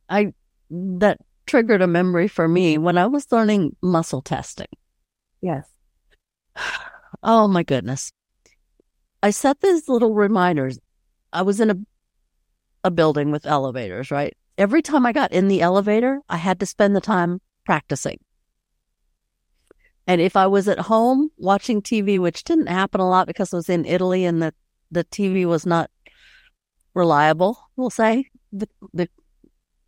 I, 0.10 0.34
that 0.70 1.20
triggered 1.46 1.82
a 1.82 1.88
memory 1.88 2.28
for 2.28 2.48
me 2.48 2.78
when 2.78 2.98
I 2.98 3.08
was 3.08 3.32
learning 3.32 3.76
muscle 3.82 4.22
testing. 4.22 4.68
Yes. 5.42 5.68
Oh 7.24 7.48
my 7.48 7.64
goodness. 7.64 8.12
I 9.22 9.32
set 9.32 9.62
these 9.62 9.90
little 9.90 10.14
reminders. 10.14 10.80
I 11.34 11.42
was 11.42 11.60
in 11.60 11.70
a 11.70 11.78
a 12.84 12.92
building 12.92 13.32
with 13.32 13.46
elevators, 13.46 14.12
right? 14.12 14.36
Every 14.58 14.82
time 14.82 15.06
I 15.06 15.12
got 15.12 15.32
in 15.32 15.48
the 15.48 15.62
elevator, 15.62 16.22
I 16.30 16.38
had 16.38 16.60
to 16.62 16.66
spend 16.66 16.96
the 16.96 17.02
time 17.02 17.42
practicing. 17.66 18.20
And 20.08 20.22
if 20.22 20.36
I 20.36 20.48
was 20.48 20.68
at 20.68 20.80
home 20.80 21.30
watching 21.38 21.82
TV, 21.82 22.18
which 22.18 22.46
didn't 22.46 22.68
happen 22.68 23.02
a 23.02 23.10
lot 23.10 23.28
because 23.28 23.54
I 23.54 23.58
was 23.58 23.70
in 23.70 23.86
Italy 23.86 24.24
and 24.24 24.42
the, 24.42 24.54
the 24.90 25.04
TV 25.04 25.46
was 25.46 25.66
not 25.66 25.92
reliable, 26.94 27.60
we'll 27.76 27.90
say, 27.90 28.30
the, 28.54 28.70
the 28.94 29.10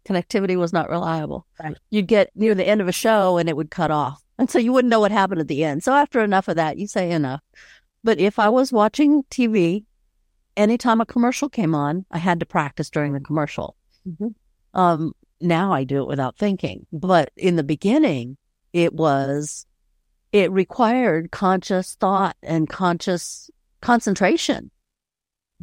connectivity 0.06 0.58
was 0.58 0.74
not 0.74 0.90
reliable. 0.90 1.48
Right. 1.64 1.78
You'd 1.90 2.08
get 2.08 2.32
near 2.36 2.54
the 2.54 2.68
end 2.68 2.82
of 2.82 2.90
a 2.90 2.92
show 2.92 3.38
and 3.38 3.48
it 3.48 3.56
would 3.56 3.72
cut 3.72 3.92
off. 3.92 4.22
And 4.38 4.50
so 4.50 4.60
you 4.60 4.74
wouldn't 4.74 4.90
know 4.90 5.00
what 5.00 5.12
happened 5.12 5.40
at 5.40 5.48
the 5.48 5.64
end. 5.64 5.84
So 5.84 5.94
after 5.94 6.22
enough 6.22 6.50
of 6.50 6.58
that, 6.58 6.78
you 6.78 6.88
say 6.88 7.12
enough. 7.12 7.42
But 8.04 8.20
if 8.20 8.40
I 8.40 8.50
was 8.50 8.72
watching 8.72 9.24
TV, 9.24 9.86
anytime 10.56 11.02
a 11.02 11.06
commercial 11.06 11.50
came 11.50 11.76
on, 11.76 12.06
I 12.12 12.18
had 12.18 12.40
to 12.40 12.46
practice 12.46 12.90
during 12.90 13.14
the 13.14 13.20
commercial. 13.20 13.76
Mm-hmm. 14.08 14.28
Um, 14.80 15.14
now 15.42 15.74
I 15.74 15.84
do 15.84 16.02
it 16.02 16.08
without 16.08 16.38
thinking. 16.38 16.86
But 16.92 17.32
in 17.36 17.56
the 17.56 17.64
beginning, 17.64 18.38
it 18.74 18.94
was, 18.94 19.66
it 20.32 20.52
required 20.52 21.32
conscious 21.32 21.96
thought 21.96 22.38
and 22.44 22.70
conscious 22.70 23.50
concentration 23.82 24.72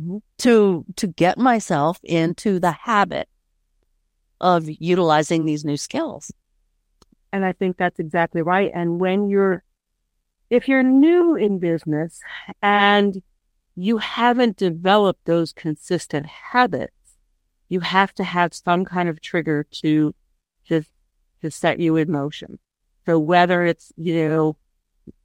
mm-hmm. 0.00 0.18
to, 0.38 0.84
to 0.96 1.06
get 1.06 1.38
myself 1.38 1.98
into 2.02 2.58
the 2.58 2.72
habit 2.72 3.28
of 4.40 4.68
utilizing 4.68 5.44
these 5.44 5.64
new 5.64 5.76
skills. 5.76 6.32
And 7.32 7.44
I 7.44 7.52
think 7.52 7.76
that's 7.76 7.98
exactly 7.98 8.42
right. 8.42 8.70
And 8.74 9.00
when 9.00 9.28
you're 9.28 9.62
if 10.50 10.68
you're 10.68 10.82
new 10.82 11.34
in 11.34 11.58
business 11.58 12.20
and 12.62 13.22
you 13.74 13.98
haven't 13.98 14.56
developed 14.56 15.24
those 15.24 15.52
consistent 15.52 16.26
habits, 16.26 16.92
you 17.68 17.80
have 17.80 18.14
to 18.14 18.24
have 18.24 18.54
some 18.54 18.84
kind 18.84 19.08
of 19.08 19.20
trigger 19.20 19.66
to 19.70 20.14
just 20.64 20.90
to 21.42 21.50
set 21.50 21.78
you 21.78 21.96
in 21.96 22.10
motion. 22.10 22.58
So 23.04 23.18
whether 23.18 23.64
it's, 23.64 23.92
you 23.96 24.28
know, 24.28 24.56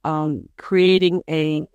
um, 0.04 0.48
creating 0.56 1.22
a, 1.28 1.66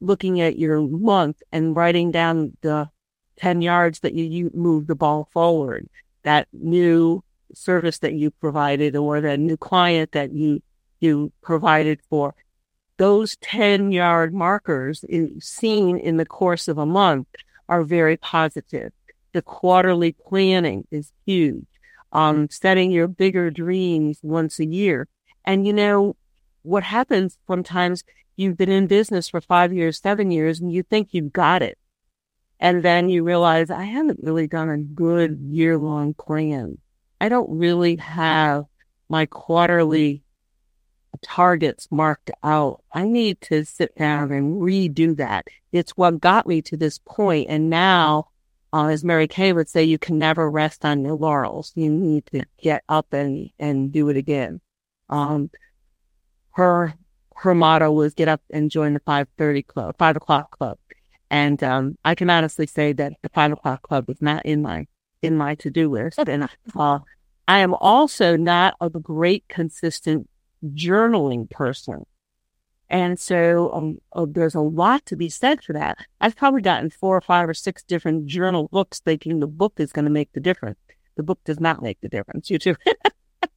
looking 0.00 0.40
at 0.40 0.58
your 0.58 0.80
month 0.80 1.42
and 1.52 1.76
writing 1.76 2.10
down 2.10 2.56
the 2.62 2.88
10 3.36 3.62
yards 3.62 4.00
that 4.00 4.14
you, 4.14 4.24
you 4.24 4.50
move 4.54 4.86
the 4.86 4.94
ball 4.94 5.28
forward, 5.32 5.88
that 6.22 6.48
new 6.52 7.22
service 7.52 7.98
that 7.98 8.14
you 8.14 8.30
provided 8.30 8.96
or 8.96 9.20
that 9.20 9.38
new 9.38 9.56
client 9.56 10.12
that 10.12 10.32
you, 10.32 10.62
you 11.00 11.32
provided 11.42 12.00
for 12.08 12.34
those 12.96 13.36
10 13.36 13.92
yard 13.92 14.34
markers 14.34 15.04
in, 15.04 15.40
seen 15.40 15.98
in 15.98 16.16
the 16.16 16.26
course 16.26 16.68
of 16.68 16.78
a 16.78 16.86
month 16.86 17.28
are 17.68 17.82
very 17.82 18.16
positive. 18.16 18.92
The 19.32 19.42
quarterly 19.42 20.12
planning 20.12 20.86
is 20.90 21.12
huge. 21.26 21.66
Um, 22.12 22.48
setting 22.50 22.92
your 22.92 23.08
bigger 23.08 23.50
dreams 23.50 24.20
once 24.22 24.60
a 24.60 24.64
year. 24.64 25.08
And 25.44 25.66
you 25.66 25.72
know, 25.72 26.16
what 26.62 26.84
happens 26.84 27.36
sometimes 27.46 28.04
you've 28.36 28.56
been 28.56 28.70
in 28.70 28.86
business 28.86 29.28
for 29.28 29.40
five 29.40 29.72
years, 29.72 30.00
seven 30.00 30.30
years, 30.30 30.60
and 30.60 30.72
you 30.72 30.82
think 30.82 31.08
you've 31.12 31.32
got 31.32 31.62
it. 31.62 31.78
And 32.60 32.82
then 32.82 33.08
you 33.08 33.24
realize 33.24 33.70
I 33.70 33.84
haven't 33.84 34.20
really 34.22 34.46
done 34.46 34.70
a 34.70 34.78
good 34.78 35.38
year 35.40 35.76
long 35.76 36.14
plan. 36.14 36.78
I 37.20 37.28
don't 37.28 37.58
really 37.58 37.96
have 37.96 38.64
my 39.08 39.26
quarterly 39.26 40.23
targets 41.22 41.88
marked 41.90 42.30
out. 42.42 42.82
I 42.92 43.04
need 43.04 43.40
to 43.42 43.64
sit 43.64 43.96
down 43.96 44.32
and 44.32 44.60
redo 44.60 45.16
that. 45.16 45.46
It's 45.72 45.92
what 45.92 46.20
got 46.20 46.46
me 46.46 46.62
to 46.62 46.76
this 46.76 46.98
point. 47.04 47.48
And 47.48 47.70
now, 47.70 48.28
uh, 48.72 48.86
as 48.86 49.04
Mary 49.04 49.28
Kay 49.28 49.52
would 49.52 49.68
say, 49.68 49.84
you 49.84 49.98
can 49.98 50.18
never 50.18 50.50
rest 50.50 50.84
on 50.84 51.04
your 51.04 51.16
laurels. 51.16 51.72
You 51.74 51.90
need 51.90 52.26
to 52.26 52.44
get 52.60 52.82
up 52.88 53.12
and, 53.12 53.50
and 53.58 53.92
do 53.92 54.08
it 54.08 54.16
again. 54.16 54.60
Um, 55.08 55.50
her, 56.52 56.94
her 57.36 57.54
motto 57.54 57.92
was 57.92 58.14
get 58.14 58.28
up 58.28 58.42
and 58.50 58.70
join 58.70 58.94
the 58.94 59.00
530 59.00 59.62
club, 59.62 59.96
five 59.98 60.16
o'clock 60.16 60.50
club. 60.50 60.78
And, 61.30 61.62
um, 61.62 61.98
I 62.04 62.14
can 62.14 62.30
honestly 62.30 62.66
say 62.66 62.92
that 62.92 63.14
the 63.22 63.28
five 63.28 63.52
o'clock 63.52 63.82
club 63.82 64.06
was 64.08 64.20
not 64.20 64.44
in 64.46 64.62
my, 64.62 64.86
in 65.22 65.36
my 65.36 65.54
to-do 65.56 65.90
list. 65.90 66.18
And, 66.18 66.48
uh, 66.76 66.98
I 67.46 67.58
am 67.58 67.74
also 67.74 68.36
not 68.36 68.74
a 68.80 68.88
great 68.88 69.44
consistent 69.48 70.28
journaling 70.64 71.48
person. 71.50 72.04
And 72.90 73.18
so 73.18 73.72
um, 73.72 73.98
uh, 74.12 74.26
there's 74.28 74.54
a 74.54 74.60
lot 74.60 75.06
to 75.06 75.16
be 75.16 75.28
said 75.28 75.62
for 75.62 75.72
that. 75.72 75.98
I've 76.20 76.36
probably 76.36 76.62
gotten 76.62 76.90
four 76.90 77.16
or 77.16 77.20
five 77.20 77.48
or 77.48 77.54
six 77.54 77.82
different 77.82 78.26
journal 78.26 78.68
books 78.70 79.00
thinking 79.00 79.40
the 79.40 79.46
book 79.46 79.74
is 79.78 79.92
going 79.92 80.04
to 80.04 80.10
make 80.10 80.32
the 80.32 80.40
difference. 80.40 80.78
The 81.16 81.22
book 81.22 81.40
does 81.44 81.60
not 81.60 81.82
make 81.82 82.00
the 82.00 82.08
difference, 82.08 82.50
you 82.50 82.58
too. 82.58 82.76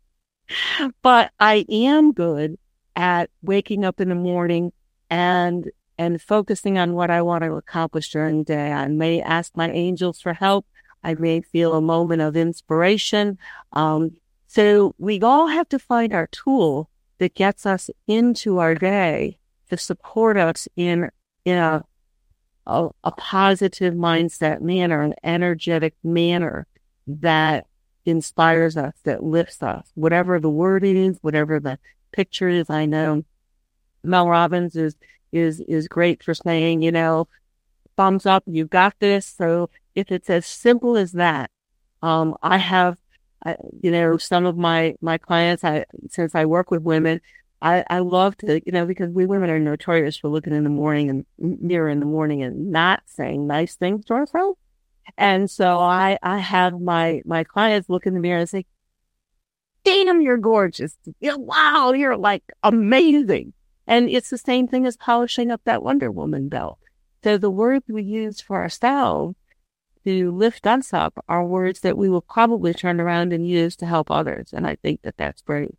but 1.01 1.31
I 1.39 1.65
am 1.69 2.13
good 2.13 2.57
at 2.95 3.29
waking 3.41 3.83
up 3.83 3.99
in 3.99 4.09
the 4.09 4.15
morning 4.15 4.71
and 5.09 5.69
and 5.99 6.21
focusing 6.21 6.77
on 6.77 6.93
what 6.93 7.09
I 7.09 7.23
want 7.23 7.43
to 7.43 7.53
accomplish 7.53 8.11
during 8.11 8.39
the 8.39 8.43
day. 8.43 8.71
I 8.71 8.87
may 8.87 9.21
ask 9.21 9.55
my 9.55 9.69
angels 9.71 10.21
for 10.21 10.33
help. 10.33 10.67
I 11.03 11.15
may 11.15 11.41
feel 11.41 11.73
a 11.73 11.81
moment 11.81 12.21
of 12.21 12.35
inspiration. 12.35 13.39
Um, 13.73 14.11
so 14.45 14.93
we 14.97 15.19
all 15.21 15.47
have 15.47 15.67
to 15.69 15.79
find 15.79 16.13
our 16.13 16.27
tool 16.27 16.89
that 17.19 17.33
gets 17.33 17.65
us 17.65 17.89
into 18.07 18.59
our 18.59 18.75
day 18.75 19.39
to 19.69 19.77
support 19.77 20.37
us 20.37 20.67
in, 20.75 21.09
in 21.45 21.57
a, 21.57 21.83
a, 22.65 22.89
a 23.03 23.11
positive 23.11 23.93
mindset 23.93 24.61
manner, 24.61 25.01
an 25.01 25.15
energetic 25.23 25.95
manner 26.03 26.67
that 27.07 27.65
inspires 28.05 28.77
us, 28.77 28.93
that 29.03 29.23
lifts 29.23 29.61
us, 29.61 29.89
whatever 29.95 30.39
the 30.39 30.49
word 30.49 30.83
is, 30.83 31.17
whatever 31.21 31.59
the 31.59 31.79
picture 32.11 32.49
is. 32.49 32.69
I 32.69 32.85
know 32.85 33.23
Mel 34.03 34.27
Robbins 34.27 34.75
is, 34.75 34.95
is, 35.31 35.59
is 35.61 35.87
great 35.87 36.23
for 36.23 36.33
saying, 36.33 36.81
you 36.81 36.91
know, 36.91 37.27
thumbs 37.97 38.25
up, 38.25 38.43
you've 38.45 38.69
got 38.69 38.93
this. 38.99 39.25
So 39.25 39.69
if 39.95 40.11
it's 40.11 40.29
as 40.29 40.45
simple 40.45 40.95
as 40.95 41.13
that, 41.13 41.51
um, 42.01 42.35
I 42.41 42.57
have 42.57 42.97
You 43.81 43.91
know, 43.91 44.17
some 44.17 44.45
of 44.45 44.57
my, 44.57 44.95
my 45.01 45.17
clients, 45.17 45.63
I, 45.63 45.85
since 46.09 46.35
I 46.35 46.45
work 46.45 46.71
with 46.71 46.81
women, 46.81 47.21
I, 47.61 47.83
I 47.89 47.99
love 47.99 48.37
to, 48.37 48.61
you 48.65 48.71
know, 48.71 48.85
because 48.85 49.09
we 49.09 49.25
women 49.25 49.49
are 49.49 49.59
notorious 49.59 50.17
for 50.17 50.29
looking 50.29 50.53
in 50.53 50.63
the 50.63 50.69
morning 50.69 51.09
and 51.09 51.25
mirror 51.39 51.89
in 51.89 51.99
the 51.99 52.05
morning 52.05 52.43
and 52.43 52.71
not 52.71 53.01
saying 53.07 53.47
nice 53.47 53.75
things 53.75 54.05
to 54.05 54.13
ourselves. 54.13 54.59
And 55.17 55.49
so 55.49 55.79
I, 55.79 56.17
I 56.21 56.39
have 56.39 56.79
my, 56.79 57.21
my 57.25 57.43
clients 57.43 57.89
look 57.89 58.05
in 58.05 58.13
the 58.13 58.19
mirror 58.19 58.39
and 58.39 58.49
say, 58.49 58.65
damn, 59.83 60.21
you're 60.21 60.37
gorgeous. 60.37 60.97
You 61.19 61.31
know, 61.31 61.37
wow, 61.37 61.93
you're 61.93 62.17
like 62.17 62.43
amazing. 62.61 63.53
And 63.87 64.09
it's 64.09 64.29
the 64.29 64.37
same 64.37 64.67
thing 64.67 64.85
as 64.85 64.97
polishing 64.97 65.49
up 65.49 65.61
that 65.63 65.81
Wonder 65.81 66.11
Woman 66.11 66.49
belt. 66.49 66.77
So 67.23 67.37
the 67.37 67.49
words 67.49 67.85
we 67.87 68.03
use 68.03 68.41
for 68.41 68.57
ourselves 68.57 69.35
to 70.07 70.31
lift 70.31 70.65
us 70.65 70.93
up 70.93 71.21
are 71.27 71.43
words 71.43 71.81
that 71.81 71.97
we 71.97 72.07
will 72.07 72.21
probably 72.21 72.73
turn 72.73 73.01
around 73.01 73.33
and 73.33 73.45
use 73.45 73.75
to 73.75 73.85
help 73.85 74.09
others. 74.09 74.53
And 74.53 74.65
I 74.65 74.75
think 74.75 75.01
that 75.01 75.17
that's 75.17 75.41
great. 75.41 75.75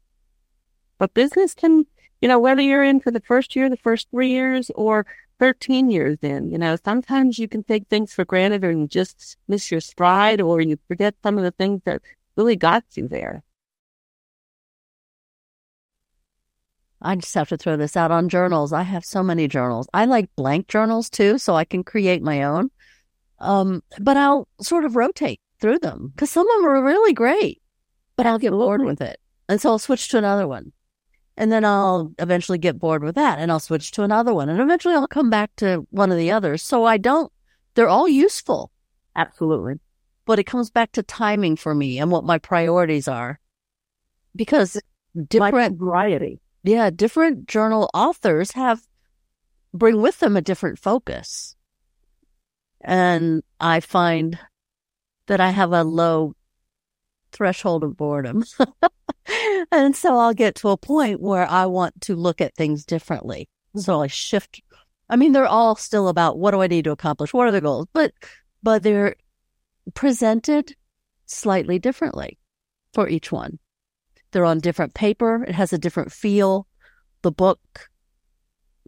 But 0.98 1.14
business 1.14 1.54
can, 1.54 1.86
you 2.20 2.28
know, 2.28 2.38
whether 2.38 2.60
you're 2.60 2.84
in 2.84 3.00
for 3.00 3.10
the 3.10 3.22
first 3.22 3.56
year, 3.56 3.70
the 3.70 3.78
first 3.78 4.10
three 4.10 4.28
years, 4.28 4.70
or 4.74 5.06
13 5.38 5.88
years 5.88 6.18
in. 6.20 6.50
You 6.50 6.58
know, 6.58 6.76
sometimes 6.84 7.38
you 7.38 7.48
can 7.48 7.64
take 7.64 7.88
things 7.88 8.12
for 8.12 8.26
granted 8.26 8.64
or 8.64 8.70
you 8.70 8.86
just 8.86 9.38
miss 9.48 9.70
your 9.70 9.80
stride 9.80 10.42
or 10.42 10.60
you 10.60 10.78
forget 10.88 11.14
some 11.22 11.38
of 11.38 11.44
the 11.44 11.52
things 11.52 11.80
that 11.86 12.02
really 12.36 12.56
got 12.56 12.84
you 12.96 13.08
there. 13.08 13.42
I 17.00 17.16
just 17.16 17.34
have 17.34 17.48
to 17.48 17.56
throw 17.56 17.78
this 17.78 17.96
out 17.96 18.10
on 18.10 18.28
journals. 18.28 18.74
I 18.74 18.82
have 18.82 19.06
so 19.06 19.22
many 19.22 19.48
journals. 19.48 19.88
I 19.94 20.04
like 20.04 20.34
blank 20.36 20.68
journals 20.68 21.08
too, 21.08 21.38
so 21.38 21.54
I 21.54 21.64
can 21.64 21.82
create 21.82 22.22
my 22.22 22.42
own. 22.42 22.70
Um, 23.40 23.82
but 24.00 24.16
I'll 24.16 24.48
sort 24.60 24.84
of 24.84 24.96
rotate 24.96 25.40
through 25.60 25.78
them 25.78 26.12
because 26.14 26.30
some 26.30 26.48
of 26.48 26.56
them 26.56 26.66
are 26.66 26.82
really 26.82 27.12
great, 27.12 27.62
but 28.16 28.26
I'll 28.26 28.38
get 28.38 28.52
bored 28.52 28.84
with 28.84 29.00
it. 29.00 29.20
And 29.48 29.60
so 29.60 29.70
I'll 29.70 29.78
switch 29.78 30.08
to 30.08 30.18
another 30.18 30.46
one. 30.46 30.72
And 31.36 31.52
then 31.52 31.64
I'll 31.64 32.12
eventually 32.18 32.58
get 32.58 32.80
bored 32.80 33.04
with 33.04 33.14
that 33.14 33.38
and 33.38 33.52
I'll 33.52 33.60
switch 33.60 33.92
to 33.92 34.02
another 34.02 34.34
one. 34.34 34.48
And 34.48 34.60
eventually 34.60 34.94
I'll 34.94 35.06
come 35.06 35.30
back 35.30 35.54
to 35.56 35.86
one 35.90 36.10
of 36.10 36.18
the 36.18 36.32
others. 36.32 36.62
So 36.62 36.84
I 36.84 36.96
don't, 36.96 37.32
they're 37.74 37.88
all 37.88 38.08
useful. 38.08 38.72
Absolutely. 39.14 39.74
But 40.26 40.40
it 40.40 40.44
comes 40.44 40.68
back 40.68 40.92
to 40.92 41.02
timing 41.02 41.54
for 41.54 41.74
me 41.74 41.98
and 41.98 42.10
what 42.10 42.24
my 42.24 42.38
priorities 42.38 43.06
are. 43.06 43.38
Because 44.34 44.80
different 45.28 45.78
variety. 45.78 46.40
Yeah, 46.64 46.90
different 46.90 47.46
journal 47.46 47.88
authors 47.94 48.52
have 48.52 48.82
bring 49.72 50.02
with 50.02 50.18
them 50.18 50.36
a 50.36 50.42
different 50.42 50.78
focus. 50.78 51.54
And 52.80 53.42
I 53.60 53.80
find 53.80 54.38
that 55.26 55.40
I 55.40 55.50
have 55.50 55.72
a 55.72 55.84
low 55.84 56.34
threshold 57.32 57.84
of 57.84 57.96
boredom. 57.96 58.44
and 59.72 59.94
so 59.94 60.18
I'll 60.18 60.34
get 60.34 60.54
to 60.56 60.68
a 60.68 60.76
point 60.76 61.20
where 61.20 61.46
I 61.48 61.66
want 61.66 62.00
to 62.02 62.16
look 62.16 62.40
at 62.40 62.54
things 62.54 62.84
differently. 62.84 63.48
So 63.76 64.02
I 64.02 64.06
shift. 64.06 64.62
I 65.08 65.16
mean, 65.16 65.32
they're 65.32 65.46
all 65.46 65.76
still 65.76 66.08
about 66.08 66.38
what 66.38 66.52
do 66.52 66.62
I 66.62 66.66
need 66.66 66.84
to 66.84 66.92
accomplish? 66.92 67.32
What 67.32 67.48
are 67.48 67.52
the 67.52 67.60
goals? 67.60 67.86
But, 67.92 68.12
but 68.62 68.82
they're 68.82 69.16
presented 69.94 70.74
slightly 71.26 71.78
differently 71.78 72.38
for 72.92 73.08
each 73.08 73.30
one. 73.30 73.58
They're 74.32 74.44
on 74.44 74.60
different 74.60 74.94
paper. 74.94 75.44
It 75.44 75.54
has 75.54 75.72
a 75.72 75.78
different 75.78 76.12
feel. 76.12 76.66
The 77.22 77.32
book 77.32 77.88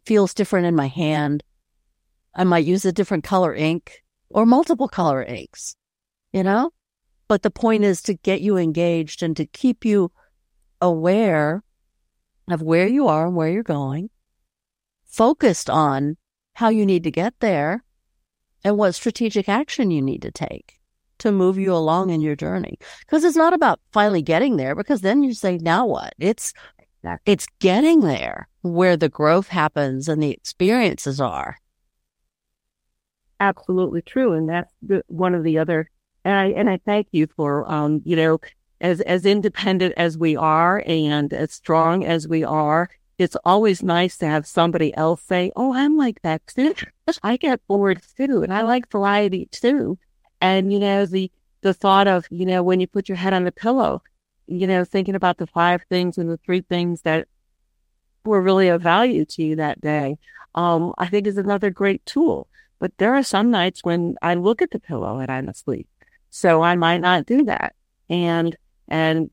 feels 0.05 0.35
different 0.35 0.67
in 0.67 0.75
my 0.75 0.89
hand. 0.89 1.43
I 2.35 2.45
might 2.45 2.65
use 2.65 2.85
a 2.85 2.93
different 2.93 3.25
color 3.25 3.55
ink 3.55 4.03
or 4.29 4.47
multiple 4.47 4.89
color 4.89 5.23
inks, 5.23 5.77
you 6.33 6.43
know? 6.43 6.71
But 7.29 7.43
the 7.43 7.51
point 7.51 7.85
is 7.85 8.03
to 8.03 8.15
get 8.15 8.41
you 8.41 8.57
engaged 8.57 9.23
and 9.23 9.37
to 9.37 9.47
keep 9.47 9.85
you 9.85 10.13
aware 10.81 11.63
of 12.49 12.63
where 12.63 12.89
you 12.89 13.07
are 13.07 13.27
and 13.27 13.37
where 13.37 13.49
you're 13.49 13.63
going, 13.63 14.11
focused 15.05 15.71
on 15.71 16.17
how 16.55 16.69
you 16.69 16.85
need 16.85 17.05
to 17.05 17.11
get 17.11 17.35
there 17.41 17.85
and 18.65 18.77
what 18.77 18.95
strategic 18.95 19.49
action 19.49 19.91
you 19.91 20.03
need 20.03 20.23
to 20.23 20.31
take 20.31 20.81
to 21.19 21.31
move 21.31 21.59
you 21.59 21.73
along 21.73 22.11
in 22.11 22.21
your 22.21 22.35
journey. 22.35 22.79
Because 23.01 23.25
it's 23.25 23.37
not 23.37 23.53
about 23.53 23.81
finally 23.93 24.23
getting 24.23 24.57
there, 24.57 24.75
because 24.75 25.03
then 25.03 25.23
you 25.23 25.35
say, 25.35 25.59
now 25.59 25.87
what? 25.87 26.15
It's 26.19 26.53
it's 27.25 27.47
getting 27.61 28.01
there 28.01 28.49
where 28.61 28.97
the 28.97 29.09
growth 29.09 29.49
happens 29.49 30.09
and 30.09 30.23
the 30.23 30.31
experiences 30.31 31.21
are. 31.21 31.57
Absolutely 33.41 34.03
true, 34.03 34.33
and 34.35 34.49
that's 34.49 34.73
the, 34.83 35.03
one 35.09 35.35
of 35.35 35.43
the 35.45 35.59
other. 35.59 35.89
And 36.25 36.35
I 36.35 36.47
and 36.49 36.69
I 36.69 36.79
thank 36.85 37.09
you 37.13 37.27
for 37.35 37.71
um, 37.71 38.03
you 38.05 38.15
know, 38.17 38.39
as 38.81 39.01
as 39.01 39.25
independent 39.25 39.95
as 39.97 40.19
we 40.19 40.37
are 40.37 40.83
and 40.87 41.33
as 41.33 41.53
strong 41.53 42.05
as 42.05 42.29
we 42.29 42.45
are, 42.45 42.91
it's 43.19 43.37
always 43.45 43.83
nice 43.83 44.19
to 44.19 44.27
have 44.27 44.47
somebody 44.47 44.95
else 44.97 45.23
say, 45.23 45.51
"Oh, 45.57 45.73
I'm 45.75 45.97
like 45.97 46.21
that 46.23 46.47
too. 46.47 46.75
I 47.23 47.37
get 47.39 47.67
bored 47.67 48.03
too, 48.17 48.43
and 48.43 48.53
I 48.53 48.63
like 48.63 48.91
variety 48.91 49.47
too." 49.51 49.99
And, 50.43 50.73
you 50.73 50.79
know, 50.79 51.05
the, 51.07 51.31
the 51.63 51.75
thought 51.75 52.09
of, 52.09 52.27
you 52.31 52.47
know, 52.47 52.63
when 52.63 52.81
you 52.81 52.87
put 52.87 53.09
your 53.11 53.17
head 53.17 53.35
on 53.35 53.45
the 53.45 53.53
pillow, 53.53 54.03
you 54.47 54.67
know, 54.67 54.85
thinking 54.85 55.15
about 55.15 55.37
the 55.39 55.47
five 55.47 55.83
things 55.91 56.17
and 56.17 56.31
the 56.31 56.39
three 56.39 56.63
things 56.63 57.03
that 57.03 57.29
were 58.25 58.41
really 58.41 58.69
of 58.69 58.83
value 58.83 59.25
to 59.25 59.43
you 59.43 59.57
that 59.57 59.81
day, 59.81 60.19
um, 60.55 60.95
I 60.99 61.07
think 61.09 61.27
is 61.27 61.39
another 61.39 61.71
great 61.71 62.05
tool. 62.07 62.49
But 62.81 62.99
there 62.99 63.15
are 63.15 63.23
some 63.23 63.53
nights 63.53 63.85
when 63.85 64.17
I 64.21 64.35
look 64.35 64.61
at 64.63 64.73
the 64.73 64.81
pillow 64.81 65.19
and 65.21 65.31
I'm 65.31 65.49
asleep. 65.49 65.87
So 66.31 66.63
I 66.63 66.75
might 66.75 66.99
not 66.99 67.27
do 67.27 67.45
that. 67.45 67.77
And, 68.09 68.57
and, 68.89 69.31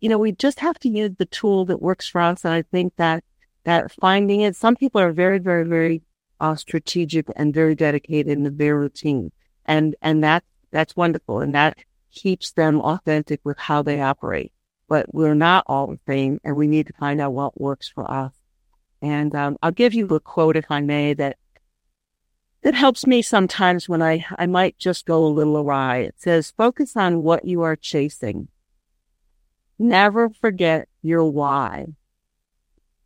you 0.00 0.08
know, 0.08 0.18
we 0.18 0.32
just 0.32 0.60
have 0.60 0.78
to 0.80 0.88
use 0.88 1.12
the 1.18 1.26
tool 1.26 1.66
that 1.66 1.82
works 1.82 2.08
for 2.08 2.22
us. 2.22 2.44
And 2.44 2.54
I 2.54 2.62
think 2.62 2.94
that, 2.96 3.22
that 3.64 3.92
finding 3.92 4.40
it, 4.40 4.56
some 4.56 4.76
people 4.76 5.00
are 5.00 5.12
very, 5.12 5.38
very, 5.38 5.66
very 5.66 6.02
uh, 6.40 6.56
strategic 6.56 7.26
and 7.36 7.52
very 7.52 7.74
dedicated 7.74 8.32
in 8.32 8.56
their 8.56 8.78
routine 8.78 9.30
and 9.64 9.94
and 10.02 10.22
that 10.24 10.44
that's 10.70 10.96
wonderful, 10.96 11.40
and 11.40 11.54
that 11.54 11.78
keeps 12.10 12.52
them 12.52 12.80
authentic 12.80 13.40
with 13.44 13.58
how 13.58 13.82
they 13.82 14.00
operate. 14.00 14.52
But 14.88 15.12
we're 15.14 15.34
not 15.34 15.64
all 15.66 15.86
the 15.86 15.98
same, 16.06 16.40
and 16.44 16.56
we 16.56 16.66
need 16.66 16.86
to 16.86 16.92
find 16.94 17.20
out 17.20 17.32
what 17.32 17.60
works 17.60 17.88
for 17.88 18.10
us. 18.10 18.32
And 19.00 19.34
um, 19.34 19.58
I'll 19.62 19.72
give 19.72 19.94
you 19.94 20.06
a 20.06 20.20
quote, 20.20 20.56
if 20.56 20.70
I 20.70 20.80
may, 20.80 21.14
that 21.14 21.36
that 22.62 22.74
helps 22.74 23.06
me 23.06 23.22
sometimes 23.22 23.88
when 23.88 24.02
I 24.02 24.24
I 24.38 24.46
might 24.46 24.78
just 24.78 25.06
go 25.06 25.24
a 25.24 25.28
little 25.28 25.58
awry. 25.58 25.98
It 25.98 26.14
says, 26.18 26.52
"Focus 26.56 26.96
on 26.96 27.22
what 27.22 27.44
you 27.44 27.62
are 27.62 27.76
chasing. 27.76 28.48
Never 29.78 30.30
forget 30.30 30.88
your 31.02 31.24
why. 31.24 31.86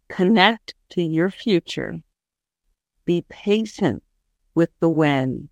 Connect 0.08 0.74
to 0.90 1.02
your 1.02 1.30
future. 1.30 2.02
Be 3.04 3.24
patient 3.28 4.02
with 4.54 4.70
the 4.80 4.88
when." 4.88 5.48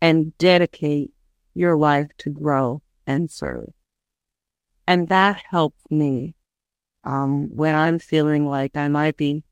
and 0.00 0.36
dedicate 0.38 1.10
your 1.54 1.76
life 1.76 2.08
to 2.18 2.30
grow 2.30 2.82
and 3.06 3.30
serve. 3.30 3.72
And 4.86 5.08
that 5.08 5.42
helps 5.50 5.82
me 5.90 6.34
um, 7.04 7.48
when 7.54 7.74
I'm 7.74 7.98
feeling 7.98 8.46
like 8.46 8.76
I 8.76 8.88
might 8.88 9.16
be 9.16 9.44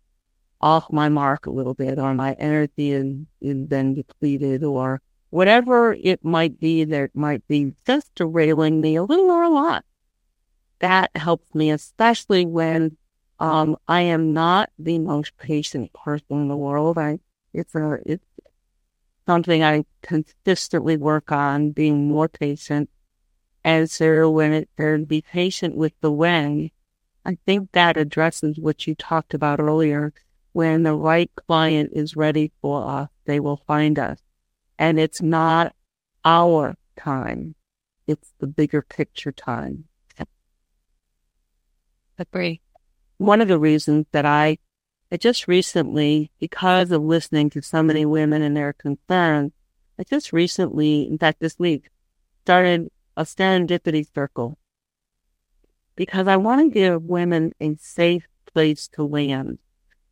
off 0.64 0.90
my 0.90 1.10
mark 1.10 1.44
a 1.44 1.50
little 1.50 1.74
bit 1.74 1.98
or 1.98 2.14
my 2.14 2.32
energy 2.38 2.90
is, 2.90 3.14
then 3.42 3.92
depleted 3.92 4.64
or 4.64 5.02
whatever 5.28 5.92
it 5.92 6.24
might 6.24 6.58
be 6.58 6.84
that 6.84 7.14
might 7.14 7.46
be 7.46 7.74
just 7.86 8.14
derailing 8.14 8.80
me 8.80 8.96
a 8.96 9.02
little 9.02 9.30
or 9.30 9.42
a 9.42 9.50
lot. 9.50 9.84
That 10.78 11.10
helps 11.14 11.54
me, 11.54 11.70
especially 11.70 12.46
when 12.46 12.96
um, 13.38 13.76
I 13.86 14.00
am 14.00 14.32
not 14.32 14.70
the 14.78 14.98
most 14.98 15.36
patient 15.36 15.92
person 15.92 16.40
in 16.40 16.48
the 16.48 16.56
world. 16.56 16.96
I 16.96 17.18
it's 17.52 17.74
a 17.74 17.98
it's 18.06 18.24
something 19.26 19.62
I 19.62 19.84
consistently 20.00 20.96
work 20.96 21.30
on, 21.30 21.72
being 21.72 22.08
more 22.08 22.28
patient. 22.28 22.88
And 23.62 23.90
so 23.90 24.30
when 24.30 24.54
it 24.54 24.70
said 24.78 25.08
be 25.08 25.20
patient 25.20 25.76
with 25.76 25.92
the 26.00 26.10
when, 26.10 26.70
I 27.26 27.36
think 27.44 27.72
that 27.72 27.98
addresses 27.98 28.58
what 28.58 28.86
you 28.86 28.94
talked 28.94 29.34
about 29.34 29.60
earlier. 29.60 30.14
When 30.54 30.84
the 30.84 30.94
right 30.94 31.30
client 31.46 31.90
is 31.92 32.16
ready 32.16 32.52
for 32.62 32.86
us, 32.88 33.08
they 33.26 33.40
will 33.40 33.60
find 33.66 33.98
us. 33.98 34.20
And 34.78 34.98
it's 34.98 35.20
not 35.20 35.74
our 36.24 36.76
time. 36.96 37.56
It's 38.06 38.32
the 38.38 38.46
bigger 38.46 38.80
picture 38.80 39.32
time. 39.32 39.84
Agree. 42.16 42.60
One 43.18 43.40
of 43.40 43.48
the 43.48 43.58
reasons 43.58 44.06
that 44.12 44.24
I 44.24 44.58
I 45.10 45.16
just 45.16 45.48
recently, 45.48 46.30
because 46.38 46.92
of 46.92 47.02
listening 47.02 47.50
to 47.50 47.60
so 47.60 47.82
many 47.82 48.06
women 48.06 48.40
and 48.40 48.56
their 48.56 48.72
concerns, 48.72 49.52
I 49.98 50.04
just 50.04 50.32
recently, 50.32 51.08
in 51.08 51.18
fact, 51.18 51.40
this 51.40 51.58
week, 51.58 51.90
started 52.44 52.90
a 53.16 53.24
serendipity 53.24 54.06
circle 54.14 54.56
because 55.96 56.28
I 56.28 56.36
want 56.36 56.60
to 56.62 56.72
give 56.72 57.02
women 57.02 57.52
a 57.60 57.74
safe 57.80 58.28
place 58.52 58.88
to 58.94 59.02
land, 59.04 59.58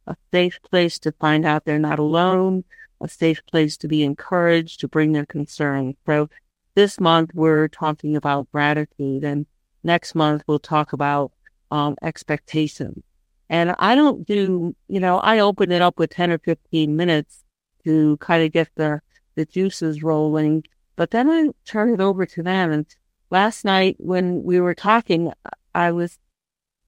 a 0.07 0.17
safe 0.33 0.59
place 0.71 0.99
to 1.01 1.13
find 1.13 1.45
out 1.45 1.65
they're 1.65 1.79
not 1.79 1.99
alone, 1.99 2.65
a 3.01 3.09
safe 3.09 3.45
place 3.47 3.77
to 3.79 3.89
be 3.89 4.03
encouraged 4.03 4.81
to 4.81 4.89
bring 4.89 5.13
their 5.13 5.27
concerns. 5.27 5.97
So 6.07 6.29
this 6.75 7.01
month 7.01 7.31
we're 7.35 7.69
talking 7.69 8.17
about 8.17 8.51
gratitude 8.53 9.25
and 9.25 9.47
next 9.83 10.15
month 10.15 10.43
we'll 10.47 10.59
talk 10.59 10.93
about 10.93 11.33
um, 11.71 11.97
expectations. 12.03 13.03
And 13.49 13.75
I 13.79 13.95
don't 13.95 14.27
do, 14.27 14.75
you 14.89 15.01
know, 15.01 15.19
I 15.19 15.41
open 15.41 15.73
it 15.73 15.83
up 15.83 15.99
with 15.99 16.11
10 16.11 16.31
or 16.31 16.39
15 16.39 16.97
minutes 16.97 17.45
to 17.85 18.17
kind 18.19 18.45
of 18.45 18.53
get 18.53 18.71
the, 18.77 19.01
the 19.35 19.45
juices 19.45 20.03
rolling, 20.03 20.65
but 20.97 21.11
then 21.11 21.29
I 21.29 21.51
turn 21.67 21.93
it 21.93 22.01
over 22.01 22.25
to 22.25 22.43
them. 22.43 22.73
And 22.73 22.87
last 23.31 23.65
night 23.65 23.97
when 23.99 24.43
we 24.43 24.61
were 24.61 24.75
talking, 24.75 25.33
I 25.75 25.93
was, 25.93 26.19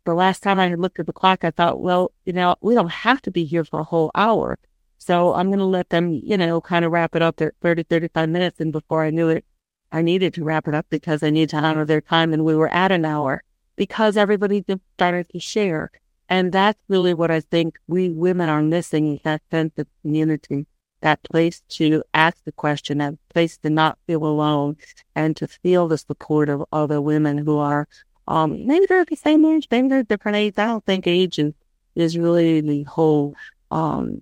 the 0.05 0.15
last 0.15 0.43
time 0.43 0.61
I 0.61 0.69
had 0.69 0.79
looked 0.79 1.01
at 1.01 1.07
the 1.07 1.13
clock, 1.13 1.45
I 1.45 1.51
thought, 1.51 1.81
well, 1.81 2.13
you 2.25 2.33
know, 2.33 2.57
we 2.61 2.75
don't 2.75 2.91
have 2.91 3.23
to 3.23 3.31
be 3.31 3.45
here 3.45 3.65
for 3.65 3.81
a 3.81 3.85
whole 3.85 4.11
hour. 4.15 4.59
So 4.99 5.35
I'm 5.35 5.49
going 5.49 5.59
to 5.59 5.65
let 5.65 5.91
them, 5.91 6.21
you 6.23 6.37
know, 6.37 6.61
kind 6.61 6.85
of 6.85 6.93
wrap 6.93 7.15
it 7.15 7.23
up 7.23 7.41
at 7.41 7.55
30, 7.61 7.85
35 7.85 8.29
minutes. 8.29 8.61
And 8.61 8.73
before 8.73 9.05
I 9.05 9.11
knew 9.11 9.29
it, 9.29 9.45
I 9.93 10.03
needed 10.03 10.35
to 10.35 10.45
wrap 10.45 10.67
it 10.67 10.75
up 10.75 10.87
because 10.89 11.23
I 11.23 11.31
need 11.31 11.51
to 11.51 11.57
honor 11.57 11.85
their 11.85 12.01
time. 12.01 12.33
And 12.33 12.45
we 12.45 12.55
were 12.55 12.69
at 12.69 12.93
an 12.93 13.05
hour 13.05 13.43
because 13.77 14.17
everybody 14.17 14.65
started 14.97 15.29
to 15.31 15.41
share. 15.41 15.91
And 16.29 16.53
that's 16.53 16.81
really 16.89 17.15
what 17.15 17.31
I 17.31 17.41
think 17.41 17.79
we 17.87 18.11
women 18.11 18.49
are 18.49 18.63
missing 18.63 19.21
that 19.25 19.43
sense 19.51 19.73
of 19.77 19.87
community, 20.03 20.67
that 21.01 21.23
place 21.23 21.63
to 21.69 22.03
ask 22.15 22.39
the 22.45 22.53
question, 22.53 22.99
that 22.99 23.15
place 23.29 23.59
to 23.59 23.71
not 23.71 23.99
feel 24.07 24.25
alone 24.25 24.77
and 25.15 25.37
to 25.37 25.47
feel 25.47 25.87
the 25.87 25.99
support 25.99 26.49
of 26.49 26.65
other 26.73 27.01
women 27.01 27.39
who 27.39 27.59
are, 27.59 27.87
um, 28.27 28.67
maybe 28.67 28.87
they're 28.87 29.05
the 29.05 29.17
same 29.17 29.45
age, 29.45 29.69
maybe 29.71 29.89
they're 29.89 30.03
different 30.03 30.37
age. 30.37 30.55
I 30.57 30.67
don't 30.67 30.85
think 30.85 31.07
age 31.07 31.39
is, 31.39 31.55
is 31.95 32.19
really 32.19 32.61
the 32.61 32.83
whole, 32.85 33.35
um, 33.71 34.21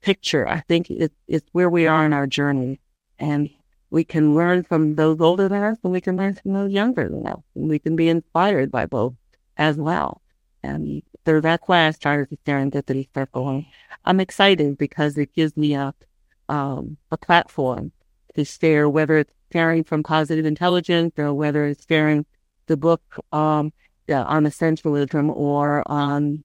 picture. 0.00 0.48
I 0.48 0.60
think 0.60 0.90
it, 0.90 1.12
it's 1.28 1.46
where 1.52 1.70
we 1.70 1.86
are 1.86 2.04
in 2.04 2.12
our 2.12 2.26
journey 2.26 2.80
and 3.18 3.50
we 3.90 4.04
can 4.04 4.34
learn 4.34 4.62
from 4.62 4.94
those 4.94 5.20
older 5.20 5.48
than 5.48 5.62
us 5.62 5.78
and 5.82 5.92
we 5.92 6.00
can 6.00 6.16
learn 6.16 6.34
from 6.34 6.52
those 6.52 6.72
younger 6.72 7.08
than 7.08 7.26
us. 7.26 7.40
And 7.54 7.68
we 7.68 7.78
can 7.78 7.96
be 7.96 8.08
inspired 8.08 8.70
by 8.70 8.86
both 8.86 9.14
as 9.56 9.76
well. 9.76 10.22
And 10.62 11.02
so 11.26 11.40
that's 11.40 11.66
why 11.66 11.86
I 11.86 11.90
started 11.90 12.28
the 12.30 12.38
Serendipity 12.50 13.08
Circle. 13.14 13.64
I'm 14.04 14.20
excited 14.20 14.78
because 14.78 15.18
it 15.18 15.34
gives 15.34 15.56
me 15.56 15.74
a, 15.74 15.94
um, 16.48 16.96
a 17.10 17.16
platform 17.16 17.92
to 18.34 18.44
share, 18.44 18.88
whether 18.88 19.18
it's 19.18 19.32
sharing 19.52 19.84
from 19.84 20.02
positive 20.02 20.46
intelligence 20.46 21.14
or 21.18 21.34
whether 21.34 21.66
it's 21.66 21.86
sharing 21.86 22.24
the 22.70 22.76
book 22.76 23.02
um, 23.32 23.72
yeah, 24.06 24.22
on 24.22 24.44
essentialism 24.44 25.36
or 25.36 25.82
on 25.90 26.44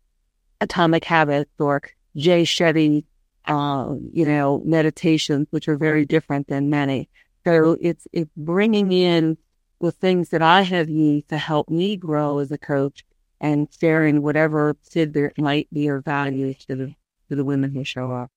atomic 0.59 1.05
habits 1.05 1.51
or 1.59 1.83
Jay 2.15 2.43
Shetty, 2.43 3.05
uh, 3.45 3.93
you 4.11 4.25
know, 4.25 4.61
meditations, 4.65 5.47
which 5.51 5.67
are 5.67 5.77
very 5.77 6.03
different 6.03 6.47
than 6.47 6.69
many. 6.69 7.09
So 7.45 7.77
it's, 7.79 8.07
it's 8.11 8.31
bringing 8.35 8.91
in 8.91 9.37
the 9.79 9.91
things 9.91 10.29
that 10.29 10.41
I 10.41 10.63
have 10.63 10.89
used 10.89 11.29
to 11.29 11.37
help 11.37 11.69
me 11.69 11.95
grow 11.95 12.39
as 12.39 12.51
a 12.51 12.57
coach 12.57 13.05
and 13.39 13.67
sharing 13.79 14.23
whatever 14.23 14.75
tidbit 14.89 15.37
might 15.37 15.67
be 15.71 15.87
of 15.89 16.03
value 16.03 16.55
to 16.67 16.75
the, 16.75 16.95
to 17.29 17.35
the 17.35 17.45
women 17.45 17.71
who 17.75 17.83
show 17.83 18.11
up. 18.11 18.31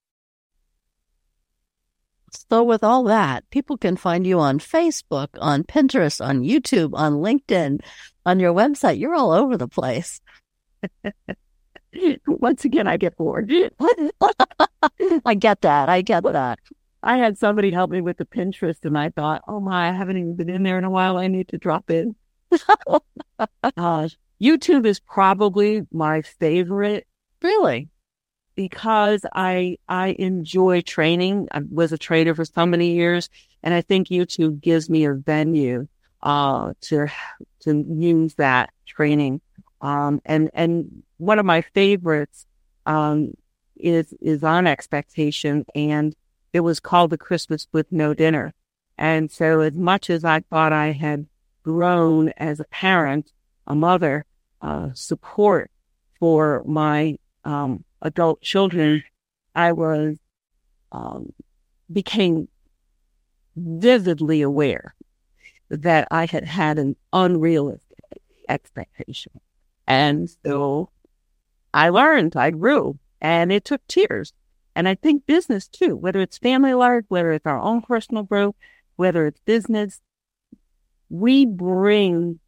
So, 2.33 2.63
with 2.63 2.83
all 2.83 3.03
that, 3.05 3.49
people 3.49 3.77
can 3.77 3.97
find 3.97 4.25
you 4.25 4.39
on 4.39 4.59
Facebook, 4.59 5.29
on 5.39 5.63
Pinterest, 5.63 6.23
on 6.23 6.41
YouTube, 6.41 6.91
on 6.93 7.13
LinkedIn, 7.13 7.79
on 8.25 8.39
your 8.39 8.53
website. 8.53 8.99
You're 8.99 9.15
all 9.15 9.31
over 9.31 9.57
the 9.57 9.67
place. 9.67 10.21
Once 12.27 12.65
again, 12.65 12.87
I 12.87 12.97
get 12.97 13.17
bored. 13.17 13.51
I 15.25 15.33
get 15.35 15.61
that. 15.61 15.89
I 15.89 16.01
get 16.01 16.23
that. 16.23 16.59
I 17.01 17.17
had 17.17 17.37
somebody 17.37 17.71
help 17.71 17.91
me 17.91 18.01
with 18.01 18.17
the 18.17 18.25
Pinterest, 18.25 18.83
and 18.83 18.97
I 18.97 19.09
thought, 19.09 19.43
oh 19.47 19.59
my, 19.59 19.89
I 19.89 19.93
haven't 19.93 20.17
even 20.17 20.35
been 20.35 20.49
in 20.49 20.63
there 20.63 20.77
in 20.77 20.83
a 20.83 20.89
while. 20.89 21.17
I 21.17 21.27
need 21.27 21.47
to 21.49 21.57
drop 21.57 21.89
in. 21.89 22.15
YouTube 24.41 24.85
is 24.85 24.99
probably 24.99 25.87
my 25.91 26.21
favorite. 26.21 27.07
Really? 27.41 27.89
Because 28.59 29.25
I 29.33 29.77
I 29.87 30.17
enjoy 30.19 30.81
training. 30.81 31.47
I 31.49 31.61
was 31.71 31.93
a 31.93 31.97
trainer 31.97 32.35
for 32.35 32.43
so 32.43 32.65
many 32.65 32.91
years, 32.91 33.29
and 33.63 33.73
I 33.73 33.79
think 33.79 34.09
YouTube 34.09 34.59
gives 34.59 34.89
me 34.89 35.05
a 35.05 35.13
venue 35.13 35.87
uh, 36.21 36.73
to 36.81 37.07
to 37.61 37.85
use 37.87 38.33
that 38.33 38.71
training. 38.85 39.39
Um, 39.79 40.21
and 40.25 40.49
and 40.53 41.03
one 41.19 41.39
of 41.39 41.45
my 41.45 41.61
favorites 41.61 42.45
um, 42.85 43.31
is 43.77 44.13
is 44.19 44.43
on 44.43 44.67
expectation, 44.67 45.65
and 45.73 46.13
it 46.51 46.59
was 46.59 46.81
called 46.81 47.11
the 47.11 47.17
Christmas 47.17 47.65
with 47.71 47.89
No 47.93 48.13
Dinner. 48.13 48.53
And 48.97 49.31
so, 49.31 49.61
as 49.61 49.73
much 49.73 50.09
as 50.09 50.25
I 50.25 50.41
thought 50.41 50.73
I 50.73 50.91
had 50.91 51.27
grown 51.63 52.33
as 52.35 52.59
a 52.59 52.65
parent, 52.65 53.31
a 53.65 53.73
mother, 53.73 54.25
uh, 54.61 54.89
support 54.95 55.71
for 56.19 56.61
my 56.65 57.17
um, 57.45 57.85
adult 58.01 58.41
children, 58.41 59.03
I 59.55 59.71
was 59.71 60.17
um, 60.91 61.33
became 61.91 62.47
vividly 63.55 64.41
aware 64.41 64.95
that 65.69 66.07
I 66.11 66.25
had 66.25 66.45
had 66.45 66.79
an 66.79 66.95
unrealistic 67.13 67.99
expectation, 68.47 69.33
and 69.87 70.29
so 70.45 70.89
I 71.73 71.89
learned, 71.89 72.35
I 72.35 72.51
grew, 72.51 72.97
and 73.21 73.51
it 73.51 73.65
took 73.65 73.85
tears. 73.87 74.33
And 74.75 74.87
I 74.87 74.95
think 74.95 75.25
business 75.25 75.67
too, 75.67 75.95
whether 75.95 76.21
it's 76.21 76.37
family 76.37 76.73
life, 76.73 77.03
whether 77.09 77.31
it's 77.33 77.45
our 77.45 77.59
own 77.59 77.81
personal 77.81 78.23
growth, 78.23 78.55
whether 78.95 79.25
it's 79.25 79.41
business, 79.41 79.99
we 81.09 81.45
bring 81.45 82.39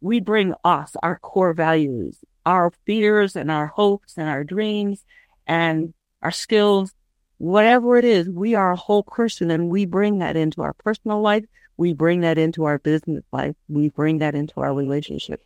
we 0.00 0.20
bring 0.20 0.54
us 0.64 0.94
our 1.02 1.18
core 1.18 1.52
values, 1.52 2.18
our 2.48 2.72
fears 2.86 3.36
and 3.36 3.50
our 3.50 3.66
hopes 3.66 4.14
and 4.16 4.26
our 4.26 4.42
dreams 4.42 5.04
and 5.46 5.92
our 6.22 6.30
skills, 6.30 6.94
whatever 7.36 7.98
it 7.98 8.06
is, 8.06 8.26
we 8.26 8.54
are 8.54 8.72
a 8.72 8.76
whole 8.76 9.02
person 9.02 9.50
and 9.50 9.68
we 9.68 9.84
bring 9.84 10.20
that 10.20 10.34
into 10.34 10.62
our 10.62 10.72
personal 10.72 11.20
life. 11.20 11.44
We 11.76 11.92
bring 11.92 12.22
that 12.22 12.38
into 12.38 12.64
our 12.64 12.78
business 12.78 13.22
life. 13.32 13.54
We 13.68 13.90
bring 13.90 14.18
that 14.18 14.34
into 14.34 14.60
our 14.60 14.72
relationship. 14.72 15.42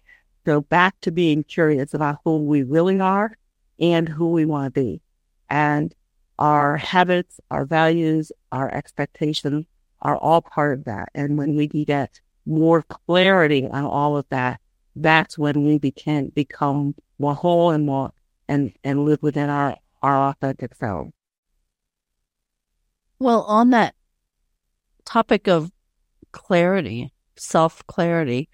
So 0.46 0.60
back 0.60 0.94
to 1.00 1.10
being 1.10 1.42
curious 1.42 1.92
about 1.92 2.18
who 2.24 2.44
we 2.44 2.62
really 2.62 3.00
are 3.00 3.36
and 3.80 4.08
who 4.08 4.30
we 4.30 4.44
want 4.44 4.72
to 4.72 4.80
be. 4.80 5.00
And 5.50 5.92
our 6.38 6.76
habits, 6.76 7.40
our 7.50 7.64
values, 7.64 8.30
our 8.52 8.72
expectations 8.72 9.66
are 10.00 10.16
all 10.16 10.40
part 10.40 10.78
of 10.78 10.84
that. 10.84 11.08
And 11.16 11.36
when 11.36 11.56
we 11.56 11.66
get 11.66 12.20
more 12.46 12.82
clarity 12.82 13.66
on 13.66 13.84
all 13.84 14.16
of 14.16 14.26
that, 14.30 14.60
that's 14.94 15.38
when 15.38 15.64
we 15.64 15.90
can 15.90 16.28
become 16.28 16.94
more 17.18 17.34
whole 17.34 17.70
and 17.70 17.86
more 17.86 18.12
and 18.48 18.72
and 18.84 19.04
live 19.04 19.22
within 19.22 19.48
our 19.48 19.76
our 20.02 20.30
authentic 20.30 20.74
self. 20.74 21.08
Well, 23.18 23.42
on 23.42 23.70
that 23.70 23.94
topic 25.04 25.48
of 25.48 25.70
clarity, 26.32 27.12
self 27.36 27.86
clarity, 27.86 28.48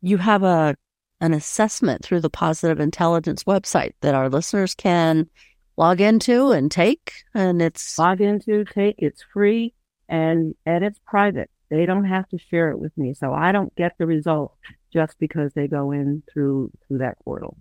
you 0.00 0.18
have 0.18 0.42
a 0.42 0.76
an 1.20 1.32
assessment 1.32 2.04
through 2.04 2.20
the 2.20 2.30
Positive 2.30 2.78
Intelligence 2.78 3.44
website 3.44 3.92
that 4.02 4.14
our 4.14 4.28
listeners 4.28 4.74
can 4.74 5.30
log 5.76 6.00
into 6.00 6.52
and 6.52 6.70
take, 6.70 7.12
and 7.34 7.62
it's 7.62 7.98
log 7.98 8.20
into, 8.20 8.64
take. 8.64 8.96
It's 8.98 9.24
free 9.32 9.74
and 10.08 10.54
and 10.64 10.84
it's 10.84 10.98
private. 11.06 11.50
They 11.70 11.86
don't 11.86 12.04
have 12.04 12.28
to 12.28 12.38
share 12.38 12.70
it 12.70 12.78
with 12.78 12.96
me. 12.96 13.14
So 13.14 13.32
I 13.32 13.52
don't 13.52 13.74
get 13.74 13.92
the 13.98 14.06
result 14.06 14.54
just 14.96 15.18
because 15.18 15.52
they 15.52 15.68
go 15.68 15.92
in 15.92 16.22
through 16.32 16.70
through 16.88 16.96
that 16.98 17.18
portal. 17.22 17.58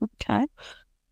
Okay. 0.00 0.46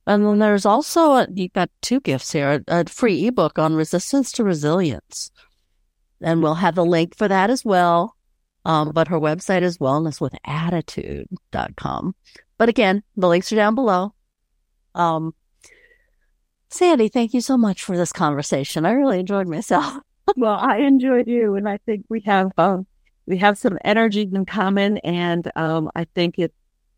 And 0.06 0.24
then 0.24 0.38
there's 0.38 0.64
also 0.64 1.14
a, 1.14 1.26
you've 1.34 1.52
got 1.52 1.68
two 1.82 1.98
gifts 2.00 2.30
here, 2.32 2.62
a, 2.68 2.80
a 2.80 2.84
free 2.84 3.26
ebook 3.26 3.58
on 3.58 3.74
resistance 3.74 4.30
to 4.32 4.44
resilience. 4.44 5.32
And 6.20 6.40
we'll 6.42 6.54
have 6.54 6.76
the 6.76 6.84
link 6.84 7.16
for 7.16 7.28
that 7.28 7.48
as 7.50 7.64
well. 7.64 8.16
Um, 8.64 8.92
but 8.92 9.08
her 9.08 9.18
website 9.18 9.62
is 9.62 9.78
wellnesswithattitude.com. 9.78 12.14
But 12.58 12.68
again, 12.68 13.02
the 13.16 13.28
links 13.28 13.52
are 13.52 13.56
down 13.56 13.74
below. 13.74 14.14
Um, 14.94 15.34
Sandy, 16.68 17.08
thank 17.08 17.34
you 17.34 17.40
so 17.40 17.58
much 17.58 17.82
for 17.82 17.96
this 17.96 18.12
conversation. 18.12 18.86
I 18.86 18.92
really 18.92 19.18
enjoyed 19.18 19.48
myself. 19.48 19.98
well, 20.36 20.58
I 20.60 20.76
enjoyed 20.78 21.26
you, 21.26 21.56
and 21.56 21.68
I 21.68 21.78
think 21.78 22.04
we 22.08 22.20
have 22.26 22.52
um, 22.56 22.86
we 23.30 23.38
have 23.38 23.56
some 23.56 23.78
energy 23.84 24.22
in 24.22 24.44
common, 24.44 24.98
and 24.98 25.48
um, 25.54 25.88
I 25.94 26.04
think 26.16 26.36
it 26.36 26.52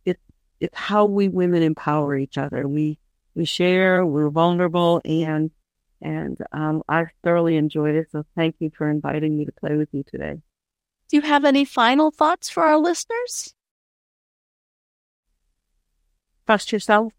it 0.06 0.18
it's 0.60 0.74
how 0.76 1.04
we 1.04 1.28
women 1.28 1.62
empower 1.62 2.16
each 2.16 2.38
other. 2.38 2.66
We 2.66 2.98
we 3.34 3.44
share, 3.44 4.06
we're 4.06 4.30
vulnerable, 4.30 5.02
and 5.04 5.50
and 6.00 6.38
um, 6.52 6.82
I 6.88 7.04
thoroughly 7.22 7.56
enjoyed 7.56 7.96
it. 7.96 8.10
So 8.12 8.24
thank 8.34 8.56
you 8.60 8.70
for 8.74 8.88
inviting 8.88 9.36
me 9.36 9.44
to 9.44 9.52
play 9.52 9.76
with 9.76 9.90
you 9.92 10.04
today. 10.04 10.40
Do 11.10 11.16
you 11.18 11.22
have 11.22 11.44
any 11.44 11.66
final 11.66 12.10
thoughts 12.10 12.48
for 12.48 12.62
our 12.62 12.78
listeners? 12.78 13.54
Trust 16.46 16.72
yourself, 16.72 17.12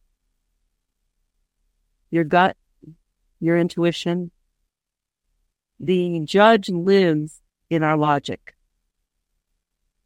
your 2.10 2.24
gut, 2.24 2.58
your 3.40 3.60
intuition, 3.60 4.32
the 5.80 6.22
judge 6.22 6.70
lives 6.70 7.42
in 7.70 7.84
our 7.84 7.96
logic. 7.96 8.53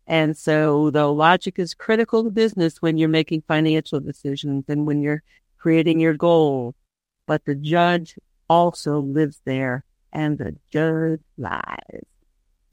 And 0.07 0.37
so 0.37 0.89
the 0.89 1.07
logic 1.07 1.59
is 1.59 1.73
critical 1.73 2.23
to 2.23 2.29
business 2.29 2.81
when 2.81 2.97
you're 2.97 3.09
making 3.09 3.43
financial 3.47 3.99
decisions 3.99 4.63
and 4.69 4.87
when 4.87 5.01
you're 5.01 5.21
creating 5.57 5.99
your 5.99 6.13
goal. 6.13 6.75
But 7.25 7.43
the 7.43 7.55
judge 7.55 8.15
also 8.49 8.99
lives 8.99 9.41
there 9.43 9.83
and 10.13 10.37
the 10.37 10.55
judge 10.71 11.19
lies. 11.37 12.05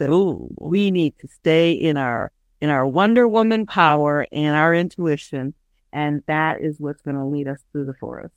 So 0.00 0.48
we 0.58 0.92
need 0.92 1.18
to 1.20 1.28
stay 1.28 1.72
in 1.72 1.96
our, 1.96 2.30
in 2.60 2.70
our 2.70 2.86
Wonder 2.86 3.26
Woman 3.26 3.66
power 3.66 4.26
and 4.30 4.54
our 4.56 4.72
intuition. 4.72 5.54
And 5.92 6.22
that 6.26 6.60
is 6.60 6.78
what's 6.78 7.02
going 7.02 7.16
to 7.16 7.24
lead 7.24 7.48
us 7.48 7.58
through 7.72 7.86
the 7.86 7.94
forest. 7.94 8.34